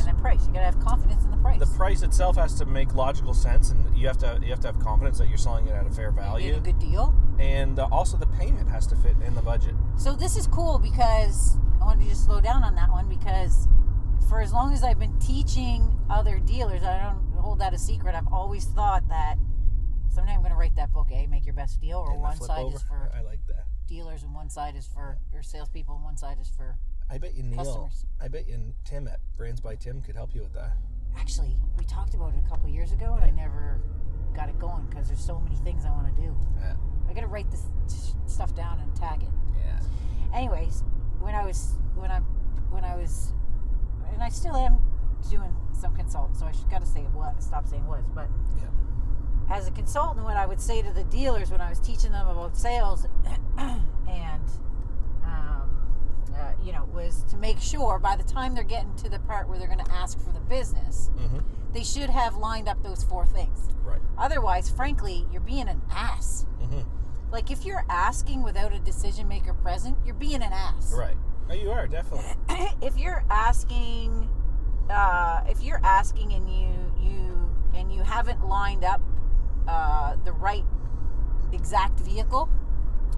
Yeah, 0.05 0.11
and 0.11 0.19
price. 0.21 0.47
You 0.47 0.53
gotta 0.53 0.64
have 0.67 0.81
confidence 0.81 1.25
in 1.25 1.31
the 1.31 1.37
price. 1.38 1.59
the 1.61 1.67
price 1.77 2.03
itself 2.03 2.37
has 2.37 2.55
to 2.55 2.64
make 2.64 2.95
logical 2.95 3.35
sense, 3.35 3.71
and 3.71 3.97
you 3.97 4.07
have 4.07 4.19
to 4.19 4.38
you 4.43 4.51
have 4.51 4.61
to 4.61 4.69
have 4.69 4.79
confidence 4.79 5.19
that 5.19 5.29
you're 5.29 5.38
selling 5.38 5.67
it 5.67 5.73
at 5.73 5.87
a 5.87 5.90
fair 5.90 6.09
You 6.11 6.17
value, 6.17 6.57
a 6.57 6.61
good 6.61 6.79
deal. 6.79 7.14
and 7.38 7.79
uh, 7.79 7.88
also 7.90 8.17
the 8.17 8.27
payment 8.27 8.69
has 8.71 8.87
to 8.88 8.97
fit 8.97 9.17
in 9.25 9.35
the 9.35 9.43
budget. 9.43 9.75
So 9.97 10.14
this 10.14 10.37
is 10.37 10.47
cool 10.47 10.79
because 10.79 11.57
I 11.81 11.85
wanted 11.85 12.05
to 12.05 12.09
just 12.11 12.25
slow 12.25 12.40
down 12.40 12.64
on 12.64 12.75
that 12.77 12.90
one 12.90 13.09
because 13.09 13.69
for 14.29 14.40
as 14.40 14.53
long 14.53 14.73
as 14.73 14.83
I've 14.83 14.99
been 14.99 15.19
teaching 15.19 15.93
other 16.09 16.38
dealers, 16.38 16.83
I 16.83 16.99
don't 17.03 17.35
hold 17.38 17.59
that 17.61 17.75
a 17.75 17.79
secret. 17.79 18.14
I've 18.14 18.33
always 18.33 18.64
thought 18.64 19.07
that 19.09 19.37
someday 20.09 20.33
I'm 20.33 20.40
going 20.40 20.51
to 20.53 20.57
write 20.57 20.77
that 20.77 20.93
book, 20.93 21.09
eh? 21.12 21.27
Make 21.27 21.45
your 21.45 21.55
best 21.55 21.81
deal, 21.81 21.99
or 21.99 22.12
And 22.12 22.21
one 22.21 22.37
side 22.40 22.61
over. 22.64 22.77
is 22.77 22.83
for 22.83 23.11
I 23.14 23.21
like 23.21 23.40
that. 23.49 23.67
dealers 23.87 24.23
and 24.23 24.35
one 24.35 24.49
side 24.49 24.77
is 24.77 24.87
for 24.87 25.19
your 25.33 25.43
salespeople 25.43 25.95
and 25.97 26.05
one 26.05 26.17
side 26.17 26.38
is 26.40 26.49
for 26.49 26.79
I 27.11 27.19
bet 27.19 27.35
you 27.35 27.43
Neil. 27.43 27.59
Customers. 27.59 28.07
I 28.21 28.29
bet 28.29 28.49
you 28.49 28.75
Tim 28.85 29.07
at 29.09 29.21
Brands 29.37 29.61
by 29.61 29.75
Tim 29.77 30.01
could 30.01 30.17
help 30.17 30.35
you 30.35 30.43
with 30.43 30.53
that. 30.55 30.73
Actually, 31.17 31.55
we 31.79 31.85
talked 31.85 32.14
about 32.14 32.33
it 32.35 32.43
a 32.45 32.49
couple 32.49 32.69
years 32.69 32.93
ago, 32.93 33.14
and 33.14 33.25
I 33.25 33.31
never 33.31 33.81
got 34.35 34.49
it 34.49 34.59
going 34.59 34.85
because 34.87 35.07
there's 35.09 35.25
so 35.25 35.38
many 35.38 35.57
things 35.57 35.85
I 35.85 35.90
want 35.90 36.14
to 36.14 36.21
do. 36.23 36.37
Yeah. 36.59 36.75
I 37.09 37.12
gotta 37.12 37.27
write 37.29 37.51
this 37.51 37.62
stuff 38.27 38.55
down 38.55 38.81
and 38.81 38.95
tag 38.97 39.23
it. 39.23 39.29
Yeah. 39.64 40.37
Anyways, 40.37 40.83
when 41.21 41.35
I 41.35 41.45
was 41.45 41.75
when 41.95 42.11
I 42.11 42.19
when 42.71 42.85
I 42.85 42.97
was, 42.97 43.33
and 44.12 44.23
I 44.23 44.29
still 44.29 44.57
am 44.57 44.79
doing 45.31 45.55
some 45.73 45.95
consult, 45.95 46.37
so 46.37 46.47
I 46.47 46.53
should 46.53 46.69
gotta 46.71 46.87
say 46.87 47.03
what 47.12 47.40
stop 47.43 47.69
saying 47.69 47.87
was, 47.87 48.03
but 48.14 48.29
Yeah. 48.59 49.55
as 49.57 49.69
a 49.69 49.71
consultant, 49.71 50.25
what 50.25 50.37
I 50.37 50.47
would 50.47 50.61
say 50.61 50.83
to 50.83 50.90
the 50.93 51.05
dealers 51.05 51.51
when 51.53 51.61
I 51.61 51.69
was 51.71 51.79
teaching 51.79 52.11
them 52.11 52.27
about 52.27 52.57
sales, 52.57 53.07
and 53.59 54.43
uh, 56.35 56.53
you 56.64 56.73
know, 56.73 56.88
was 56.92 57.25
to 57.31 57.37
make 57.37 57.61
sure 57.61 57.99
by 57.99 58.16
the 58.16 58.23
time 58.25 58.55
they're 58.55 58.64
getting 58.64 58.94
to 58.97 59.09
the 59.09 59.18
part 59.20 59.49
where 59.49 59.59
they're 59.59 59.68
going 59.68 59.85
to 59.85 59.92
ask 59.92 60.18
for 60.20 60.33
the 60.33 60.40
business, 60.40 61.11
Mm-hmm. 61.16 61.38
they 61.73 61.83
should 61.85 62.11
have 62.11 62.37
lined 62.37 62.68
up 62.68 62.83
those 62.83 63.05
four 63.05 63.25
things. 63.27 63.68
Right. 63.85 64.01
Otherwise, 64.18 64.68
frankly, 64.70 65.27
you're 65.31 65.40
being 65.40 65.68
an 65.68 65.81
ass. 65.90 66.47
Mm-hmm. 66.62 66.81
Like 67.31 67.51
if 67.51 67.64
you're 67.64 67.85
asking 67.88 68.42
without 68.42 68.73
a 68.75 68.79
decision 68.79 69.27
maker 69.29 69.55
present, 69.55 69.97
you're 70.05 70.14
being 70.14 70.42
an 70.42 70.53
ass. 70.53 70.92
Right. 70.97 71.16
Oh, 71.51 71.55
you 71.55 71.70
are 71.70 71.87
definitely. 71.87 72.25
if 72.83 72.97
you're 72.97 73.25
asking, 73.31 74.29
uh, 74.90 75.42
if 75.49 75.62
you're 75.62 75.81
asking 75.85 76.33
and 76.33 76.49
you 76.49 76.68
you 77.01 77.51
and 77.75 77.92
you 77.92 78.03
haven't 78.03 78.47
lined 78.47 78.85
up 78.85 79.01
uh, 79.68 80.16
the 80.25 80.33
right 80.33 80.64
exact 81.53 82.01
vehicle 82.01 82.49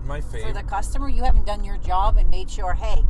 My 0.07 0.21
for 0.21 0.53
the 0.53 0.63
customer, 0.63 1.09
you 1.09 1.25
haven't 1.25 1.47
done 1.47 1.65
your 1.65 1.79
job 1.79 2.17
and 2.17 2.31
made 2.31 2.49
sure, 2.49 2.75
hey, 2.75 3.03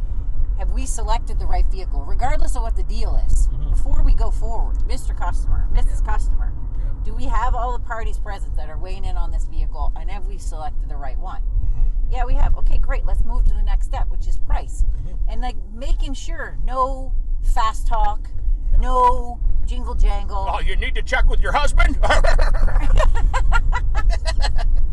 have 0.59 0.71
we 0.71 0.87
selected 0.87 1.39
the 1.39 1.45
right 1.47 1.67
vehicle, 1.67 2.03
regardless 2.07 2.57
of 2.57 2.63
what 2.63 2.75
the 2.77 2.83
deal 2.85 3.17
is, 3.27 3.49
Mhm. 3.49 3.71
before 3.71 4.03
we 4.03 4.15
go 4.15 4.31
forward, 4.31 4.79
Mr. 4.89 5.15
Customer, 5.15 5.69
Mrs. 5.75 6.03
Customer. 6.05 6.53
Yeah. 6.79 6.85
Do 7.05 7.15
we 7.15 7.25
have 7.27 7.55
all 7.55 7.73
the 7.77 7.85
parties 7.85 8.19
present 8.19 8.57
that 8.57 8.71
are 8.71 8.79
weighing 8.79 9.05
in 9.05 9.17
on 9.19 9.31
this 9.31 9.45
vehicle, 9.45 9.93
and 9.95 10.11
have 10.11 10.27
we 10.27 10.39
selected 10.39 10.89
the 10.89 10.97
right 10.97 11.19
one? 11.19 11.43
Mhm. 11.43 12.11
Yeah, 12.11 12.25
we 12.25 12.33
have. 12.35 12.57
Okay, 12.57 12.79
great. 12.79 13.05
Let's 13.05 13.25
move 13.25 13.45
to 13.45 13.55
the 13.55 13.63
next 13.63 13.87
step, 13.87 14.09
which 14.09 14.27
is 14.27 14.39
price. 14.39 14.87
Mhm. 15.05 15.19
And 15.29 15.41
like 15.43 15.57
making 15.75 16.15
sure 16.15 16.57
no 16.65 17.13
fast 17.43 17.87
talk, 17.87 18.31
no 18.79 19.39
jingle 19.67 19.95
jangle, 19.95 20.49
Oh, 20.51 20.61
you 20.61 20.77
need 20.77 20.95
to 20.95 21.03
check 21.03 21.29
with 21.29 21.41
your 21.41 21.53
husband. 21.53 21.99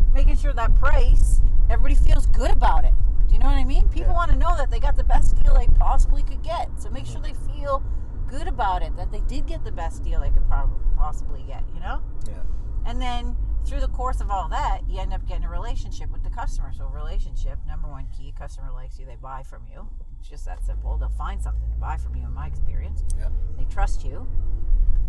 making 0.13 0.35
sure 0.35 0.51
that 0.53 0.73
price, 0.75 1.41
everybody 1.69 1.95
feels 1.95 2.25
good 2.27 2.51
about 2.51 2.85
it. 2.85 2.93
Do 3.27 3.33
you 3.33 3.39
know 3.39 3.47
what 3.47 3.57
I 3.57 3.63
mean? 3.63 3.87
People 3.89 4.11
Yeah. 4.11 4.15
want 4.15 4.31
to 4.31 4.37
know 4.37 4.55
that 4.57 4.69
they 4.69 4.79
got 4.79 4.95
the 4.95 5.03
best 5.03 5.35
deal 5.41 5.53
they 5.53 5.67
possibly 5.67 6.23
could 6.23 6.41
get. 6.43 6.69
So 6.79 6.89
make 6.89 7.05
sure 7.05 7.19
mm. 7.19 7.23
they 7.23 7.53
feel 7.53 7.81
good 8.27 8.47
about 8.47 8.81
it, 8.83 8.95
that 8.95 9.11
they 9.11 9.21
did 9.21 9.45
get 9.47 9.63
the 9.63 9.71
best 9.71 10.03
deal 10.03 10.21
they 10.21 10.29
could 10.29 10.47
probably 10.47 10.79
possibly 10.97 11.43
get, 11.43 11.63
you 11.73 11.79
know? 11.79 12.01
yeah. 12.27 12.41
And 12.85 13.01
then 13.01 13.35
through 13.65 13.79
the 13.79 13.87
course 13.87 14.21
of 14.21 14.29
all 14.29 14.49
that, 14.49 14.81
you 14.87 14.99
end 14.99 15.13
up 15.13 15.25
getting 15.27 15.45
a 15.45 15.49
relationship 15.49 16.11
with 16.11 16.23
the 16.23 16.29
customer. 16.29 16.71
So 16.73 16.85
relationship, 16.87 17.59
number 17.67 17.87
one 17.87 18.07
key, 18.17 18.33
customer 18.37 18.71
likes 18.71 18.99
you, 18.99 19.05
they 19.05 19.15
buy 19.15 19.43
from 19.43 19.63
you. 19.71 19.87
It's 20.19 20.29
just 20.29 20.45
that 20.45 20.63
simple. 20.65 20.97
They'll 20.97 21.09
find 21.09 21.41
something 21.41 21.69
to 21.69 21.77
buy 21.77 21.97
from 21.97 22.15
you 22.15 22.25
in 22.25 22.33
my 22.33 22.47
experience. 22.47 23.03
Yeah. 23.17 23.29
They 23.57 23.65
trust 23.65 24.03
you. 24.03 24.27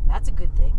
That's 0.06 0.28
a 0.28 0.32
good 0.32 0.54
thing. 0.56 0.78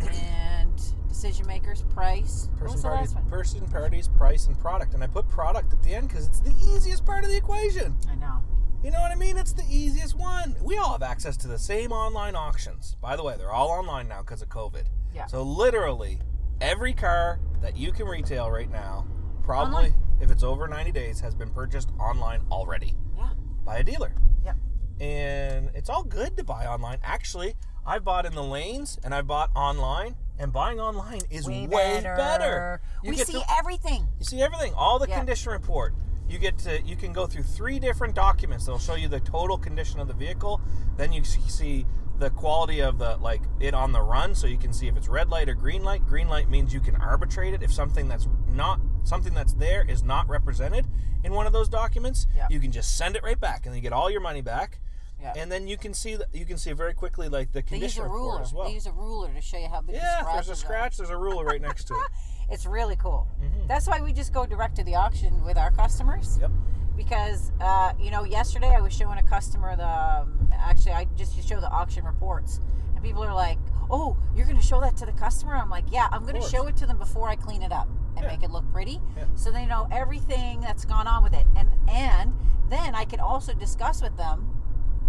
And 0.00 0.80
decision 1.08 1.46
makers, 1.46 1.82
price. 1.94 2.48
Person 2.58 2.82
parties, 2.82 3.12
last 3.12 3.14
one? 3.14 3.24
person 3.30 3.66
parties, 3.68 4.08
price, 4.08 4.46
and 4.46 4.58
product. 4.58 4.94
And 4.94 5.02
I 5.02 5.06
put 5.06 5.28
product 5.28 5.72
at 5.72 5.82
the 5.82 5.94
end 5.94 6.08
because 6.08 6.26
it's 6.28 6.40
the 6.40 6.54
easiest 6.74 7.04
part 7.06 7.24
of 7.24 7.30
the 7.30 7.36
equation. 7.36 7.96
I 8.10 8.14
know. 8.16 8.42
You 8.82 8.90
know 8.90 9.00
what 9.00 9.10
I 9.12 9.14
mean? 9.14 9.38
It's 9.38 9.52
the 9.54 9.64
easiest 9.70 10.14
one. 10.18 10.56
We 10.62 10.76
all 10.76 10.92
have 10.92 11.02
access 11.02 11.36
to 11.38 11.48
the 11.48 11.58
same 11.58 11.90
online 11.92 12.36
auctions. 12.36 12.96
By 13.00 13.16
the 13.16 13.22
way, 13.22 13.34
they're 13.38 13.50
all 13.52 13.70
online 13.70 14.08
now 14.08 14.20
because 14.20 14.42
of 14.42 14.50
COVID. 14.50 14.84
Yeah. 15.14 15.24
So 15.26 15.42
literally, 15.42 16.20
every 16.60 16.92
car 16.92 17.40
that 17.62 17.76
you 17.78 17.92
can 17.92 18.06
retail 18.06 18.50
right 18.50 18.70
now, 18.70 19.06
probably 19.42 19.86
Online. 19.86 19.94
if 20.20 20.30
it's 20.30 20.42
over 20.42 20.68
90 20.68 20.92
days, 20.92 21.20
has 21.20 21.34
been 21.34 21.48
purchased 21.50 21.90
online 21.98 22.42
already 22.50 22.94
Yeah. 23.16 23.30
by 23.64 23.78
a 23.78 23.84
dealer. 23.84 24.12
Yeah. 24.44 24.52
And 25.00 25.70
it's 25.74 25.88
all 25.88 26.02
good 26.04 26.36
to 26.36 26.44
buy 26.44 26.66
online. 26.66 26.98
Actually, 27.02 27.54
I 27.86 27.98
bought 27.98 28.26
in 28.26 28.34
the 28.34 28.42
lanes 28.42 28.98
and 29.04 29.14
I 29.14 29.22
bought 29.22 29.50
online, 29.54 30.16
and 30.38 30.52
buying 30.52 30.80
online 30.80 31.20
is 31.30 31.46
way, 31.46 31.66
better. 31.66 32.80
You 33.02 33.10
we 33.10 33.16
see 33.18 33.34
to- 33.34 33.44
everything. 33.52 34.08
you 34.18 34.24
see 34.24 34.42
everything, 34.42 34.72
all 34.74 34.98
the 34.98 35.08
Yeah. 35.08 35.18
condition 35.18 35.52
report. 35.52 35.94
You 36.28 36.38
get 36.38 36.56
to 36.60 36.80
you 36.82 36.96
can 36.96 37.12
go 37.12 37.26
through 37.26 37.42
three 37.42 37.78
different 37.78 38.14
documents 38.14 38.64
that'll 38.64 38.78
show 38.78 38.94
you 38.94 39.08
the 39.08 39.20
total 39.20 39.58
condition 39.58 40.00
of 40.00 40.08
the 40.08 40.14
vehicle. 40.14 40.60
Then 40.96 41.12
you 41.12 41.22
see- 41.24 41.86
the 42.16 42.30
quality 42.30 42.80
of 42.80 42.98
the 42.98 43.16
like 43.16 43.42
it 43.58 43.74
on 43.74 43.90
the 43.90 44.00
run, 44.00 44.36
so 44.36 44.46
you 44.46 44.56
can 44.56 44.72
see 44.72 44.86
if 44.86 44.96
it's 44.96 45.08
red 45.08 45.28
light 45.30 45.48
or 45.48 45.54
green 45.54 45.82
light. 45.82 46.06
Green 46.06 46.28
light 46.28 46.48
means 46.48 46.72
you 46.72 46.78
can 46.80 46.94
arbitrate 46.94 47.52
it 47.54 47.60
if 47.62 47.72
something 47.72 48.06
that's 48.06 48.28
not 48.48 48.80
something 49.02 49.34
that's 49.34 49.52
there 49.54 49.82
is 49.82 50.04
not 50.04 50.28
represented 50.28 50.86
in 51.24 51.32
one 51.32 51.44
of 51.48 51.52
those 51.52 51.68
documents. 51.68 52.28
Yeah. 52.36 52.46
You 52.48 52.60
can 52.60 52.70
just 52.70 52.96
send 52.96 53.16
it 53.16 53.24
right 53.24 53.38
back, 53.38 53.66
and 53.66 53.72
then 53.74 53.76
you 53.78 53.82
get 53.82 53.92
all 53.92 54.10
your 54.10 54.20
money 54.20 54.42
back. 54.42 54.78
Yeah. 55.24 55.32
And 55.42 55.50
then 55.50 55.66
you 55.66 55.78
can 55.78 55.94
see 55.94 56.16
the, 56.16 56.26
you 56.34 56.44
can 56.44 56.58
see 56.58 56.72
very 56.72 56.92
quickly 56.92 57.28
like 57.30 57.52
the 57.52 57.62
They 57.62 57.78
use 57.78 57.94
condition 57.94 58.02
a 58.02 58.04
report 58.04 58.20
ruler. 58.22 58.42
as 58.42 58.52
well. 58.52 58.68
They 58.68 58.74
use 58.74 58.86
a 58.86 58.92
ruler 58.92 59.32
to 59.32 59.40
show 59.40 59.56
you 59.58 59.68
how 59.68 59.80
big 59.80 59.96
yeah, 59.96 60.20
scratches 60.20 60.34
there's 60.34 60.48
a 60.48 60.52
are. 60.52 60.54
scratch. 60.66 60.96
There's 60.98 61.10
a 61.10 61.16
ruler 61.16 61.44
right 61.44 61.60
next 61.62 61.84
to 61.88 61.94
it. 61.94 62.00
It's 62.50 62.66
really 62.66 62.94
cool. 62.96 63.26
Mhm. 63.42 63.66
That's 63.68 63.86
why 63.88 64.02
we 64.02 64.12
just 64.12 64.34
go 64.34 64.44
direct 64.44 64.76
to 64.76 64.84
the 64.84 64.96
auction 64.96 65.42
with 65.44 65.56
our 65.56 65.70
customers. 65.70 66.36
Yep. 66.42 66.50
Because 66.94 67.50
uh, 67.58 67.94
you 67.98 68.10
know, 68.10 68.24
yesterday 68.24 68.68
I 68.68 68.80
was 68.82 68.92
showing 68.92 69.16
a 69.18 69.22
customer 69.22 69.74
the 69.76 69.88
um, 69.88 70.50
actually 70.52 70.92
I 70.92 71.06
just 71.16 71.32
show 71.48 71.58
the 71.58 71.70
auction 71.70 72.04
reports, 72.04 72.60
and 72.94 73.02
people 73.02 73.24
are 73.24 73.32
like, 73.32 73.58
"Oh, 73.90 74.18
you're 74.36 74.44
going 74.44 74.58
to 74.60 74.62
show 74.62 74.78
that 74.82 74.94
to 74.98 75.06
the 75.06 75.12
customer?" 75.12 75.54
I'm 75.56 75.70
like, 75.70 75.86
"Yeah, 75.90 76.06
I'm 76.12 76.24
going 76.26 76.40
to 76.40 76.46
show 76.46 76.66
it 76.66 76.76
to 76.76 76.86
them 76.86 76.98
before 76.98 77.30
I 77.30 77.34
clean 77.36 77.62
it 77.62 77.72
up 77.72 77.88
and 78.14 78.24
Yeah. 78.24 78.32
make 78.32 78.42
it 78.42 78.50
look 78.50 78.70
pretty, 78.70 79.00
Yeah. 79.16 79.24
so 79.36 79.50
they 79.50 79.64
know 79.64 79.88
everything 79.90 80.60
that's 80.60 80.84
gone 80.84 81.06
on 81.08 81.22
with 81.22 81.32
it." 81.32 81.46
And 81.56 81.70
and 81.88 82.34
then 82.68 82.94
I 82.94 83.06
can 83.06 83.20
also 83.20 83.54
discuss 83.54 84.02
with 84.02 84.18
them. 84.18 84.50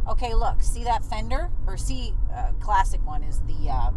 Okay, 0.08 0.34
look, 0.36 0.62
see 0.62 0.84
that 0.84 1.04
fender, 1.04 1.50
or 1.66 1.78
see 1.78 2.14
uh, 2.34 2.52
classic 2.60 3.06
one 3.08 3.24
is 3.24 3.40
the 3.48 3.70
uh, 3.72 3.90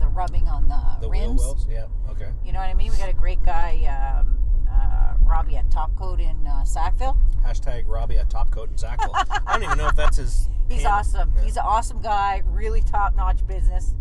the 0.00 0.08
rubbing 0.08 0.48
on 0.48 0.68
the, 0.68 0.80
The 1.00 1.08
wheel 1.08 1.28
rims. 1.28 1.40
wells. 1.40 1.66
Yeah. 1.70 1.86
Okay. 2.10 2.30
You 2.44 2.52
know 2.52 2.58
what 2.58 2.68
I 2.68 2.74
mean? 2.74 2.90
We 2.90 2.96
got 2.98 3.08
a 3.08 3.12
great 3.14 3.42
guy, 3.44 4.18
um, 4.20 4.36
uh, 4.68 5.14
Robbie 5.24 5.56
at 5.56 5.70
Top 5.70 5.94
Coat 5.96 6.20
in 6.20 6.46
uh, 6.46 6.64
Sackville. 6.64 7.16
Hashtag 7.46 7.84
Robbie 7.86 8.18
at 8.18 8.28
Top 8.28 8.50
Coat 8.50 8.70
in 8.70 8.76
Sackville. 8.78 9.12
I 9.14 9.52
don't 9.52 9.62
even 9.62 9.78
know 9.78 9.88
if 9.88 9.96
that's 9.96 10.16
his. 10.16 10.48
He's 10.68 10.82
handle. 10.82 10.98
awesome. 10.98 11.32
Yeah. 11.36 11.42
He's 11.44 11.56
an 11.56 11.64
awesome 11.64 12.00
guy. 12.00 12.42
Really 12.46 12.80
top 12.82 13.14
notch 13.14 13.46
business 13.46 13.94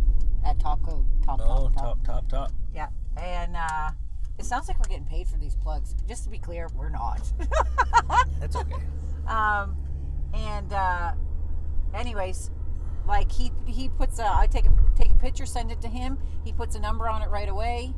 at 0.45 0.59
Top 0.59 0.81
Coat. 0.83 1.05
Top, 1.23 1.39
Oh, 1.43 1.69
top, 1.69 1.75
top. 1.75 1.83
top, 1.83 2.03
top, 2.05 2.29
top. 2.29 2.51
Yeah. 2.73 2.87
And 3.17 3.55
uh, 3.55 3.91
it 4.39 4.45
sounds 4.45 4.67
like 4.67 4.79
we're 4.79 4.89
getting 4.89 5.05
paid 5.05 5.27
for 5.27 5.37
these 5.37 5.55
plugs. 5.55 5.95
Just 6.07 6.23
to 6.23 6.29
be 6.31 6.39
clear, 6.39 6.69
we're 6.75 6.89
not. 6.89 7.21
That's 8.39 8.55
okay. 8.55 8.75
um, 9.27 9.75
and 10.33 10.71
uh, 10.73 11.11
anyways, 11.93 12.51
like 13.07 13.31
he 13.31 13.51
he 13.65 13.89
puts 13.89 14.19
a 14.19 14.25
I 14.25 14.47
take 14.47 14.65
a 14.65 14.71
take 14.95 15.09
a 15.09 15.15
picture, 15.15 15.45
send 15.45 15.71
it 15.71 15.81
to 15.81 15.87
him. 15.87 16.17
He 16.43 16.51
puts 16.51 16.75
a 16.75 16.79
number 16.79 17.09
on 17.09 17.21
it 17.21 17.29
right 17.29 17.49
away. 17.49 17.93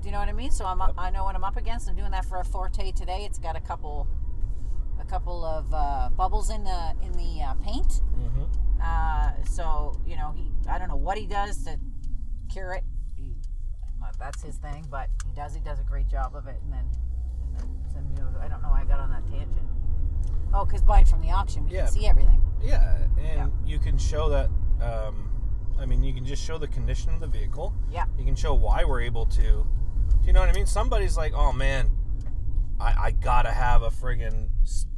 Do 0.00 0.08
you 0.08 0.12
know 0.12 0.18
what 0.18 0.28
I 0.28 0.32
mean? 0.32 0.50
So 0.50 0.66
I'm 0.66 0.78
Yep. 0.80 0.94
I 0.98 1.10
know 1.10 1.24
what 1.24 1.34
I'm 1.34 1.44
up 1.44 1.56
against. 1.56 1.88
I'm 1.88 1.96
doing 1.96 2.10
that 2.10 2.24
for 2.24 2.38
a 2.38 2.44
Forte 2.44 2.92
today. 2.92 3.24
It's 3.24 3.38
got 3.38 3.56
a 3.56 3.60
couple 3.60 4.06
a 5.00 5.04
couple 5.04 5.44
of 5.44 5.72
uh, 5.72 6.10
bubbles 6.16 6.50
in 6.50 6.64
the 6.64 6.94
in 7.02 7.12
the 7.12 7.42
uh, 7.42 7.54
paint. 7.54 8.02
Mm-hmm. 8.18 8.44
Uh, 8.82 9.44
so 9.44 9.98
you 10.06 10.16
know 10.16 10.32
he 10.36 10.50
I 10.68 10.78
don't 10.78 10.88
know 10.88 10.96
what 10.96 11.16
he 11.16 11.26
does 11.26 11.64
to 11.64 11.78
cure 12.52 12.72
it. 12.74 12.84
He, 13.16 13.34
that's 14.18 14.42
his 14.42 14.56
thing, 14.56 14.86
but 14.90 15.08
he 15.26 15.32
does 15.34 15.54
he 15.54 15.60
does 15.60 15.80
a 15.80 15.84
great 15.84 16.08
job 16.08 16.36
of 16.36 16.46
it. 16.46 16.60
And 16.64 16.72
then 16.72 16.84
and 17.42 17.56
then 17.58 17.68
some, 17.92 18.04
you 18.10 18.22
know, 18.22 18.40
I 18.40 18.48
don't 18.48 18.62
know 18.62 18.68
why 18.70 18.82
I 18.82 18.84
got 18.84 19.00
on 19.00 19.10
that 19.10 19.26
tangent. 19.26 19.66
Oh, 20.54 20.64
because 20.64 20.82
buying 20.82 21.04
from 21.04 21.20
the 21.20 21.30
auction, 21.30 21.64
we 21.64 21.72
Yeah. 21.72 21.84
can 21.84 21.92
see 21.92 22.06
everything. 22.06 22.40
Yeah, 22.62 22.96
and 23.18 23.18
Yeah. 23.18 23.46
you 23.64 23.78
can 23.78 23.98
show 23.98 24.28
that. 24.30 24.48
Um, 24.80 25.30
I 25.78 25.86
mean, 25.86 26.02
you 26.04 26.14
can 26.14 26.24
just 26.24 26.42
show 26.42 26.56
the 26.58 26.68
condition 26.68 27.12
of 27.12 27.20
the 27.20 27.26
vehicle. 27.26 27.74
Yeah. 27.90 28.04
You 28.16 28.24
can 28.24 28.36
show 28.36 28.54
why 28.54 28.84
we're 28.84 29.00
able 29.00 29.26
to. 29.26 29.42
Do 29.42 30.26
you 30.26 30.32
know 30.32 30.40
what 30.40 30.48
I 30.48 30.52
mean? 30.52 30.66
Somebody's 30.66 31.16
like, 31.16 31.32
"Oh 31.34 31.52
man, 31.52 31.90
I, 32.80 33.06
I 33.06 33.10
gotta 33.10 33.50
have 33.50 33.82
a 33.82 33.90
friggin' 33.90 34.48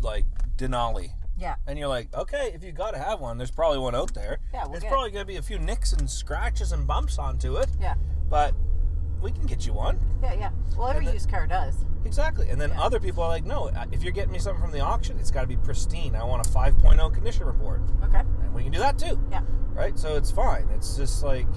like 0.01 0.27
Denali," 0.57 1.11
Yeah. 1.37 1.57
and 1.67 1.79
you're 1.79 1.89
like, 1.89 2.15
"Okay, 2.15 2.53
if 2.55 2.63
you 2.63 2.73
gotta 2.73 2.99
have 2.99 3.21
one, 3.21 3.39
there's 3.39 3.51
probably 3.51 3.79
one 3.79 3.95
out 3.95 4.13
there. 4.15 4.39
Yeah, 4.53 4.65
we'll 4.65 4.73
There's 4.73 4.85
probably 4.85 5.11
gonna 5.11 5.25
be 5.25 5.37
a 5.37 5.43
few 5.43 5.59
nicks 5.59 5.93
and 5.95 6.09
scratches 6.11 6.73
and 6.73 6.87
bumps 6.87 7.19
onto 7.19 7.57
it, 7.57 7.69
Yeah. 7.81 7.95
but 8.29 8.55
we 9.21 9.33
can 9.33 9.47
get 9.47 9.67
you 9.67 9.73
one." 9.73 9.99
Yeah. 10.23 10.33
Yeah. 10.35 10.51
Well, 10.77 10.89
every 10.89 11.01
And 11.01 11.09
the- 11.09 11.13
used 11.15 11.29
car 11.31 11.47
does. 11.47 11.85
Exactly. 12.05 12.51
And 12.51 12.61
then 12.61 12.71
Yeah. 12.71 12.83
other 12.83 13.01
people 13.01 13.23
are 13.25 13.29
like, 13.29 13.45
no, 13.45 13.69
uh, 13.69 13.85
if 13.91 14.03
you're 14.05 14.13
getting 14.13 14.33
me 14.33 14.39
something 14.39 14.63
from 14.63 14.71
the 14.71 14.81
auction, 14.81 15.19
it's 15.19 15.31
got 15.33 15.41
to 15.41 15.47
be 15.49 15.57
pristine. 15.57 16.15
I 16.15 16.23
want 16.23 16.47
a 16.47 16.51
5.0 16.51 17.11
condition 17.13 17.47
report. 17.47 17.83
Okay. 18.05 18.21
And 18.21 18.55
we 18.55 18.63
can 18.63 18.71
do 18.71 18.79
that 18.79 18.97
too. 18.99 19.19
Yeah. 19.31 19.41
Right? 19.75 19.99
So 19.99 20.15
it's 20.17 20.31
fine. 20.31 20.69
It's 20.73 20.97
just 20.97 21.25
like, 21.25 21.49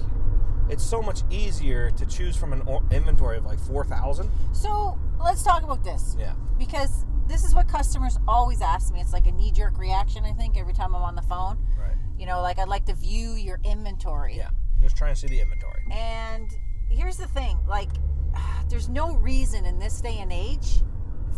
it's 0.67 0.83
so 0.83 1.01
much 1.03 1.21
easier 1.29 1.91
to 1.91 2.05
choose 2.05 2.35
from 2.35 2.53
an 2.53 2.63
inventory 2.91 3.37
of 3.37 3.45
like 3.45 3.59
4,000. 3.59 4.29
So 4.53 4.97
let's 5.19 5.43
talk 5.43 5.61
about 5.63 5.83
this 5.83 6.15
Yeah. 6.19 6.33
because 6.57 7.05
this 7.27 7.43
is 7.43 7.53
what 7.53 7.67
customers 7.67 8.17
always 8.27 8.61
ask 8.61 8.91
me. 8.91 9.01
It's 9.01 9.13
like 9.13 9.27
a 9.27 9.31
knee 9.31 9.51
jerk 9.51 9.77
reaction, 9.77 10.25
I 10.25 10.33
think, 10.33 10.57
every 10.57 10.73
time 10.73 10.95
I'm 10.95 11.03
on 11.03 11.15
the 11.15 11.21
phone. 11.21 11.59
Right. 11.77 11.95
You 12.17 12.25
know, 12.25 12.41
like 12.41 12.57
I'd 12.57 12.67
like 12.69 12.85
to 12.85 12.93
view 12.95 13.33
your 13.33 13.59
inventory. 13.63 14.35
Yeah. 14.37 14.49
Just 14.81 14.95
trying 14.97 15.13
to 15.13 15.19
see 15.19 15.27
the 15.27 15.39
inventory. 15.41 15.85
And 15.91 16.49
here's 16.89 17.17
the 17.17 17.27
thing 17.27 17.57
like, 17.67 17.89
there's 18.69 18.89
no 18.89 19.15
reason 19.15 19.65
in 19.65 19.79
this 19.79 20.01
day 20.01 20.17
and 20.19 20.31
age 20.31 20.81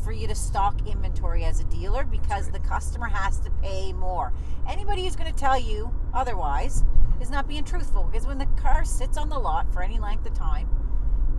for 0.03 0.11
you 0.11 0.27
to 0.27 0.35
stock 0.35 0.87
inventory 0.87 1.43
as 1.43 1.59
a 1.59 1.63
dealer 1.65 2.03
because 2.03 2.49
the 2.49 2.59
customer 2.59 3.07
has 3.07 3.39
to 3.41 3.51
pay 3.61 3.93
more. 3.93 4.33
Anybody 4.67 5.03
who's 5.03 5.15
going 5.15 5.31
to 5.31 5.37
tell 5.39 5.59
you 5.59 5.93
otherwise 6.13 6.83
is 7.21 7.29
not 7.29 7.47
being 7.47 7.63
truthful 7.63 8.03
because 8.03 8.25
when 8.25 8.39
the 8.39 8.47
car 8.57 8.83
sits 8.83 9.17
on 9.17 9.29
the 9.29 9.37
lot 9.37 9.71
for 9.71 9.83
any 9.83 9.99
length 9.99 10.25
of 10.25 10.33
time, 10.33 10.67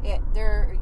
it 0.04 0.20
they're 0.32 0.76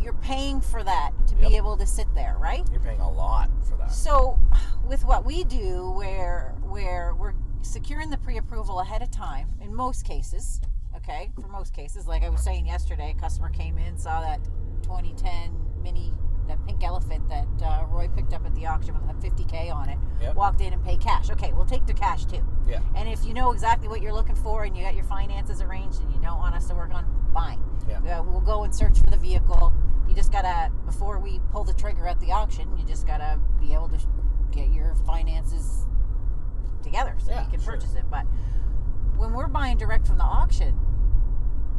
you're 0.00 0.12
paying 0.14 0.60
for 0.60 0.82
that 0.84 1.12
to 1.26 1.34
Yep. 1.36 1.48
be 1.50 1.56
able 1.56 1.76
to 1.76 1.86
sit 1.86 2.06
there, 2.14 2.36
right? 2.38 2.66
You're 2.70 2.80
paying 2.80 3.00
a 3.00 3.10
lot 3.10 3.50
for 3.68 3.76
that. 3.76 3.92
So, 3.92 4.38
with 4.86 5.04
what 5.04 5.24
we 5.24 5.44
do, 5.44 5.90
where 5.90 6.54
where 6.62 7.14
we're 7.14 7.34
securing 7.62 8.10
the 8.10 8.18
pre-approval 8.18 8.80
ahead 8.80 9.02
of 9.02 9.10
time 9.10 9.48
in 9.60 9.74
most 9.74 10.04
cases, 10.04 10.60
okay, 11.08 11.30
for 11.40 11.48
most 11.48 11.72
cases, 11.74 12.06
like 12.06 12.22
I 12.22 12.28
was 12.28 12.42
saying 12.42 12.66
yesterday, 12.66 13.14
a 13.16 13.20
customer 13.20 13.48
came 13.48 13.78
in, 13.78 13.96
saw 13.96 14.20
that 14.20 14.42
2010 14.82 15.56
Mini, 15.82 16.12
that 16.46 16.58
pink 16.66 16.82
elephant 16.84 17.28
that 17.28 17.46
uh, 17.64 17.84
Roy 17.86 18.08
picked 18.08 18.32
up 18.32 18.44
at 18.44 18.54
the 18.54 18.66
auction 18.66 18.94
with 18.94 19.10
a 19.10 19.14
50k 19.26 19.72
on 19.74 19.88
it, 19.88 19.98
Yep. 20.20 20.34
walked 20.34 20.60
in 20.60 20.72
and 20.72 20.82
paid 20.84 21.00
cash. 21.00 21.30
Okay, 21.30 21.52
we'll 21.52 21.64
take 21.66 21.86
the 21.86 21.94
cash 21.94 22.24
too. 22.24 22.44
Yeah. 22.66 22.80
And 22.96 23.08
if 23.08 23.24
you 23.24 23.32
know 23.34 23.52
exactly 23.52 23.88
what 23.88 24.02
you're 24.02 24.12
looking 24.12 24.34
for 24.34 24.64
and 24.64 24.76
you 24.76 24.82
got 24.84 24.94
your 24.94 25.04
finances 25.04 25.62
arranged 25.62 26.00
and 26.02 26.12
you 26.12 26.20
don't 26.20 26.38
want 26.38 26.54
us 26.54 26.66
to 26.68 26.74
work 26.74 26.92
on, 26.92 27.06
fine. 27.32 27.62
Yeah. 27.88 28.18
Uh, 28.18 28.22
we'll 28.22 28.40
go 28.40 28.64
and 28.64 28.74
search 28.74 28.98
for 28.98 29.10
the 29.10 29.16
vehicle. 29.16 29.72
You 30.08 30.14
just 30.14 30.32
gotta, 30.32 30.70
before 30.86 31.18
we 31.20 31.40
pull 31.52 31.64
the 31.64 31.74
trigger 31.74 32.06
at 32.06 32.18
the 32.20 32.32
auction, 32.32 32.76
you 32.76 32.84
just 32.84 33.06
gotta 33.06 33.38
be 33.60 33.72
able 33.74 33.88
to 33.90 33.98
sh- 33.98 34.06
get 34.50 34.70
your 34.72 34.94
finances 35.06 35.86
together 36.82 37.14
so 37.18 37.30
Yeah, 37.30 37.44
you 37.44 37.50
can 37.50 37.60
sure. 37.60 37.74
purchase 37.74 37.94
it. 37.94 38.04
But 38.10 38.24
when 39.16 39.32
we're 39.32 39.48
buying 39.48 39.76
direct 39.76 40.06
from 40.06 40.18
the 40.18 40.24
auction, 40.24 40.78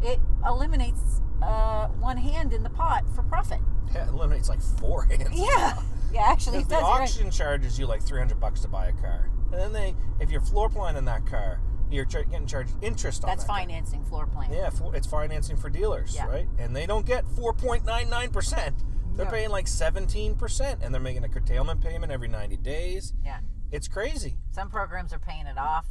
it 0.02 0.20
eliminates 0.46 1.22
uh, 1.42 1.88
one 1.88 2.18
hand 2.18 2.54
in 2.54 2.64
the 2.64 2.70
pot 2.70 3.04
for 3.16 3.24
profit. 3.24 3.60
Yeah, 3.94 4.06
it 4.08 4.10
eliminates 4.10 4.50
like 4.50 4.62
four 4.62 5.04
hands. 5.06 5.30
Yeah. 5.34 5.82
Yeah, 6.12 6.22
actually, 6.26 6.60
it 6.60 6.70
the 6.70 6.76
does. 6.76 6.84
right. 6.84 7.02
auction 7.02 7.30
charges 7.32 7.78
you 7.78 7.86
like 7.86 8.02
300 8.02 8.40
bucks 8.40 8.62
to 8.62 8.68
buy 8.68 8.88
a 8.88 8.94
car. 8.94 9.30
And 9.52 9.62
then 9.62 9.74
they, 9.74 9.96
if 10.20 10.32
you're 10.32 10.42
floor 10.42 10.68
planning 10.70 11.06
that 11.06 11.26
car, 11.28 11.60
you're 11.92 12.06
getting 12.06 12.46
charged 12.48 12.72
interest 12.82 13.24
on 13.24 13.30
That's 13.30 13.44
that 13.44 13.48
car. 13.50 13.58
financing 13.60 14.04
floor 14.06 14.26
plan. 14.28 14.52
Yeah, 14.52 14.70
it's 14.94 15.08
financing 15.08 15.56
for 15.58 15.70
dealers, 15.70 16.14
Yeah. 16.16 16.28
right? 16.28 16.48
And 16.58 16.76
they 16.76 16.86
don't 16.86 17.06
get 17.06 17.26
4.99%. 17.26 18.74
They're 19.16 19.26
No. 19.26 19.32
paying 19.32 19.50
like 19.50 19.66
17%, 19.68 20.80
and 20.84 20.94
they're 20.94 21.02
making 21.02 21.24
a 21.24 21.30
curtailment 21.30 21.82
payment 21.82 22.12
every 22.12 22.28
90 22.28 22.58
days. 22.58 23.14
Yeah. 23.24 23.40
It's 23.72 23.88
crazy. 23.88 24.38
Some 24.52 24.70
programs 24.70 25.14
are 25.14 25.20
paying 25.20 25.46
it 25.46 25.58
off. 25.58 25.86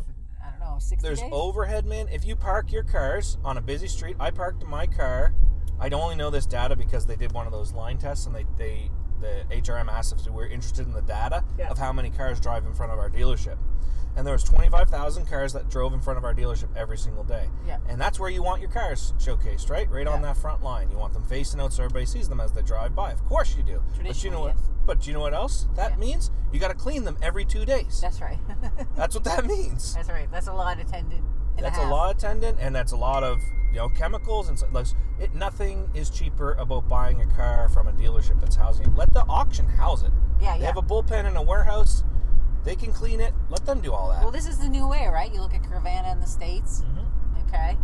Know, 0.68 0.78
60 0.78 1.02
There's 1.02 1.20
days? 1.20 1.30
overhead, 1.32 1.86
man. 1.86 2.08
If 2.08 2.24
you 2.26 2.36
park 2.36 2.72
your 2.72 2.82
cars 2.82 3.38
on 3.42 3.56
a 3.56 3.60
busy 3.60 3.88
street, 3.88 4.16
I 4.20 4.30
parked 4.30 4.64
my 4.66 4.86
car. 4.86 5.32
I 5.80 5.88
only 5.90 6.14
know 6.16 6.28
this 6.30 6.44
data 6.44 6.76
because 6.76 7.06
they 7.06 7.16
did 7.16 7.32
one 7.32 7.46
of 7.46 7.52
those 7.52 7.72
line 7.72 7.96
tests, 7.98 8.26
and 8.26 8.34
they, 8.34 8.44
they 8.58 8.90
the 9.20 9.44
HRM 9.50 9.88
asked 9.88 10.12
if 10.12 10.24
we 10.26 10.32
were 10.32 10.46
interested 10.46 10.86
in 10.86 10.92
the 10.92 11.00
data 11.02 11.42
Yeah. 11.58 11.70
of 11.70 11.78
how 11.78 11.92
many 11.92 12.10
cars 12.10 12.38
drive 12.38 12.66
in 12.66 12.74
front 12.74 12.92
of 12.92 12.98
our 12.98 13.08
dealership. 13.08 13.56
And 14.18 14.26
there 14.26 14.34
was 14.34 14.42
25,000 14.42 15.26
cars 15.26 15.52
that 15.52 15.70
drove 15.70 15.94
in 15.94 16.00
front 16.00 16.18
of 16.18 16.24
our 16.24 16.34
dealership 16.34 16.74
every 16.76 16.98
single 16.98 17.22
day. 17.22 17.48
Yeah. 17.64 17.78
And 17.88 18.00
that's 18.00 18.18
where 18.18 18.28
you 18.28 18.42
want 18.42 18.60
your 18.60 18.68
cars 18.70 19.14
showcased, 19.18 19.70
right? 19.70 19.88
Right 19.88 20.08
on 20.08 20.22
that 20.22 20.36
front 20.36 20.60
line. 20.60 20.90
You 20.90 20.98
want 20.98 21.12
them 21.12 21.22
facing 21.22 21.60
out 21.60 21.72
so 21.72 21.84
everybody 21.84 22.04
sees 22.04 22.28
them 22.28 22.40
as 22.40 22.50
they 22.50 22.62
drive 22.62 22.96
by. 22.96 23.12
Of 23.12 23.24
course 23.24 23.56
you 23.56 23.62
do. 23.62 23.80
But 24.02 24.24
you 24.24 24.30
know 24.32 24.40
what? 24.40 24.56
yes. 24.56 24.68
But 24.84 25.00
do 25.02 25.06
you 25.10 25.14
know 25.14 25.20
what 25.20 25.34
else? 25.34 25.68
That 25.76 25.92
Yeah. 25.92 25.96
means 25.98 26.32
you 26.52 26.58
got 26.58 26.68
to 26.68 26.74
clean 26.74 27.04
them 27.04 27.16
every 27.22 27.44
two 27.44 27.64
days. 27.64 28.00
That's 28.00 28.20
right. 28.20 28.38
That's 28.96 29.14
what 29.14 29.22
that 29.22 29.46
means. 29.46 29.94
That's 29.94 30.08
right. 30.08 30.28
That's 30.32 30.48
a 30.48 30.52
lot 30.52 30.80
attendant. 30.80 31.22
and 31.56 31.64
That's 31.64 31.78
a 31.78 31.82
half. 31.82 31.90
lot 31.92 32.16
attendant, 32.16 32.58
and 32.60 32.74
that's 32.74 32.90
a 32.92 32.96
lot 32.96 33.22
of 33.22 33.40
you 33.72 33.76
know 33.78 33.88
chemicals 33.88 34.48
and 34.48 34.58
so, 34.58 34.66
like 34.72 34.86
it. 35.20 35.32
Nothing 35.34 35.90
is 35.94 36.08
cheaper 36.10 36.54
about 36.54 36.88
buying 36.88 37.20
a 37.20 37.26
car 37.26 37.68
from 37.68 37.86
a 37.86 37.92
dealership 37.92 38.40
that's 38.40 38.56
housing 38.56 38.86
it. 38.86 38.94
Let 38.96 39.12
the 39.12 39.24
auction 39.28 39.66
house 39.68 40.02
it. 40.02 40.10
Yeah, 40.40 40.54
They 40.54 40.60
yeah. 40.62 40.66
have 40.66 40.76
a 40.76 40.82
bullpen 40.82 41.24
in 41.28 41.36
a 41.36 41.42
warehouse. 41.42 42.02
They 42.64 42.76
can 42.76 42.92
clean 42.92 43.20
it. 43.20 43.32
Let 43.48 43.64
them 43.64 43.80
do 43.80 43.92
all 43.92 44.10
that. 44.10 44.22
Well, 44.22 44.30
this 44.32 44.46
is 44.46 44.58
the 44.58 44.68
new 44.68 44.86
way, 44.86 45.06
right? 45.08 45.32
You 45.32 45.40
look 45.40 45.54
at 45.54 45.62
Carvana 45.62 46.12
in 46.12 46.20
the 46.20 46.26
states. 46.26 46.82
Mhm. 46.82 47.46
Okay. 47.48 47.78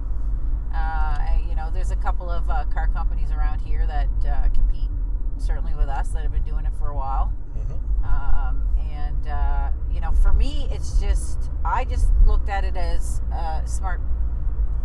Uh, 0.75 1.19
you 1.49 1.55
know, 1.55 1.71
there's 1.71 1.91
a 1.91 1.97
couple 1.97 2.29
of 2.29 2.49
uh, 2.51 2.65
car 2.67 2.89
companies 2.89 3.31
around 3.31 3.61
here 3.61 3.87
that 3.87 4.09
uh, 4.29 4.49
compete, 4.51 4.91
certainly 5.39 5.75
with 5.75 5.89
us, 5.89 6.09
that 6.09 6.23
have 6.23 6.33
been 6.33 6.43
doing 6.43 6.67
it 6.67 6.73
for 6.79 6.89
a 6.89 6.95
while. 6.97 7.33
Mhm. 7.57 8.05
Um, 8.05 8.63
and 8.91 9.29
uh, 9.29 9.71
you 9.91 10.01
know, 10.01 10.13
for 10.13 10.33
me, 10.33 10.69
it's 10.71 11.01
just 11.01 11.51
I 11.65 11.85
just 11.85 12.11
looked 12.27 12.49
at 12.49 12.65
it 12.65 12.77
as 12.77 13.23
a 13.33 13.63
smart, 13.65 14.01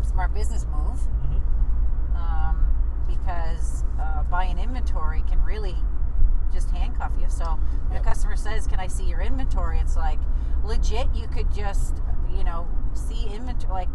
smart 0.02 0.34
business 0.34 0.65
move 0.65 0.99
Mhm. 1.25 2.15
um, 2.15 2.65
because 3.08 3.84
uh, 3.99 4.23
buying 4.23 4.58
inventory 4.60 5.23
can 5.28 5.43
really 5.43 5.75
just 6.52 6.70
handcuff 6.72 7.12
you. 7.20 7.26
So 7.30 7.46
when 7.88 7.94
Yep. 7.94 8.02
a 8.02 8.04
customer 8.10 8.36
says, 8.36 8.68
"Can 8.68 8.80
I 8.80 8.88
see 8.88 9.06
your 9.06 9.22
inventory?" 9.22 9.80
It's 9.80 9.96
like 9.96 10.20
legit. 10.64 11.08
You 11.16 11.28
could 11.28 11.52
just 11.52 11.96
you 12.36 12.44
know 12.44 12.68
see 12.94 13.28
inventory. 13.34 13.72
Like 13.74 13.90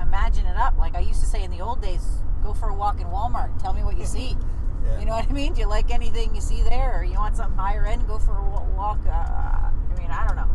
imagine 0.00 0.46
it 0.46 0.56
up. 0.56 0.76
Like 0.78 0.94
I 0.96 1.00
used 1.00 1.20
to 1.20 1.26
say 1.26 1.42
in 1.44 1.50
the 1.50 1.60
old 1.60 1.80
days, 1.82 2.04
go 2.42 2.52
for 2.54 2.68
a 2.68 2.74
walk 2.74 3.00
in 3.00 3.06
Walmart. 3.08 3.60
Tell 3.62 3.72
me 3.72 3.82
what 3.84 3.96
you 3.98 4.06
see. 4.06 4.36
Yeah. 4.84 4.98
You 5.00 5.06
know 5.06 5.12
what 5.12 5.26
I 5.30 5.32
mean? 5.32 5.54
Do 5.54 5.62
you 5.62 5.66
like 5.66 5.90
anything 5.90 6.34
you 6.34 6.42
see 6.42 6.60
there, 6.60 6.98
or 6.98 7.04
you 7.04 7.14
want 7.14 7.36
something 7.36 7.56
higher 7.56 7.86
end? 7.86 8.06
Go 8.06 8.18
for 8.18 8.36
a 8.36 8.42
walk. 8.76 8.98
Uh, 9.06 9.12
I 9.12 9.70
mean, 9.96 10.10
I 10.10 10.26
don't 10.26 10.36
know. 10.36 10.46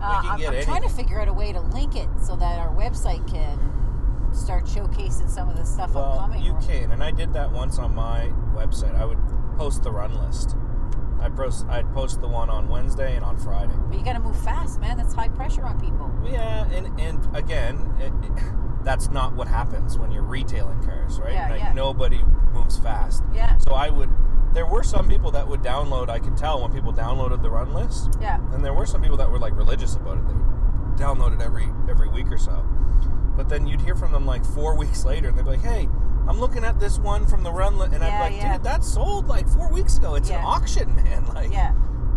Uh, 0.00 0.20
I'm, 0.24 0.40
I'm 0.40 0.62
trying 0.62 0.82
to 0.82 0.88
figure 0.88 1.20
out 1.20 1.26
a 1.26 1.32
way 1.32 1.52
to 1.52 1.60
link 1.60 1.96
it 1.96 2.08
so 2.24 2.36
that 2.36 2.60
our 2.60 2.72
website 2.72 3.28
can 3.28 3.58
start 4.32 4.66
showcasing 4.66 5.28
some 5.28 5.48
of 5.48 5.56
the 5.56 5.64
stuff 5.64 5.94
Well, 5.94 6.12
upcoming. 6.12 6.44
you 6.44 6.56
can, 6.64 6.92
and 6.92 7.02
I 7.02 7.10
did 7.10 7.32
that 7.34 7.50
once 7.50 7.80
on 7.80 7.92
my 7.92 8.30
website. 8.54 8.94
I 8.94 9.04
would 9.04 9.18
post 9.62 9.84
the 9.84 9.92
run 9.92 10.12
list. 10.26 10.56
I 11.20 11.28
post. 11.28 11.66
I'd 11.68 11.92
post 11.94 12.20
the 12.20 12.26
one 12.26 12.50
on 12.50 12.68
Wednesday 12.68 13.14
and 13.14 13.24
on 13.24 13.36
Friday. 13.38 13.74
But 13.88 13.96
you 13.96 14.04
got 14.04 14.14
to 14.14 14.18
move 14.18 14.36
fast, 14.42 14.80
man. 14.80 14.96
That's 14.96 15.14
high 15.14 15.28
pressure 15.28 15.62
on 15.64 15.78
people. 15.80 16.10
Yeah, 16.24 16.68
and 16.72 17.00
and 17.00 17.36
again, 17.36 17.76
it, 18.00 18.12
it- 18.26 18.42
that's 18.84 19.10
not 19.10 19.34
what 19.34 19.46
happens 19.46 19.96
when 19.96 20.10
you're 20.10 20.24
retailing 20.24 20.82
cars, 20.82 21.20
right? 21.20 21.34
Yeah, 21.34 21.48
like 21.50 21.60
yeah. 21.60 21.72
nobody 21.74 22.20
moves 22.52 22.76
fast. 22.76 23.22
Yeah, 23.32 23.56
So 23.58 23.74
I 23.74 23.88
would. 23.88 24.10
There 24.52 24.66
were 24.66 24.82
some 24.82 25.08
people 25.08 25.30
that 25.30 25.46
would 25.46 25.60
download. 25.62 26.08
I 26.10 26.18
could 26.18 26.36
tell 26.36 26.60
when 26.60 26.72
people 26.72 26.92
downloaded 26.92 27.40
the 27.40 27.50
run 27.50 27.72
list, 27.72 28.18
yeah, 28.20 28.40
and 28.52 28.64
there 28.64 28.74
were 28.74 28.84
some 28.84 29.00
people 29.00 29.16
that 29.18 29.30
were 29.30 29.38
like 29.38 29.56
religious 29.56 29.94
about 29.94 30.18
it. 30.18 30.26
They 30.26 30.34
would 30.34 30.96
download 30.98 31.34
it 31.36 31.40
every 31.40 31.68
every 31.88 32.08
week 32.08 32.32
or 32.32 32.38
so. 32.38 32.66
But 33.36 33.48
then 33.48 33.68
you'd 33.68 33.80
hear 33.80 33.94
from 33.94 34.10
them 34.10 34.26
like 34.26 34.44
four 34.44 34.76
weeks 34.82 35.04
later, 35.04 35.28
and 35.28 35.38
they'd 35.38 35.44
be 35.44 35.50
like, 35.52 35.62
"Hey, 35.62 35.88
I'm 36.28 36.38
looking 36.40 36.64
at 36.64 36.78
this 36.78 36.98
one 36.98 37.26
from 37.26 37.42
the 37.42 37.50
run 37.50 37.78
list," 37.78 37.92
and 37.92 38.02
Yeah, 38.02 38.08
I'm 38.14 38.20
like, 38.20 38.40
yeah. 38.40 38.52
"Dude, 38.56 38.64
that 38.64 38.84
sold 38.84 39.26
like 39.26 39.48
four 39.48 39.68
weeks 39.70 39.98
ago. 39.98 40.14
It's 40.14 40.30
an 40.30 40.40
auction, 40.44 40.94
man. 41.04 41.26
Like, 41.26 41.52
yeah, 41.52 41.74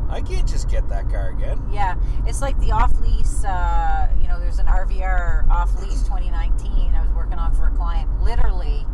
I 0.10 0.22
can't 0.22 0.48
just 0.48 0.70
get 0.70 0.88
that 0.90 1.10
car 1.10 1.30
again." 1.30 1.62
yeah. 1.72 1.96
It's 2.26 2.42
like 2.42 2.60
the 2.60 2.72
off 2.72 2.98
lease. 3.00 3.44
Uh, 3.44 4.08
you 4.22 4.28
know, 4.28 4.40
there's 4.40 4.60
an 4.60 4.68
RVR 4.68 5.50
off 5.50 5.80
lease 5.82 6.04
2019. 6.04 6.94
I 6.94 7.02
was 7.02 7.12
working 7.12 7.40
on 7.40 7.54
for 7.54 7.66
a 7.66 7.72
client. 7.72 8.10
Literally, 8.24 8.86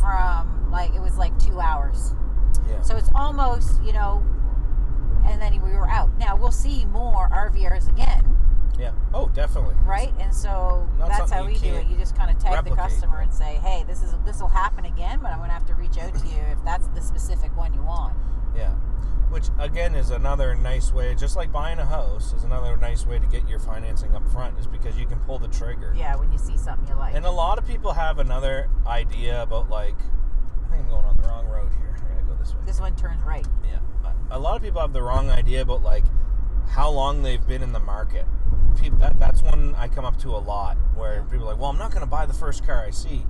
from 0.00 0.70
like 0.70 0.94
it 0.94 1.00
was 1.00 1.16
like 1.18 1.38
two 1.38 1.60
hours. 1.60 2.14
Yeah. 2.68 2.80
So 2.82 2.96
it's 2.96 3.10
almost 3.14 3.82
you 3.82 3.92
know, 3.92 4.24
and 5.26 5.40
then 5.40 5.52
we 5.62 5.72
were 5.72 5.88
out. 5.88 6.10
Now 6.18 6.36
we'll 6.36 6.50
see 6.52 6.84
more 6.86 7.28
RVRs 7.28 7.88
again. 7.88 8.37
Yeah. 8.78 8.92
Oh, 9.12 9.28
definitely. 9.28 9.74
right? 9.84 10.12
And 10.18 10.32
so 10.34 10.88
Not 10.98 11.08
that's 11.08 11.30
how 11.30 11.44
we 11.44 11.58
do 11.58 11.74
it. 11.74 11.86
You 11.88 11.96
just 11.96 12.16
kind 12.16 12.30
of 12.30 12.38
tag 12.38 12.64
the 12.64 12.74
customer 12.74 13.20
and 13.20 13.32
say, 13.32 13.56
"Hey, 13.56 13.84
this 13.86 14.02
is 14.02 14.14
this 14.24 14.40
will 14.40 14.48
happen 14.48 14.84
again, 14.84 15.18
but 15.20 15.32
I'm 15.32 15.38
going 15.38 15.48
to 15.50 15.54
have 15.54 15.66
to 15.66 15.74
reach 15.74 15.98
out 15.98 16.14
to 16.14 16.26
you 16.26 16.40
if 16.52 16.62
that's 16.64 16.86
the 16.88 17.00
specific 17.00 17.56
one 17.56 17.74
you 17.74 17.82
want." 17.82 18.16
Yeah. 18.56 18.74
Which 19.30 19.48
again 19.58 19.94
is 19.94 20.10
another 20.10 20.54
nice 20.54 20.90
way, 20.92 21.14
just 21.14 21.36
like 21.36 21.52
buying 21.52 21.78
a 21.78 21.84
house, 21.84 22.32
is 22.32 22.44
another 22.44 22.76
nice 22.78 23.04
way 23.04 23.18
to 23.18 23.26
get 23.26 23.46
your 23.46 23.58
financing 23.58 24.14
up 24.14 24.26
front, 24.32 24.58
is 24.58 24.66
because 24.66 24.96
you 24.96 25.04
can 25.06 25.18
pull 25.20 25.38
the 25.38 25.48
trigger. 25.48 25.92
Yeah, 25.94 26.16
when 26.16 26.32
you 26.32 26.38
see 26.38 26.56
something 26.56 26.88
you 26.88 26.94
like. 26.94 27.14
And 27.14 27.26
a 27.26 27.30
lot 27.30 27.58
of 27.58 27.66
people 27.66 27.92
have 27.92 28.18
another 28.20 28.70
idea 28.86 29.42
about 29.42 29.68
like, 29.68 29.96
I 30.64 30.70
think 30.70 30.84
I'm 30.84 30.88
going 30.88 31.04
on 31.04 31.16
the 31.18 31.28
wrong 31.28 31.46
road 31.46 31.70
here. 31.78 31.94
I 31.98 32.14
gotta 32.14 32.24
go 32.26 32.34
this 32.36 32.54
way. 32.54 32.60
this 32.64 32.80
one 32.80 32.96
turns 32.96 33.22
right. 33.22 33.46
Yeah. 33.68 33.80
A 34.30 34.38
lot 34.38 34.56
of 34.56 34.62
people 34.62 34.80
have 34.80 34.92
the 34.92 35.02
wrong 35.02 35.30
idea 35.30 35.62
about 35.62 35.82
like 35.82 36.04
how 36.70 36.88
long 36.90 37.22
they've 37.22 37.46
been 37.46 37.62
in 37.62 37.72
the 37.72 37.80
market. 37.80 38.26
People, 38.80 38.98
that, 38.98 39.18
that's 39.18 39.42
one 39.42 39.74
I 39.76 39.88
come 39.88 40.04
up 40.04 40.16
to 40.18 40.30
a 40.30 40.38
lot, 40.38 40.76
where 40.94 41.16
Yeah. 41.16 41.22
people 41.30 41.46
are 41.48 41.52
like, 41.52 41.58
"Well, 41.60 41.70
I'm 41.70 41.78
not 41.78 41.90
going 41.90 42.02
to 42.02 42.10
buy 42.10 42.26
the 42.26 42.32
first 42.34 42.64
car 42.66 42.84
I 42.84 42.90
see." 42.90 43.26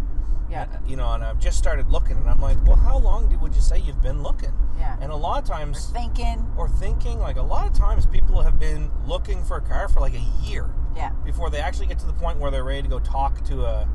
Yeah, 0.50 0.64
And, 0.72 0.88
you 0.88 0.96
know, 0.96 1.12
and 1.12 1.22
I've 1.22 1.38
just 1.38 1.58
started 1.58 1.88
looking, 1.90 2.16
and 2.16 2.28
I'm 2.28 2.40
like, 2.40 2.56
"Well, 2.66 2.76
how 2.76 2.96
long 2.98 3.28
do, 3.28 3.38
would 3.38 3.54
you 3.54 3.60
say 3.60 3.78
you've 3.78 4.00
been 4.02 4.22
looking?" 4.22 4.52
yeah. 4.78 4.96
And 5.00 5.10
a 5.12 5.16
lot 5.16 5.42
of 5.42 5.50
Or 5.50 5.52
times, 5.54 5.90
thinking. 5.90 6.46
or 6.56 6.68
thinking 6.68 7.18
like 7.18 7.36
a 7.36 7.42
lot 7.42 7.66
of 7.66 7.72
times 7.74 8.06
people 8.06 8.42
have 8.42 8.58
been 8.58 8.90
looking 9.06 9.42
for 9.44 9.56
a 9.58 9.60
car 9.60 9.88
for 9.88 10.00
like 10.00 10.14
a 10.14 10.24
year 10.46 10.70
Yeah, 10.96 11.10
before 11.24 11.50
they 11.50 11.58
actually 11.60 11.86
get 11.88 11.98
to 12.00 12.06
the 12.06 12.12
point 12.12 12.38
where 12.38 12.50
they're 12.50 12.64
ready 12.64 12.82
to 12.82 12.88
go 12.88 12.98
talk 13.00 13.42
to 13.44 13.64
a 13.66 13.88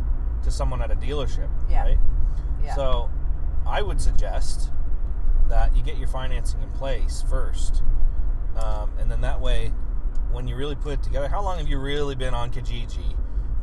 to 0.44 0.52
someone 0.52 0.82
at 0.82 0.92
a 0.92 0.96
dealership 0.96 1.48
Yeah. 1.70 1.84
right 1.84 1.98
yeah. 2.62 2.76
so 2.76 3.10
i 3.66 3.82
would 3.82 4.02
suggest 4.02 4.72
that 5.48 5.74
you 5.76 5.82
get 5.84 5.98
your 5.98 6.08
financing 6.10 6.62
in 6.62 6.70
place 6.72 7.24
first, 7.30 7.82
um, 8.58 8.92
and 9.00 9.10
then 9.10 9.22
that 9.22 9.40
way, 9.42 9.72
when 10.34 10.48
you 10.48 10.56
really 10.56 10.76
put 10.76 10.94
it 10.94 11.04
together, 11.04 11.28
how 11.28 11.42
long 11.42 11.58
have 11.60 11.68
you 11.68 11.80
really 11.80 12.16
been 12.16 12.34
on 12.34 12.52
Kijiji? 12.52 13.16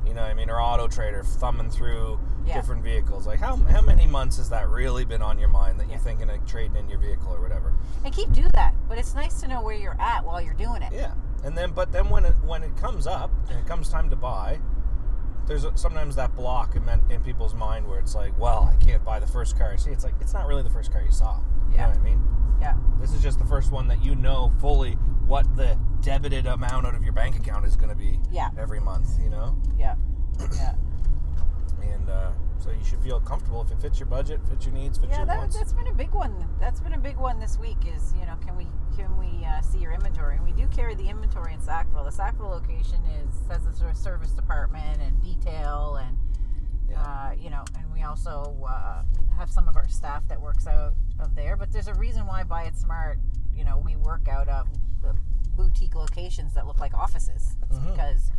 You 0.06 0.14
know, 0.14 0.22
what 0.22 0.30
I 0.30 0.34
mean, 0.34 0.48
or 0.50 0.60
Auto 0.60 0.88
Trader, 0.88 1.22
thumbing 1.22 1.70
through 1.70 2.18
Yeah. 2.46 2.54
different 2.54 2.82
vehicles. 2.82 3.26
Like, 3.26 3.38
how 3.38 3.56
how 3.56 3.80
many 3.82 4.06
months 4.06 4.38
has 4.38 4.48
that 4.48 4.68
really 4.68 5.04
been 5.04 5.22
on 5.22 5.38
your 5.38 5.48
mind 5.50 5.78
that 5.78 5.88
you're 5.90 5.98
thinking 5.98 6.30
of 6.30 6.44
trading 6.46 6.76
in 6.76 6.88
your 6.88 6.98
vehicle 6.98 7.32
or 7.34 7.40
whatever? 7.40 7.74
And 8.04 8.12
keep 8.14 8.32
do 8.32 8.44
that, 8.54 8.74
but 8.88 8.96
it's 8.98 9.14
nice 9.14 9.40
to 9.40 9.48
know 9.48 9.60
where 9.60 9.76
you're 9.76 10.00
at 10.00 10.24
while 10.24 10.40
you're 10.40 10.54
doing 10.54 10.82
it. 10.82 10.92
Yeah, 10.92 11.12
and 11.44 11.56
then 11.56 11.72
but 11.72 11.92
then 11.92 12.08
when 12.08 12.24
it 12.24 12.34
when 12.44 12.62
it 12.62 12.76
comes 12.76 13.06
up 13.06 13.30
and 13.50 13.58
it 13.58 13.66
comes 13.66 13.88
time 13.90 14.08
to 14.10 14.16
buy, 14.16 14.58
there's 15.50 15.66
sometimes 15.74 16.14
that 16.14 16.32
block 16.36 16.76
in, 16.76 16.88
in 17.12 17.20
people's 17.22 17.54
mind 17.54 17.84
where 17.88 17.98
it's 17.98 18.14
like, 18.14 18.38
well, 18.38 18.72
I 18.72 18.76
can't 18.82 19.04
buy 19.04 19.18
the 19.18 19.26
first 19.26 19.58
car 19.58 19.72
I 19.72 19.76
see. 19.76 19.90
It's 19.90 20.04
like 20.04 20.14
it's 20.20 20.32
not 20.32 20.46
really 20.46 20.62
the 20.62 20.70
first 20.70 20.92
car 20.92 21.02
you 21.02 21.10
saw. 21.10 21.38
You 21.70 21.74
Yeah. 21.74 21.82
know 21.86 21.88
what 21.88 21.98
I 21.98 22.02
mean? 22.02 22.22
Yeah. 22.60 22.74
This 23.00 23.12
is 23.12 23.20
just 23.20 23.40
the 23.40 23.44
first 23.44 23.72
one 23.72 23.88
that 23.88 24.00
you 24.00 24.14
know 24.14 24.52
fully 24.60 24.92
what 25.26 25.56
the 25.56 25.76
debited 26.02 26.46
amount 26.46 26.86
out 26.86 26.94
of 26.94 27.02
your 27.02 27.12
bank 27.12 27.36
account 27.36 27.66
is 27.66 27.74
going 27.74 27.88
to 27.88 27.96
be 27.96 28.20
Yeah. 28.30 28.50
every 28.56 28.78
month. 28.78 29.08
You 29.20 29.28
know, 29.30 29.56
Yeah. 29.76 29.96
Yeah. 30.54 30.74
and 31.82 32.08
uh, 32.08 32.30
so 32.60 32.70
you 32.70 32.84
should 32.84 33.00
feel 33.02 33.20
comfortable 33.20 33.62
if 33.62 33.70
it 33.70 33.80
fits 33.80 33.98
your 33.98 34.06
budget, 34.06 34.40
fits 34.48 34.66
your 34.66 34.74
needs, 34.74 34.98
fits 34.98 35.10
Yeah, 35.10 35.18
your 35.18 35.26
that, 35.26 35.38
wants. 35.38 35.56
that's 35.58 35.72
been 35.72 35.86
a 35.86 35.92
big 35.94 36.10
one. 36.12 36.46
That's 36.60 36.80
been 36.80 36.92
a 36.94 36.98
big 36.98 37.16
one 37.16 37.40
this 37.40 37.58
week. 37.58 37.78
Is 37.86 38.12
you 38.18 38.26
know, 38.26 38.36
can 38.44 38.56
we 38.56 38.66
can 38.96 39.16
we 39.18 39.44
uh, 39.44 39.60
see 39.62 39.78
your 39.78 39.92
inventory? 39.92 40.36
And 40.36 40.44
we 40.44 40.52
do 40.52 40.66
carry 40.68 40.94
the 40.94 41.08
inventory 41.08 41.54
in 41.54 41.60
Sackville. 41.60 42.04
The 42.04 42.12
Sackville 42.12 42.48
location 42.50 43.00
is 43.24 43.34
has 43.48 43.64
a 43.66 43.72
sort 43.72 43.90
of 43.90 43.96
service 43.96 44.32
department 44.32 45.00
and 45.00 45.20
detail, 45.22 45.96
and 46.04 46.18
Yeah. 46.90 47.00
uh, 47.02 47.32
you 47.32 47.50
know, 47.50 47.64
and 47.78 47.90
we 47.92 48.02
also 48.02 48.56
uh, 48.68 49.02
have 49.36 49.50
some 49.50 49.66
of 49.68 49.76
our 49.76 49.88
staff 49.88 50.26
that 50.28 50.40
works 50.40 50.66
out 50.66 50.94
of 51.18 51.34
there. 51.34 51.56
But 51.56 51.72
there's 51.72 51.88
a 51.88 51.94
reason 51.94 52.26
why 52.26 52.42
Buy 52.44 52.64
It 52.64 52.76
Smart. 52.76 53.18
You 53.54 53.64
know, 53.64 53.78
we 53.78 53.96
work 53.96 54.28
out 54.28 54.48
of 54.48 54.68
the 55.02 55.14
boutique 55.56 55.94
locations 55.94 56.54
that 56.54 56.66
look 56.66 56.78
like 56.78 56.94
offices. 56.94 57.56
It's 57.68 57.78
Mhm. 57.78 57.92
because 57.92 58.30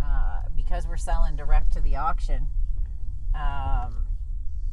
uh, 0.00 0.42
because 0.54 0.86
we're 0.86 0.96
selling 0.96 1.34
direct 1.34 1.72
to 1.72 1.80
the 1.80 1.96
auction. 1.96 2.46
Um, 3.36 4.06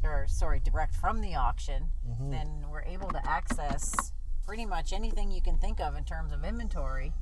or 0.04 0.26
sorry, 0.28 0.60
direct 0.60 0.95
from 0.95 1.21
the 1.21 1.36
auction, 1.36 1.89
Mhm. 2.08 2.32
then 2.32 2.69
we're 2.69 2.84
able 2.84 3.10
to 3.10 3.30
access 3.30 4.13
pretty 4.45 4.65
much 4.65 4.91
anything 4.93 5.32
you 5.32 5.41
can 5.41 5.58
think 5.58 5.80
of 5.80 5.95
in 5.95 6.04
terms 6.04 6.32
of 6.32 6.43
inventory, 6.43 7.13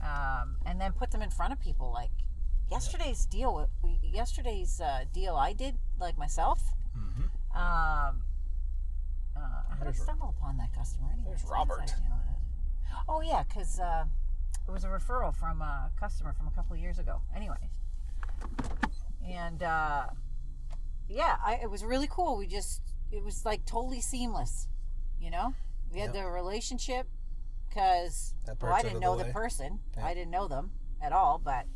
um, 0.00 0.56
and 0.64 0.80
then 0.80 0.92
put 0.92 1.10
them 1.10 1.22
in 1.22 1.30
front 1.30 1.52
of 1.52 1.60
people. 1.60 1.90
Like 1.92 2.10
yesterday's 2.70 3.26
deal, 3.26 3.68
we, 3.82 3.98
yesterday's 4.02 4.80
uh, 4.80 5.04
deal 5.12 5.36
I 5.36 5.52
did, 5.52 5.78
like 5.98 6.16
myself. 6.18 6.74
Mhm. 6.96 7.30
Um, 7.56 8.24
uh, 9.36 9.62
how 9.70 9.76
did 9.78 9.88
I 9.88 9.92
stumble 9.92 10.30
upon 10.30 10.56
that 10.58 10.72
customer? 10.72 11.10
Anyway, 11.12 11.28
there's 11.30 11.42
It's 11.42 11.50
Robert. 11.50 11.94
Oh 13.08 13.20
yeah, 13.20 13.44
because 13.44 13.78
uh, 13.78 14.04
it 14.66 14.70
was 14.70 14.82
a 14.84 14.88
referral 14.88 15.32
from 15.34 15.62
a 15.62 15.90
customer 15.96 16.32
from 16.32 16.48
a 16.48 16.50
couple 16.50 16.74
of 16.74 16.80
years 16.80 16.98
ago. 16.98 17.22
Anyway, 17.34 17.70
and 19.22 19.62
uh, 19.62 20.08
yeah, 21.08 21.36
I, 21.44 21.60
it 21.62 21.70
was 21.70 21.84
really 21.84 22.08
cool. 22.10 22.36
We 22.36 22.46
just 22.46 22.82
it 23.12 23.22
was 23.22 23.44
like 23.44 23.64
totally 23.64 24.00
seamless. 24.00 24.68
You 25.20 25.30
know, 25.30 25.54
we 25.92 26.00
had 26.00 26.14
Yep. 26.14 26.24
the 26.24 26.30
relationship 26.30 27.06
because 27.68 28.34
well, 28.60 28.72
I 28.72 28.82
didn't 28.82 29.00
know 29.00 29.16
the 29.16 29.24
the 29.24 29.32
person. 29.32 29.80
I 30.02 30.14
didn't 30.14 30.30
know 30.30 30.48
them 30.48 30.70
at 31.02 31.12
all, 31.12 31.38
but 31.42 31.66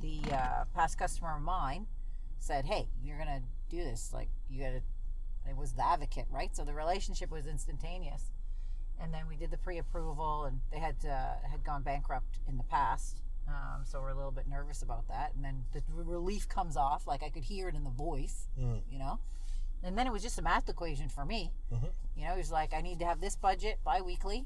the 0.00 0.20
uh, 0.32 0.64
past 0.74 0.98
customer 0.98 1.36
of 1.36 1.42
mine 1.42 1.86
said, 2.38 2.64
"Hey, 2.66 2.88
you're 3.02 3.18
gonna 3.18 3.42
do 3.68 3.78
this. 3.78 4.12
Like, 4.12 4.28
you 4.48 4.62
gotta." 4.62 4.82
It 5.48 5.56
was 5.56 5.72
the 5.72 5.84
advocate, 5.86 6.26
right? 6.30 6.54
So 6.54 6.62
the 6.64 6.74
relationship 6.74 7.30
was 7.30 7.46
instantaneous, 7.46 8.30
and 9.00 9.14
then 9.14 9.26
we 9.26 9.36
did 9.36 9.50
the 9.50 9.56
pre-approval, 9.56 10.44
and 10.44 10.60
they 10.70 10.78
had 10.78 10.96
uh, 11.04 11.36
had 11.50 11.64
gone 11.64 11.82
bankrupt 11.82 12.38
in 12.46 12.58
the 12.58 12.64
past, 12.64 13.22
um, 13.48 13.84
so 13.84 14.00
we're 14.00 14.10
a 14.10 14.14
little 14.14 14.30
bit 14.32 14.46
nervous 14.48 14.82
about 14.82 15.08
that. 15.08 15.34
And 15.34 15.44
then 15.44 15.64
the 15.72 15.82
relief 15.88 16.48
comes 16.48 16.76
off, 16.76 17.06
like 17.06 17.22
I 17.22 17.30
could 17.30 17.44
hear 17.44 17.68
it 17.68 17.74
in 17.74 17.84
the 17.84 17.90
voice, 17.90 18.48
Mm. 18.58 18.82
you 18.90 18.98
know. 18.98 19.18
And 19.82 19.96
then 19.96 20.06
it 20.06 20.12
was 20.12 20.22
just 20.22 20.38
a 20.38 20.42
math 20.42 20.68
equation 20.68 21.08
for 21.08 21.24
me. 21.24 21.52
Mhm. 21.72 21.92
You 22.16 22.24
know, 22.26 22.32
he 22.32 22.38
was 22.38 22.50
like, 22.50 22.74
I 22.74 22.80
need 22.80 22.98
to 22.98 23.04
have 23.06 23.20
this 23.20 23.36
budget 23.36 23.78
bi-weekly. 23.84 24.44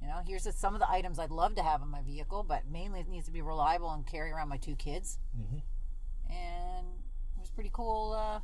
You 0.00 0.08
know, 0.08 0.20
here's 0.26 0.52
some 0.56 0.74
of 0.74 0.80
the 0.80 0.90
items 0.90 1.18
I'd 1.18 1.30
love 1.30 1.54
to 1.56 1.62
have 1.62 1.82
in 1.82 1.88
my 1.88 2.02
vehicle, 2.02 2.42
but 2.42 2.66
mainly 2.66 3.00
it 3.00 3.08
needs 3.08 3.26
to 3.26 3.32
be 3.32 3.42
reliable 3.42 3.90
and 3.92 4.06
carry 4.06 4.30
around 4.30 4.48
my 4.48 4.56
two 4.56 4.74
kids. 4.76 5.18
Mhm. 5.36 5.62
And 6.30 6.86
it 7.36 7.40
was 7.40 7.50
pretty 7.50 7.70
cool. 7.72 8.12
Uh, 8.12 8.40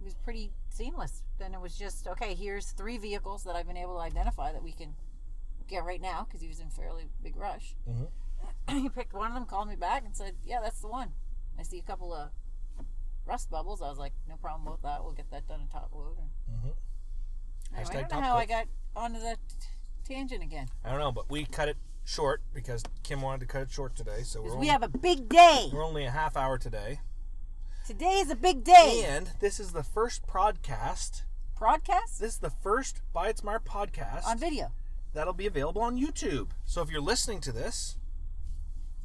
it 0.00 0.04
was 0.04 0.14
pretty 0.16 0.52
seamless. 0.70 1.22
Then 1.38 1.54
it 1.54 1.60
was 1.60 1.76
just, 1.76 2.06
okay, 2.08 2.34
here's 2.34 2.72
three 2.72 2.98
vehicles 2.98 3.44
that 3.44 3.54
I've 3.56 3.66
been 3.66 3.76
able 3.76 3.94
to 3.94 4.00
identify 4.00 4.52
that 4.52 4.62
we 4.62 4.72
can 4.72 4.94
get 5.68 5.84
right 5.84 6.00
now 6.00 6.24
because 6.24 6.40
he 6.40 6.48
was 6.48 6.58
in 6.60 6.68
fairly 6.70 7.08
big 7.22 7.36
rush. 7.36 7.76
Mhm. 7.88 8.08
he 8.70 8.88
picked 8.88 9.12
one 9.14 9.28
of 9.28 9.34
them, 9.34 9.46
called 9.46 9.68
me 9.68 9.76
back, 9.76 10.04
and 10.04 10.16
said, 10.16 10.34
yeah, 10.44 10.60
that's 10.62 10.80
the 10.80 10.88
one. 10.88 11.10
I 11.58 11.62
see 11.62 11.78
a 11.78 11.82
couple 11.82 12.12
of 12.14 12.30
rust 13.26 13.50
bubbles. 13.50 13.82
I 13.82 13.88
was 13.88 13.98
like, 13.98 14.12
no 14.28 14.36
problem 14.36 14.70
with 14.70 14.82
that. 14.82 15.02
We'll 15.04 15.12
get 15.12 15.30
that 15.30 15.46
done 15.48 15.60
in 15.62 15.68
top 15.68 15.90
load. 15.94 16.16
Mhm. 16.50 16.72
anyway, 17.76 17.90
I 17.90 17.92
don't 17.94 17.94
know 18.02 18.08
top 18.08 18.22
how 18.24 18.36
I 18.36 18.46
got 18.46 18.66
onto 18.96 19.20
that 19.20 19.38
t- 19.48 19.66
tangent 20.14 20.42
again. 20.42 20.68
I 20.84 20.90
don't 20.90 20.98
know, 20.98 21.12
but 21.12 21.30
we 21.30 21.44
cut 21.44 21.68
it 21.68 21.76
short 22.04 22.42
because 22.54 22.82
Kim 23.02 23.20
wanted 23.22 23.40
to 23.40 23.46
cut 23.46 23.62
it 23.62 23.70
short 23.70 23.94
today, 23.94 24.22
so 24.22 24.40
we're 24.42 24.50
only, 24.52 24.60
we 24.60 24.66
have 24.68 24.82
a 24.82 24.88
big 24.88 25.28
day. 25.28 25.68
we're 25.72 25.84
only 25.84 26.04
a 26.04 26.10
half 26.10 26.36
hour 26.36 26.58
today. 26.58 27.00
Today 27.86 28.18
is 28.20 28.30
a 28.30 28.36
big 28.36 28.64
day. 28.64 29.04
And 29.06 29.32
this 29.40 29.58
is 29.60 29.72
the 29.72 29.82
first 29.82 30.26
podcast. 30.26 31.22
Broadcast 31.58 32.20
This 32.20 32.34
is 32.34 32.38
the 32.38 32.50
first 32.50 33.00
Buy 33.12 33.28
It 33.28 33.38
Smart 33.38 33.64
podcast 33.64 34.24
on 34.26 34.38
video. 34.38 34.72
that'll 35.12 35.34
be 35.34 35.46
available 35.46 35.82
on 35.82 35.98
YouTube. 36.00 36.50
So 36.64 36.80
if 36.82 36.90
you're 36.90 37.00
listening 37.02 37.40
to 37.42 37.52
this, 37.52 37.96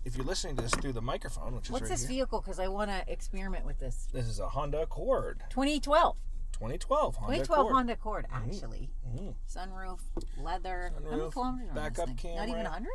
if 0.05 0.15
you're 0.15 0.25
listening 0.25 0.55
to 0.55 0.61
this 0.61 0.71
through 0.75 0.93
the 0.93 1.01
microphone, 1.01 1.55
which 1.55 1.65
is 1.65 1.71
What's 1.71 1.83
right 1.83 1.89
this 1.91 2.01
here, 2.01 2.09
vehicle? 2.09 2.39
Because 2.41 2.59
I 2.59 2.67
want 2.67 2.91
to 2.91 3.03
experiment 3.11 3.65
with 3.65 3.79
this. 3.79 4.07
this 4.13 4.27
is 4.27 4.39
a 4.39 4.47
Honda 4.49 4.81
Accord, 4.83 5.43
2012. 5.49 6.15
2012 6.53 7.15
Honda 7.15 7.33
2012 7.33 7.59
Accord. 7.59 7.73
Honda 7.75 7.93
Accord, 7.93 8.25
actually. 8.31 8.89
Mhm. 9.09 9.35
Sunroof, 9.45 9.99
leather. 10.37 10.91
How 10.93 10.99
many 11.01 11.15
Sunroof, 11.23 11.33
kilometers 11.33 11.69
on 11.69 11.75
backup 11.75 12.07
this 12.07 12.21
thing? 12.21 12.35
Not 12.35 12.43
even 12.47 12.63
camera. 12.63 12.63
100? 12.71 12.89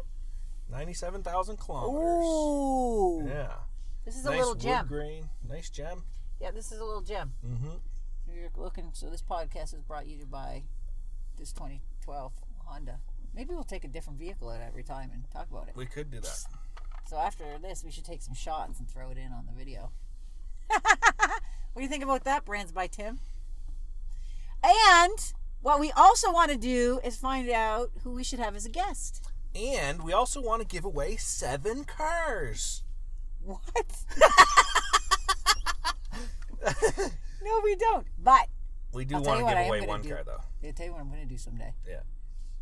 97,000 0.70 1.56
kilometers. 1.58 2.24
Ooh. 2.26 3.28
Yeah. 3.28 3.56
This 4.04 4.16
is 4.16 4.24
nice 4.24 4.34
a 4.34 4.36
little 4.38 4.54
wood 4.54 4.60
gem. 4.62 4.86
grain. 4.86 5.28
Nice 5.46 5.68
gem. 5.68 6.04
Yeah, 6.40 6.52
this 6.52 6.72
is 6.72 6.78
a 6.80 6.84
little 6.84 7.02
gem. 7.02 7.34
Mm-hmm. 7.44 7.70
You're 8.32 8.48
looking. 8.56 8.90
So 8.94 9.10
this 9.10 9.20
podcast 9.20 9.74
is 9.74 9.82
brought 9.82 10.06
you 10.06 10.16
to 10.20 10.26
by 10.26 10.62
this 11.36 11.52
2012 11.52 12.32
Honda. 12.64 13.00
Maybe 13.34 13.50
we'll 13.52 13.64
take 13.64 13.84
a 13.84 13.88
different 13.88 14.18
vehicle 14.18 14.50
at 14.50 14.60
every 14.62 14.82
time 14.82 15.10
and 15.12 15.30
talk 15.30 15.50
about 15.50 15.68
it. 15.68 15.76
We 15.76 15.84
could 15.86 16.10
do 16.10 16.20
that. 16.20 16.44
So 17.10 17.16
after 17.16 17.42
this, 17.60 17.82
we 17.82 17.90
should 17.90 18.04
take 18.04 18.22
some 18.22 18.34
shots 18.34 18.78
and 18.78 18.88
throw 18.88 19.10
it 19.10 19.18
in 19.18 19.32
on 19.32 19.44
the 19.44 19.52
video. 19.52 19.90
what 20.68 21.40
do 21.74 21.82
you 21.82 21.88
think 21.88 22.04
about 22.04 22.22
that? 22.22 22.44
Brands 22.44 22.70
by 22.70 22.86
Tim. 22.86 23.18
And 24.62 25.32
what 25.60 25.80
we 25.80 25.90
also 25.90 26.32
want 26.32 26.52
to 26.52 26.56
do 26.56 27.00
is 27.02 27.16
find 27.16 27.50
out 27.50 27.90
who 28.04 28.12
we 28.12 28.22
should 28.22 28.38
have 28.38 28.54
as 28.54 28.64
a 28.64 28.68
guest. 28.68 29.28
And 29.56 30.04
we 30.04 30.12
also 30.12 30.40
want 30.40 30.62
to 30.62 30.68
give 30.68 30.84
away 30.84 31.16
seven 31.16 31.82
cars. 31.82 32.84
What? 33.42 33.60
no, 37.42 37.60
we 37.64 37.74
don't. 37.74 38.06
But 38.22 38.46
We 38.92 39.04
do 39.04 39.16
I'll 39.16 39.24
want 39.24 39.40
to 39.40 39.46
give 39.52 39.66
away 39.66 39.80
one 39.80 40.02
do. 40.02 40.10
car, 40.10 40.22
though. 40.24 40.42
I'll 40.64 40.72
tell 40.72 40.86
you 40.86 40.92
what 40.92 41.00
I'm 41.00 41.08
going 41.08 41.22
to 41.22 41.26
do 41.26 41.38
someday. 41.38 41.74
Yeah. 41.88 42.02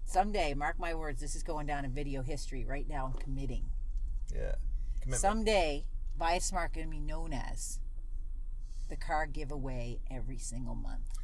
Someday, 0.06 0.54
mark 0.54 0.78
my 0.78 0.94
words, 0.94 1.20
this 1.20 1.34
is 1.34 1.42
going 1.42 1.66
down 1.66 1.84
in 1.84 1.92
video 1.92 2.22
history. 2.22 2.64
Right 2.64 2.88
now, 2.88 3.12
I'm 3.12 3.20
committing. 3.20 3.66
Yeah. 4.34 4.54
Commitment. 5.00 5.20
Someday, 5.20 5.84
Buy 6.16 6.38
Smart 6.38 6.74
going 6.74 6.86
to 6.86 6.90
be 6.90 7.00
known 7.00 7.32
as 7.32 7.80
the 8.88 8.96
car 8.96 9.26
giveaway 9.26 10.00
every 10.10 10.38
single 10.38 10.74
month. 10.74 11.18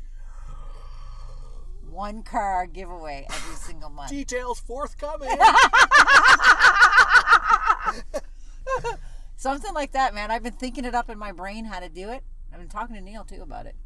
One 1.88 2.22
car 2.22 2.66
giveaway 2.66 3.26
every 3.30 3.56
single 3.56 3.90
month. 3.90 4.10
Details 4.10 4.58
forthcoming. 4.58 5.28
Something 9.36 9.74
like 9.74 9.92
that, 9.92 10.14
man. 10.14 10.30
I've 10.30 10.42
been 10.42 10.54
thinking 10.54 10.84
it 10.84 10.94
up 10.94 11.10
in 11.10 11.18
my 11.18 11.32
brain 11.32 11.66
how 11.66 11.80
to 11.80 11.88
do 11.88 12.10
it. 12.10 12.22
I've 12.52 12.58
been 12.58 12.68
talking 12.68 12.96
to 12.96 13.02
Neil 13.02 13.24
too 13.24 13.42
about 13.42 13.66
it. 13.66 13.76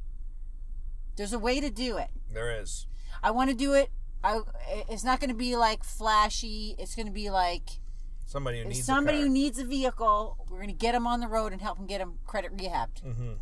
There's 1.17 1.33
a 1.33 1.39
way 1.39 1.61
to 1.61 1.71
do 1.71 1.97
it. 1.97 2.11
there 2.33 2.61
is. 2.61 2.87
I 3.23 3.31
want 3.33 3.51
to 3.51 3.57
do 3.57 3.73
it. 3.75 3.91
I, 4.23 4.41
it's 4.89 5.05
not 5.05 5.21
going 5.21 5.31
to 5.31 5.37
be 5.37 5.57
like 5.57 5.83
flashy. 5.85 6.77
It's 6.79 6.95
going 6.95 7.07
to 7.07 7.13
be 7.13 7.31
like 7.31 7.81
Somebody 8.29 8.59
who 8.59 8.69
needs 8.69 8.85
somebody 8.85 9.19
a 9.19 9.23
who 9.23 9.29
needs 9.31 9.59
a 9.59 9.65
vehicle, 9.65 10.37
we're 10.51 10.59
going 10.59 10.69
to 10.69 10.75
get 10.75 10.93
them 10.93 11.07
on 11.07 11.21
the 11.21 11.27
road 11.29 11.53
and 11.53 11.63
help 11.63 11.79
them 11.79 11.87
get 11.87 11.97
them 11.99 12.19
credit 12.27 12.55
rehabbed. 12.55 13.03
mm-hmm. 13.03 13.33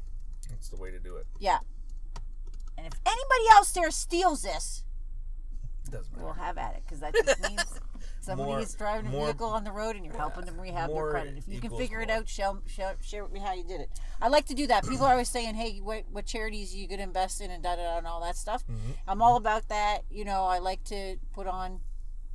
That's 0.48 0.68
the 0.68 0.76
way 0.76 0.92
to 0.92 1.00
do 1.00 1.16
it. 1.16 1.26
Yeah. 1.40 1.58
And 2.78 2.86
if 2.86 2.92
anybody 3.04 3.44
else 3.50 3.72
there 3.72 3.90
steals 3.90 4.42
this, 4.42 4.84
doesn't 5.90 6.12
matter. 6.14 6.24
We'll 6.24 6.34
have 6.34 6.56
at 6.56 6.76
it 6.76 6.82
because 6.84 7.00
that 7.00 7.14
just 7.14 7.40
means 7.42 7.64
somebody 8.20 8.50
More- 8.50 8.60
is 8.60 8.74
driving 8.74 9.06
a 9.06 9.10
more- 9.10 9.26
vehicle 9.26 9.48
on 9.48 9.64
the 9.64 9.72
road 9.72 9.96
and 9.96 10.04
you're 10.04 10.16
helping 10.16 10.44
them 10.44 10.60
rehab 10.60 10.88
more 10.88 11.10
their 11.10 11.22
credit. 11.22 11.38
If 11.38 11.48
you 11.48 11.60
can 11.60 11.76
figure 11.76 12.00
it 12.00 12.08
out, 12.10 12.28
show, 12.28 12.58
show, 12.66 12.92
share 13.02 13.24
with 13.24 13.32
me 13.32 13.40
how 13.40 13.54
you 13.54 13.64
did 13.64 13.80
it. 13.80 13.90
I 14.22 14.28
like 14.28 14.46
to 14.46 14.54
do 14.54 14.68
that. 14.68 14.86
People 14.86 15.06
are 15.06 15.12
always 15.12 15.28
saying, 15.28 15.54
"Hey, 15.56 15.78
what 15.78 16.04
what 16.10 16.26
charities 16.26 16.74
you 16.76 16.86
could 16.88 17.00
invest 17.00 17.40
in 17.40 17.50
and 17.50 17.60
da 17.62 17.74
da 17.76 17.82
da 17.82 17.98
and 17.98 18.06
all 18.06 18.20
that 18.22 18.36
stuff." 18.36 18.62
Mm-hmm. 18.66 18.92
I'm 19.08 19.20
all 19.20 19.36
about 19.36 19.68
that. 19.68 20.02
You 20.10 20.24
know, 20.24 20.44
I 20.44 20.58
like 20.58 20.84
to 20.84 21.16
put 21.34 21.46
on 21.46 21.80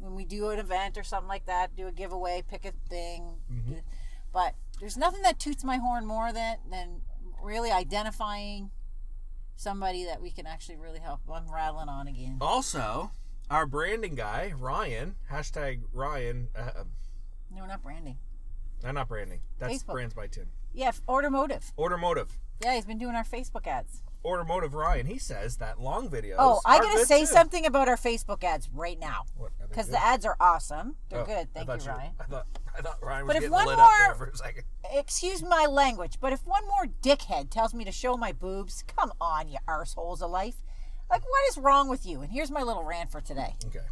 when 0.01 0.15
we 0.15 0.25
do 0.25 0.49
an 0.49 0.59
event 0.59 0.97
or 0.97 1.03
something 1.03 1.29
like 1.29 1.45
that, 1.45 1.75
do 1.75 1.87
a 1.87 1.91
giveaway, 1.91 2.43
pick 2.47 2.65
a 2.65 2.71
thing. 2.89 3.35
Mm-hmm. 3.51 3.73
But 4.33 4.55
there's 4.79 4.97
nothing 4.97 5.21
that 5.23 5.39
toots 5.39 5.63
my 5.63 5.77
horn 5.77 6.05
more 6.05 6.33
than 6.33 6.57
than 6.69 7.01
really 7.41 7.71
identifying 7.71 8.71
somebody 9.55 10.05
that 10.05 10.21
we 10.21 10.31
can 10.31 10.47
actually 10.47 10.77
really 10.77 10.99
help. 10.99 11.21
I'm 11.31 11.51
rattling 11.51 11.89
on 11.89 12.07
again. 12.07 12.37
Also, 12.41 13.11
our 13.49 13.65
branding 13.65 14.15
guy 14.15 14.53
Ryan 14.57 15.15
hashtag 15.31 15.81
Ryan. 15.93 16.49
Uh, 16.55 16.83
No, 17.55 17.65
not 17.65 17.83
branding. 17.83 18.17
uh, 18.83 18.91
not 18.91 19.07
branding. 19.07 19.41
That's 19.59 19.83
Facebook. 19.83 19.93
brands 19.93 20.13
by 20.13 20.27
Tim. 20.27 20.47
Yeah, 20.73 20.87
f- 20.89 21.01
automotive. 21.07 21.73
Automotive. 21.77 22.39
Yeah, 22.63 22.75
he's 22.75 22.85
been 22.85 22.97
doing 22.97 23.15
our 23.15 23.23
Facebook 23.25 23.67
ads. 23.67 24.03
Automotive 24.23 24.73
Ryan. 24.75 25.07
He 25.07 25.17
says 25.17 25.57
that 25.57 25.79
long 25.81 26.07
videos. 26.09 26.35
Oh, 26.37 26.61
I 26.65 26.77
gotta 26.79 27.05
say 27.05 27.21
too. 27.21 27.25
something 27.25 27.65
about 27.65 27.89
our 27.89 27.97
Facebook 27.97 28.43
ads 28.43 28.69
right 28.71 28.99
now 28.99 29.23
What, 29.35 29.51
because 29.71 29.87
the 29.87 30.03
ads 30.03 30.25
are 30.25 30.37
awesome. 30.39 30.95
They're 31.09 31.21
Oh, 31.21 31.25
good. 31.25 31.53
Thank 31.53 31.67
thought 31.67 31.83
you, 31.85 31.91
Ryan. 31.91 32.11
I 32.19 32.23
thought 32.25 32.47
I 32.77 32.81
thought 32.81 33.03
Ryan 33.03 33.25
was 33.25 33.29
But 33.29 33.35
if 33.37 33.41
getting 33.41 33.53
one 33.53 33.65
lit 33.67 33.79
up 33.79 33.89
there 33.97 34.07
more- 34.07 34.15
for 34.15 34.25
a 34.27 34.37
second. 34.37 34.63
Excuse 34.91 35.41
my 35.43 35.65
language, 35.65 36.17
but 36.21 36.31
if 36.33 36.45
one 36.45 36.65
more 36.67 36.85
dickhead 37.01 37.49
tells 37.49 37.73
me 37.73 37.83
to 37.85 37.91
show 37.91 38.15
my 38.17 38.31
boobs, 38.31 38.83
come 38.87 39.11
on, 39.19 39.47
you 39.49 39.57
arseholes 39.67 40.21
of 40.21 40.29
life. 40.31 40.55
Like, 41.09 41.23
what 41.23 41.49
is 41.49 41.57
wrong 41.57 41.89
with 41.89 42.05
you? 42.05 42.21
And 42.21 42.31
here's 42.31 42.49
my 42.51 42.61
little 42.63 42.83
rant 42.83 43.11
for 43.11 43.19
today. 43.21 43.55
Okay. 43.65 43.85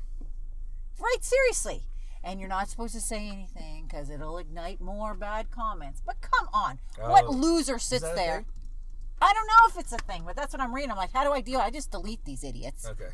Right, 0.99 1.17
seriously. 1.23 1.85
And 2.23 2.39
you're 2.39 2.49
not 2.49 2.69
supposed 2.69 2.93
to 2.95 3.01
say 3.01 3.27
anything 3.29 3.85
because 3.87 4.09
it'll 4.09 4.37
ignite 4.37 4.81
more 4.81 5.13
bad 5.13 5.51
comments. 5.51 6.01
But 6.05 6.19
come 6.21 6.49
on. 6.53 6.79
what 6.97 7.25
Oh, 7.25 7.31
loser 7.31 7.79
sits 7.79 8.03
there? 8.03 8.37
thing? 8.39 8.45
I 9.21 9.33
don't 9.33 9.47
know 9.47 9.67
if 9.69 9.77
it's 9.77 9.91
a 9.93 9.97
thing, 9.97 10.23
but 10.25 10.35
that's 10.35 10.53
what 10.53 10.61
I'm 10.61 10.73
reading. 10.73 10.91
I'm 10.91 10.97
like, 10.97 11.11
how 11.13 11.23
do 11.25 11.31
I 11.31 11.41
deal? 11.41 11.59
I 11.59 11.69
just 11.69 11.91
delete 11.91 12.23
these 12.25 12.43
idiots. 12.43 12.85
Okay. 12.87 13.09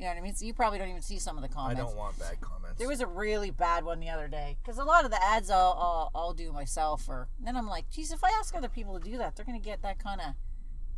You 0.00 0.06
know 0.06 0.12
what 0.12 0.18
I 0.18 0.22
mean? 0.22 0.34
So 0.34 0.46
you 0.46 0.54
probably 0.54 0.78
don't 0.78 0.88
even 0.88 1.02
see 1.02 1.18
some 1.18 1.36
of 1.36 1.42
the 1.42 1.48
comments. 1.48 1.78
I 1.78 1.84
comments. 1.84 1.92
don't 1.92 1.98
want 1.98 2.18
bad 2.18 2.40
comments. 2.40 2.78
There 2.78 2.88
was 2.88 3.00
a 3.02 3.06
really 3.06 3.50
bad 3.50 3.84
one 3.84 4.00
the 4.00 4.08
other 4.08 4.28
day 4.28 4.56
because 4.62 4.78
a 4.78 4.84
lot 4.84 5.04
of 5.04 5.10
the 5.10 5.22
ads 5.22 5.50
I'll, 5.50 5.76
I'll, 5.78 6.10
I'll 6.14 6.32
do 6.32 6.52
myself, 6.52 7.06
or 7.06 7.28
then 7.38 7.54
I'm 7.54 7.66
like, 7.66 7.90
geez, 7.90 8.10
if 8.10 8.24
I 8.24 8.30
ask 8.38 8.54
other 8.54 8.70
people 8.70 8.98
to 8.98 9.10
do 9.10 9.18
that, 9.18 9.36
they're 9.36 9.44
gonna 9.44 9.58
get 9.58 9.82
that 9.82 10.02
kind 10.02 10.22
of. 10.22 10.28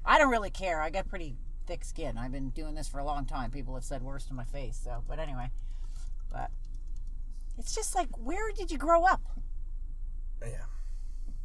I 0.05 0.19
don't 0.19 0.31
really 0.31 0.51
care. 0.51 0.81
I 0.81 0.91
got 0.91 1.09
pretty 1.09 1.35
thick 1.67 1.85
skin. 1.85 2.17
I've 2.17 2.31
been 2.31 2.51
doing 2.51 2.77
this 2.77 2.87
for 2.87 3.01
a 3.01 3.05
long 3.05 3.27
time. 3.27 3.51
People 3.51 3.75
have 3.75 3.83
said 3.83 4.03
worse 4.03 4.25
to 4.27 4.35
my 4.35 4.45
face. 4.45 4.81
So, 4.85 5.03
but 5.09 5.19
anyway, 5.19 5.51
but 6.31 6.53
it's 7.59 7.75
just 7.75 7.97
like, 7.97 8.09
where 8.17 8.53
did 8.53 8.71
you 8.71 8.79
grow 8.79 9.03
up? 9.05 9.21
yeah. 10.43 10.67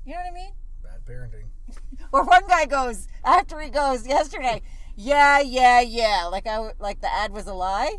You 0.06 0.14
know 0.14 0.20
what 0.20 0.28
I 0.28 0.32
mean? 0.32 0.52
Bad 0.84 1.06
parenting. 1.06 1.48
Or 2.14 2.24
one 2.24 2.48
guy 2.48 2.66
goes 2.68 3.08
after 3.26 3.60
he 3.60 3.70
goes 3.70 4.08
yesterday, 4.08 4.62
yeah, 4.98 5.40
yeah, 5.40 5.80
yeah, 5.80 6.28
like 6.30 6.48
I 6.48 6.72
like 6.80 7.00
the 7.02 7.12
ad 7.12 7.32
was 7.32 7.48
a 7.48 7.54
lie. 7.54 7.98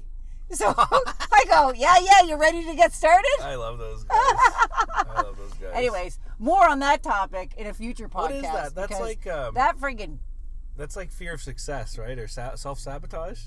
So 0.51 0.74
I 0.76 1.44
go, 1.49 1.72
yeah, 1.72 1.96
yeah, 2.03 2.26
You're 2.26 2.38
ready 2.38 2.64
to 2.64 2.74
get 2.74 2.92
started? 2.92 3.36
I 3.42 3.55
love 3.55 3.78
those 3.78 4.05
guys. 4.05 4.16
I 4.16 5.22
love 5.22 5.36
those 5.36 5.53
guys. 5.55 5.72
Anyways, 5.74 6.18
more 6.38 6.68
on 6.68 6.78
that 6.80 7.03
topic 7.03 7.53
in 7.57 7.66
a 7.66 7.74
future 7.74 8.09
podcast. 8.09 8.12
What 8.12 8.32
is 8.32 8.42
that? 8.42 8.74
That's 8.74 9.01
like, 9.01 9.26
um, 9.26 9.55
that 9.55 9.78
friggin' 9.78 10.18
that's 10.76 10.96
like 10.96 11.11
fear 11.12 11.34
of 11.34 11.42
success, 11.42 11.99
right? 11.99 12.18
Or 12.18 12.28
sa- 12.28 12.55
self 12.55 12.78
sabotage. 12.78 13.42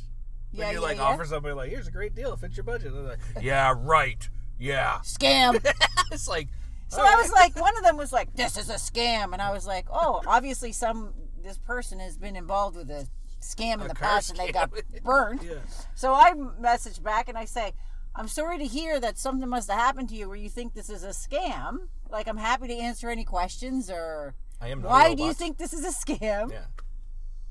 yeah, 0.52 0.66
when 0.66 0.76
you 0.76 0.82
yeah, 0.82 0.88
like 0.88 0.98
yeah. 0.98 1.04
offer 1.04 1.26
somebody 1.26 1.56
like, 1.56 1.70
here's 1.70 1.88
a 1.88 1.92
great 1.92 2.14
deal, 2.16 2.36
fits 2.38 2.56
your 2.56 2.64
budget. 2.64 2.94
They're 2.94 3.02
like, 3.02 3.20
yeah, 3.42 3.74
right, 3.76 4.30
yeah. 4.60 5.00
scam. 5.04 5.66
it's 6.12 6.28
like, 6.28 6.50
so 6.90 7.02
I 7.02 7.16
was 7.16 7.32
like, 7.32 7.60
one 7.60 7.76
of 7.78 7.84
them 7.84 7.98
was 7.98 8.12
like, 8.20 8.36
"This 8.36 8.58
is 8.58 8.70
a 8.70 8.74
scam," 8.74 9.32
and 9.32 9.42
I 9.42 9.52
was 9.54 9.66
like, 9.66 9.88
"Oh, 9.90 10.22
obviously, 10.28 10.74
some 10.74 11.14
this 11.42 11.58
person 11.58 12.00
has 12.00 12.18
been 12.18 12.36
involved 12.36 12.76
with 12.76 12.92
a 12.92 13.08
scam 13.42 13.82
in 13.82 13.88
the 13.88 13.96
past, 13.96 14.30
and 14.30 14.40
they 14.40 14.52
got 14.52 14.72
burned." 15.04 15.44
yeah. 15.44 15.56
So 15.96 16.14
I 16.14 16.34
message 16.60 17.02
back 17.04 17.30
and 17.30 17.38
I 17.38 17.46
say, 17.46 17.74
I'm 18.16 18.28
sorry 18.28 18.58
to 18.58 18.66
hear 18.66 19.00
that 19.00 19.18
something 19.18 19.48
must 19.48 19.70
have 19.70 19.80
happened 19.80 20.10
to 20.10 20.16
you 20.16 20.28
where 20.28 20.38
you 20.38 20.50
think 20.50 20.74
this 20.74 20.90
is 20.90 21.04
a 21.04 21.10
scam. 21.10 21.88
Like, 22.10 22.28
I'm 22.28 22.38
happy 22.38 22.68
to 22.68 22.76
answer 22.76 23.10
any 23.10 23.24
questions 23.24 23.90
or 23.90 24.36
I 24.60 24.68
am. 24.68 24.82
why 24.82 25.14
do 25.16 25.24
you 25.24 25.34
think 25.34 25.58
this 25.58 25.74
is 25.74 25.86
a 25.86 25.90
scam? 25.92 26.52
Yeah. 26.52 26.66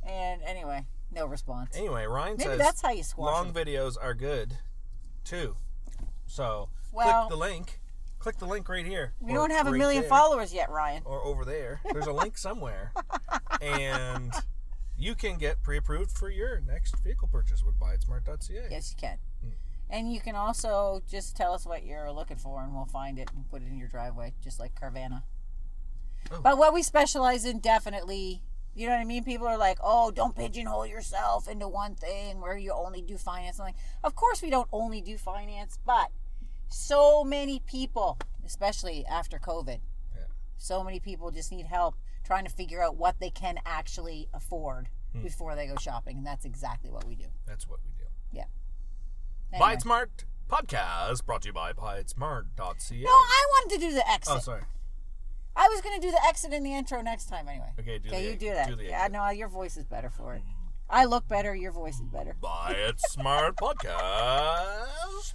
And 0.02 0.42
anyway, 0.42 0.86
no 1.12 1.26
response. 1.26 1.76
Anyway, 1.76 2.04
Ryan 2.04 2.36
Maybe 2.38 2.50
says 2.50 2.58
that's 2.58 2.82
how 2.82 2.90
you 2.90 3.02
squash 3.02 3.32
long 3.34 3.52
videos 3.52 3.96
are 4.00 4.14
good, 4.14 4.58
too. 5.24 5.56
So 6.26 6.68
Well- 6.92 7.26
click 7.26 7.30
the 7.30 7.36
link. 7.36 7.80
Click 8.18 8.36
the 8.36 8.44
link 8.44 8.68
right 8.68 8.84
here. 8.84 9.14
We 9.18 9.32
don't 9.32 9.50
have 9.50 9.66
a 9.66 9.72
million 9.72 10.02
there, 10.02 10.10
followers 10.10 10.52
yet, 10.52 10.68
Ryan. 10.68 11.02
Or 11.06 11.24
over 11.24 11.46
there. 11.46 11.80
There's 11.90 12.06
a 12.06 12.12
link 12.12 12.36
somewhere, 12.36 12.92
and 13.62 14.30
you 15.00 15.14
can 15.14 15.38
get 15.38 15.62
pre-approved 15.62 16.10
for 16.12 16.28
your 16.30 16.60
next 16.60 16.98
vehicle 17.02 17.28
purchase 17.28 17.64
with 17.64 17.78
BuyItSmart.ca. 17.80 18.68
Yes, 18.70 18.90
you 18.94 18.96
can. 19.00 19.18
Hmm. 19.42 19.50
And 19.88 20.12
you 20.12 20.20
can 20.20 20.36
also 20.36 21.00
just 21.08 21.36
tell 21.36 21.54
us 21.54 21.64
what 21.66 21.84
you're 21.84 22.12
looking 22.12 22.36
for, 22.36 22.62
and 22.62 22.74
we'll 22.74 22.84
find 22.84 23.18
it 23.18 23.30
and 23.34 23.48
put 23.48 23.62
it 23.62 23.68
in 23.68 23.78
your 23.78 23.88
driveway, 23.88 24.34
just 24.42 24.60
like 24.60 24.78
Carvana. 24.78 25.22
Oh. 26.30 26.40
But 26.42 26.58
what 26.58 26.74
we 26.74 26.82
specialize 26.82 27.44
in, 27.44 27.60
definitely, 27.60 28.42
you 28.74 28.86
know 28.86 28.92
what 28.92 29.00
I 29.00 29.04
mean? 29.04 29.24
People 29.24 29.46
are 29.46 29.56
like, 29.56 29.78
oh, 29.82 30.10
don't 30.10 30.36
pigeonhole 30.36 30.86
yourself 30.86 31.48
into 31.48 31.66
one 31.66 31.94
thing 31.94 32.40
where 32.40 32.56
you 32.58 32.72
only 32.72 33.00
do 33.02 33.16
finance. 33.16 33.58
I'm 33.58 33.66
like, 33.66 33.76
of 34.04 34.14
course, 34.14 34.42
we 34.42 34.50
don't 34.50 34.68
only 34.70 35.00
do 35.00 35.16
finance, 35.16 35.78
but 35.84 36.10
so 36.68 37.24
many 37.24 37.60
people, 37.66 38.18
especially 38.44 39.04
after 39.06 39.38
COVID, 39.38 39.80
Yeah. 40.14 40.24
so 40.56 40.84
many 40.84 41.00
people 41.00 41.30
just 41.30 41.50
need 41.50 41.66
help 41.66 41.96
trying 42.30 42.44
to 42.44 42.50
figure 42.52 42.80
out 42.80 42.94
what 42.96 43.18
they 43.18 43.28
can 43.30 43.58
actually 43.66 44.28
afford 44.32 44.88
Hmm. 45.12 45.22
before 45.24 45.56
they 45.56 45.66
go 45.66 45.74
shopping. 45.74 46.18
And 46.18 46.24
that's 46.24 46.44
exactly 46.44 46.88
what 46.88 47.04
we 47.04 47.16
do. 47.16 47.24
That's 47.44 47.66
what 47.68 47.80
we 47.84 47.90
do. 47.98 48.04
Yeah. 48.30 48.44
Buy 49.50 49.56
Anyway. 49.56 49.72
It 49.74 49.82
Smart 49.82 50.24
podcast 50.48 51.26
brought 51.26 51.42
to 51.42 51.48
you 51.48 51.52
by 51.52 51.72
BuyItSmart.ca. 51.72 53.02
No, 53.02 53.10
I 53.10 53.46
wanted 53.50 53.74
to 53.80 53.80
do 53.88 53.92
the 53.92 54.08
exit. 54.08 54.34
oh, 54.36 54.38
sorry. 54.38 54.62
I 55.56 55.66
was 55.68 55.80
going 55.80 56.00
to 56.00 56.06
do 56.06 56.12
the 56.12 56.24
exit 56.24 56.52
in 56.52 56.62
the 56.62 56.72
intro 56.72 57.02
next 57.02 57.24
time 57.28 57.48
anyway. 57.48 57.72
Okay, 57.80 57.98
do 57.98 58.08
Okay, 58.10 58.30
you 58.30 58.36
do 58.36 58.54
that. 58.54 58.68
Do 58.68 58.84
yeah, 58.84 59.08
no, 59.10 59.28
your 59.30 59.48
voice 59.48 59.76
is 59.76 59.84
better 59.84 60.08
for 60.08 60.34
it. 60.34 60.42
I 60.88 61.04
look 61.06 61.26
better. 61.26 61.52
Your 61.56 61.72
voice 61.72 61.96
is 61.96 62.06
better. 62.12 62.36
Buy 62.40 62.76
It 62.76 63.00
Smart 63.08 63.56
podcast 63.60 65.34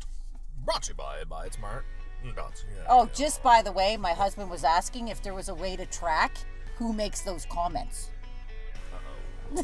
brought 0.63 0.83
to 0.83 0.91
you 0.91 0.95
by 0.95 1.25
Buy 1.25 1.47
It 1.47 1.55
Smart. 1.55 1.83
Oh, 2.87 3.09
just 3.13 3.43
by 3.43 3.61
the 3.61 3.73
way, 3.73 3.97
my 3.97 4.13
husband 4.13 4.49
was 4.49 4.63
asking 4.63 5.09
if 5.09 5.21
there 5.21 5.33
was 5.33 5.49
a 5.49 5.53
way 5.53 5.75
to 5.75 5.85
track 5.85 6.37
who 6.77 6.93
makes 6.93 7.21
those 7.21 7.45
comments, 7.45 8.09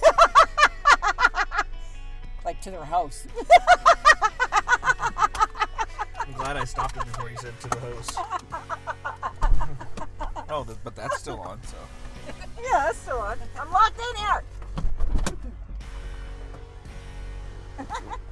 like 2.46 2.62
to 2.62 2.72
their 2.72 2.86
house. 2.86 3.28
I'm 6.20 6.34
glad 6.34 6.58
I 6.58 6.64
stopped 6.64 6.98
it 6.98 7.06
before 7.06 7.30
you 7.30 7.38
said 7.38 7.54
to 7.62 7.70
the 7.70 7.80
host. 7.80 8.18
oh, 10.50 10.64
th- 10.64 10.78
but 10.84 10.96
that's 10.96 11.20
still 11.20 11.40
on, 11.42 11.60
so. 11.64 11.78
yeah, 12.62 12.86
that's 12.86 13.04
the 13.04 13.16
one. 13.18 13.38
I'm 13.60 13.72
locked 13.72 14.00
in 14.00 14.16
here. 14.18 14.44